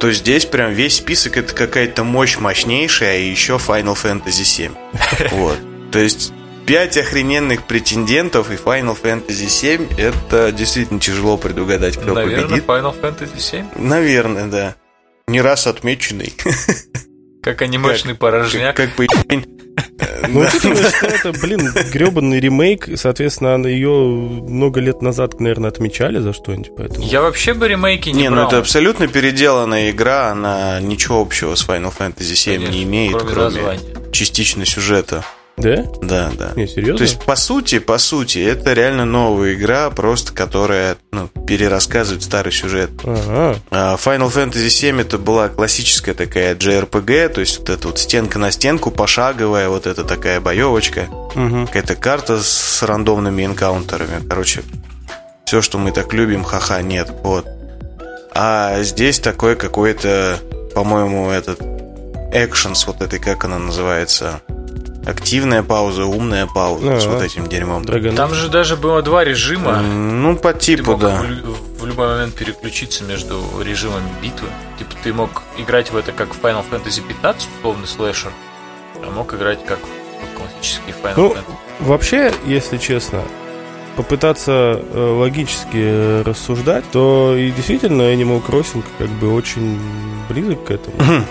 [0.00, 4.72] то здесь прям весь список это какая-то мощь мощнейшая, и еще Final Fantasy 7.
[5.32, 5.58] Вот.
[5.92, 6.32] То есть
[6.66, 12.64] пять охрененных претендентов и Final Fantasy 7 это действительно тяжело предугадать, кто Наверное, победит.
[12.64, 13.66] Final Fantasy 7.
[13.76, 14.74] Наверное, да.
[15.28, 16.34] Не раз отмеченный.
[17.42, 18.76] Как анимешный порожняк.
[18.76, 19.06] Как бы
[20.28, 26.32] Ну, учитывая, что это, блин, гребаный ремейк, соответственно, ее много лет назад, наверное, отмечали за
[26.32, 27.06] что-нибудь, поэтому...
[27.06, 28.48] Я вообще бы ремейки не Не, ну брал.
[28.48, 33.60] это абсолютно переделанная игра, она ничего общего с Final Fantasy 7 Конечно, не имеет, кроме
[33.60, 33.78] кроме,
[34.12, 35.24] частично сюжета.
[35.56, 35.84] Да?
[36.02, 36.52] Да, да.
[36.56, 36.96] Не, серьезно?
[36.98, 42.52] То есть, по сути, по сути, это реально новая игра, просто которая ну, перерассказывает старый
[42.52, 42.90] сюжет.
[43.04, 43.56] Ага.
[43.70, 48.38] А Final Fantasy 7 это была классическая такая JRPG, то есть вот эта вот стенка
[48.40, 51.66] на стенку, пошаговая, вот эта такая боевочка, Мгм.
[51.68, 54.26] какая-то карта с рандомными энкаунтерами.
[54.28, 54.62] Короче,
[55.44, 57.10] все, что мы так любим, ха-ха, нет.
[57.22, 57.46] Вот.
[58.34, 60.38] А здесь такой какой-то,
[60.74, 61.60] по-моему, этот
[62.32, 64.40] экшен с вот этой, как она называется,
[65.06, 67.14] активная пауза, умная пауза с Ага.
[67.14, 67.82] вот этим дерьмом.
[67.82, 69.80] Dragon- Там же даже было два режима.
[69.82, 71.22] Ну, по Ты типу, мог да.
[71.22, 74.48] в, в любой момент переключиться между режимами битвы.
[74.78, 78.32] Типа ты мог играть в это как в Final Fantasy 15, условный слэшер,
[79.06, 81.44] а мог играть как в классический Final Ну, Fantasy.
[81.80, 83.22] Вообще, если честно,
[83.96, 89.78] попытаться э, логически э, рассуждать, то и действительно Animal Crossing как бы очень
[90.28, 90.96] близок к этому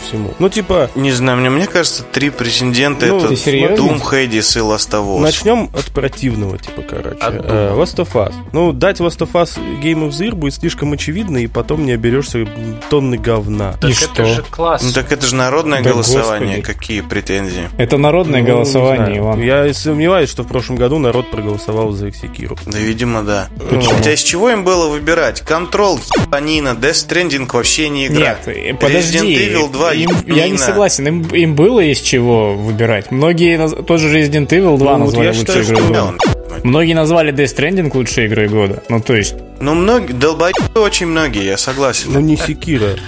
[0.00, 0.32] всему.
[0.38, 3.34] Ну, типа, Не знаю, мне, мне кажется, три претендента Ну, это?
[3.34, 5.20] Doom, Hades и Last of Us.
[5.20, 7.18] начнем от противного, типа, короче.
[7.18, 8.32] От Э, Last of Us.
[8.52, 11.92] Ну, дать Last of Us Game of the Year будет слишком очевидно, и потом не
[11.92, 12.46] оберешься
[12.90, 13.74] тонны говна.
[13.80, 14.24] Так И это что?
[14.24, 14.82] же класс.
[14.82, 16.58] Ну так это же народное Да голосование.
[16.58, 16.74] господи.
[16.78, 17.68] Какие претензии?
[17.78, 19.18] Это народное Ну, голосование.
[19.18, 19.40] Иван.
[19.42, 22.56] Я сомневаюсь, что в прошлом году народ проголосовал за Секиру.
[22.66, 23.48] Да, видимо, да.
[23.70, 23.94] Почему?
[23.96, 25.42] Хотя из чего им было выбирать?
[25.42, 28.36] Control, ебанина, Death Stranding вообще не игра.
[28.46, 29.18] Нет, подожди.
[29.18, 31.06] Resident Evil 2, им- я не согласен.
[31.06, 33.10] Им, им было из чего выбирать.
[33.10, 36.14] Многие наз- тоже Resident Evil 2 Ну, вот назвали я лучшей считаю, игрой года.
[36.62, 38.82] Многие назвали Death Stranding лучшей игрой года.
[38.88, 42.12] Ну, то есть, Ну, многие, долбоебы очень многие, я согласен.
[42.12, 42.90] Ну, не Секира.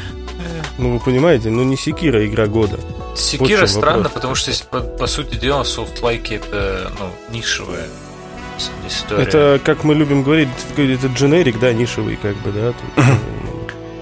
[0.78, 2.78] Ну, вы понимаете, ну не Секира игра года.
[3.16, 4.12] Секира Вот странно, вопрос.
[4.12, 7.86] потому что, по, по сути дела, софтлайки это ну, нишевая
[8.86, 9.23] история.
[9.23, 12.73] Это, как мы любим говорить, это дженерик, да, нишевый, как бы, да.
[12.73, 13.05] тут,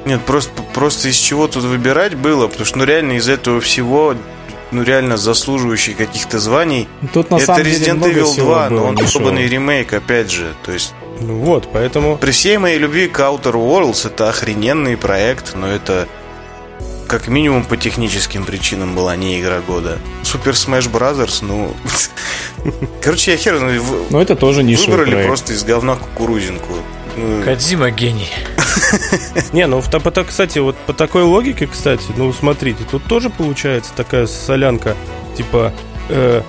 [0.06, 4.14] Нет, просто, просто из чего тут выбирать было, потому что, ну, реально из этого всего,
[4.70, 8.68] ну, реально заслуживающий каких-то званий, тут на это самом деле Resident много Evil всего 2,
[8.68, 10.52] было но он ебаный ремейк, опять же.
[10.64, 12.18] То есть, Ну вот, поэтому...
[12.18, 16.06] при всей моей любви к Outer Worlds, это охрененный проект, но это
[17.06, 19.98] как минимум по техническим причинам была не игра года.
[20.22, 21.74] Super Smash Brothers, ну...
[23.02, 23.60] Короче, я хер.
[24.10, 25.28] Ну, это тоже нишевый Выбрали проект.
[25.28, 26.72] просто из говна кукурузинку.
[27.16, 28.30] Ну, Кадзима гений.
[29.52, 33.30] Не, ну, в- по, та- кстати, вот по такой логике, кстати, ну, смотрите, тут тоже
[33.30, 34.96] получается такая солянка,
[35.36, 35.72] типа,
[36.08, 36.42] э,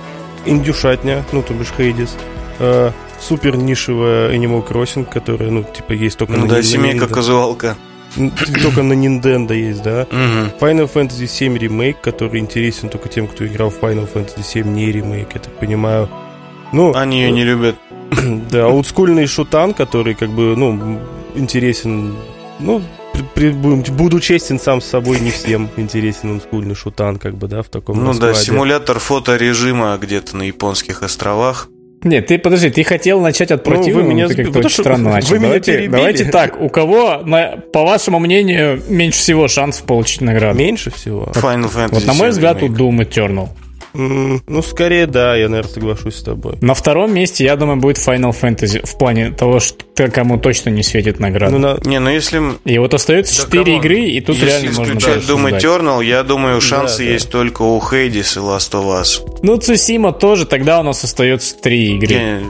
[0.44, 2.14] индюшатня, ну, то бишь Хейдис,
[2.58, 2.90] э,
[3.20, 7.76] супер нишевая Animal Crossing, которая, ну, типа, есть только Ну на да, семейка казуалка.
[8.62, 10.06] Только на Nintendo есть, да.
[10.10, 10.50] Мгм.
[10.60, 14.90] Final Fantasy VII ремейк, который интересен только тем, кто играл в Final Fantasy VII не
[14.90, 16.08] ремейк, я так понимаю.
[16.72, 17.76] Ну, Они ее не любят.
[18.50, 20.98] да, олдскульный шутан, который как бы, ну,
[21.34, 22.14] интересен,
[22.60, 22.82] ну,
[23.34, 27.68] при- буду честен сам с собой, не всем интересен олдскульный шутан, как бы, да, в
[27.68, 28.40] таком Ну да, раскладе.
[28.46, 31.68] симулятор фоторежима где-то на японских островах.
[32.04, 35.08] Нет, ты подожди, ты хотел начать от Ну, вы противного, меня ты как-то очень странно
[35.08, 35.30] вы начал.
[35.34, 35.90] меня давайте, перебили.
[35.90, 40.58] давайте так, у кого, на- по вашему мнению, меньше всего шансов получить награду?
[40.58, 41.32] Меньше всего.
[41.34, 42.66] Final Fantasy Вот на мой 7 взгляд, у.
[42.66, 43.48] Doom Eternal.
[43.96, 46.56] Ну, скорее, да, я, наверное, соглашусь с тобой.
[46.60, 50.82] На втором месте, я думаю, будет Final Fantasy в плане того, что кому точно не
[50.82, 51.52] светит награда.
[51.52, 53.80] Ну, на- Не, ну если, И вот остается Да 4 come on.
[53.80, 55.58] игры, и тут если реально можно исключать Doom.
[55.58, 57.10] Eternal, я думаю, шансы Да, да.
[57.12, 59.22] есть только у Hades и Last of Us.
[59.42, 62.14] Ну, Цусима тоже, тогда у нас остается 3 игры.
[62.14, 62.40] Я-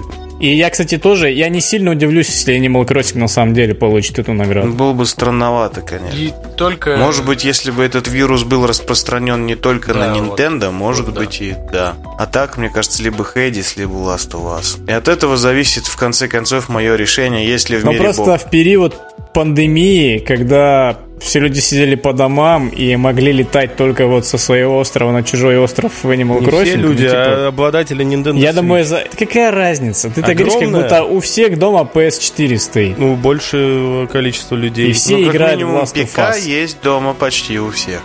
[0.40, 4.18] И я, кстати, тоже, я не сильно удивлюсь, если Animal Crossing на самом деле получит
[4.18, 4.72] эту награду.
[4.72, 6.16] Было бы странновато, конечно.
[6.16, 6.96] И только...
[6.98, 10.38] Может быть, если бы этот вирус был распространен не только Да, на вот.
[10.38, 11.20] Nintendo, может Вот, да.
[11.20, 11.94] быть и да.
[12.18, 14.78] А так, мне кажется, либо Hades, либо Last of Us.
[14.88, 18.40] И от этого зависит, в конце концов, мое решение, если в Но мире просто Бог.
[18.42, 18.94] в период
[19.32, 25.12] пандемии, когда все люди сидели по домам и могли летать только вот со своего острова
[25.12, 26.64] на чужой остров в Animal не Crossing.
[26.64, 28.54] все люди, ну, типа, а обладатели Nintendo Я Switch.
[28.54, 29.04] думаю, за...
[29.18, 30.10] какая разница?
[30.10, 32.98] Ты так говоришь, как будто у всех дома PS4 стоит.
[32.98, 34.90] Ну, большее количество людей.
[34.90, 36.40] И все Ну, как играют в минимум, Last of ПК Us.
[36.40, 38.00] есть дома почти у всех.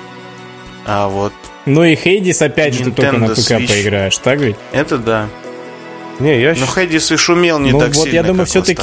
[0.85, 1.33] А вот
[1.65, 3.67] Ну и Хейдис, опять же, ты только на ПК Switch.
[3.67, 4.55] поиграешь, так ведь?
[4.71, 5.27] это да.
[6.19, 8.73] Не, я Но Хейдис и шумел не Ну так вот сильно, я думаю, как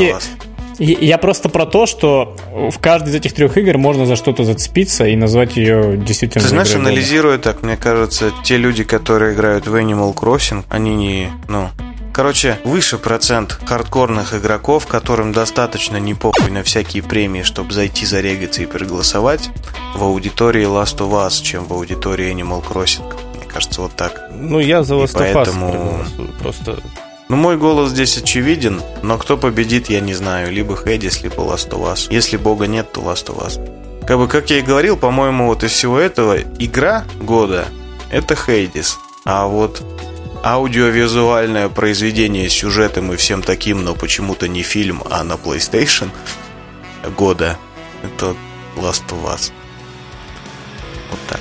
[0.79, 5.07] Я просто про то, что в каждой из этих трех игр можно за что-то зацепиться
[5.07, 6.91] и назвать ее действительно Ты знаешь, игрой года.
[6.91, 11.69] анализируя так, мне кажется, те люди, которые играют в Animal Crossing, они не, ну,
[12.19, 18.61] Короче, выше процент хардкорных игроков, которым достаточно не похуй на всякие премии, чтобы зайти зарегаться
[18.63, 19.51] и проголосовать,
[19.95, 23.05] в аудитории Last of Us, чем в аудитории Animal Crossing.
[23.37, 24.31] Мне кажется, вот так.
[24.33, 26.05] ну, я за Last of Us поэтому-.
[26.41, 26.79] Просто
[27.29, 30.51] Ну, мой голос здесь очевиден, но кто победит, я не знаю.
[30.51, 32.07] Либо Хейдис, либо Last of Us.
[32.11, 34.07] Если бога нет, то Last of Us.
[34.07, 37.69] Как бы, как я и говорил, по-моему, вот из всего этого игра года—
[38.11, 38.99] это Хейдис.
[39.25, 39.83] А вот
[40.43, 46.09] аудиовизуальное произведение с сюжетом и всем таким, но почему-то не фильм, а на PlayStation
[47.15, 47.59] года—
[48.03, 48.35] это
[48.77, 49.53] Last of Us.
[51.11, 51.41] Вот так.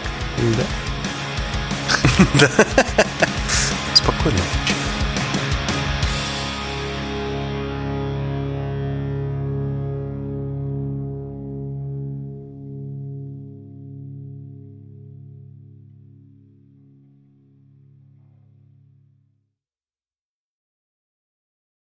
[2.40, 2.50] да.
[3.94, 4.40] Спокойно.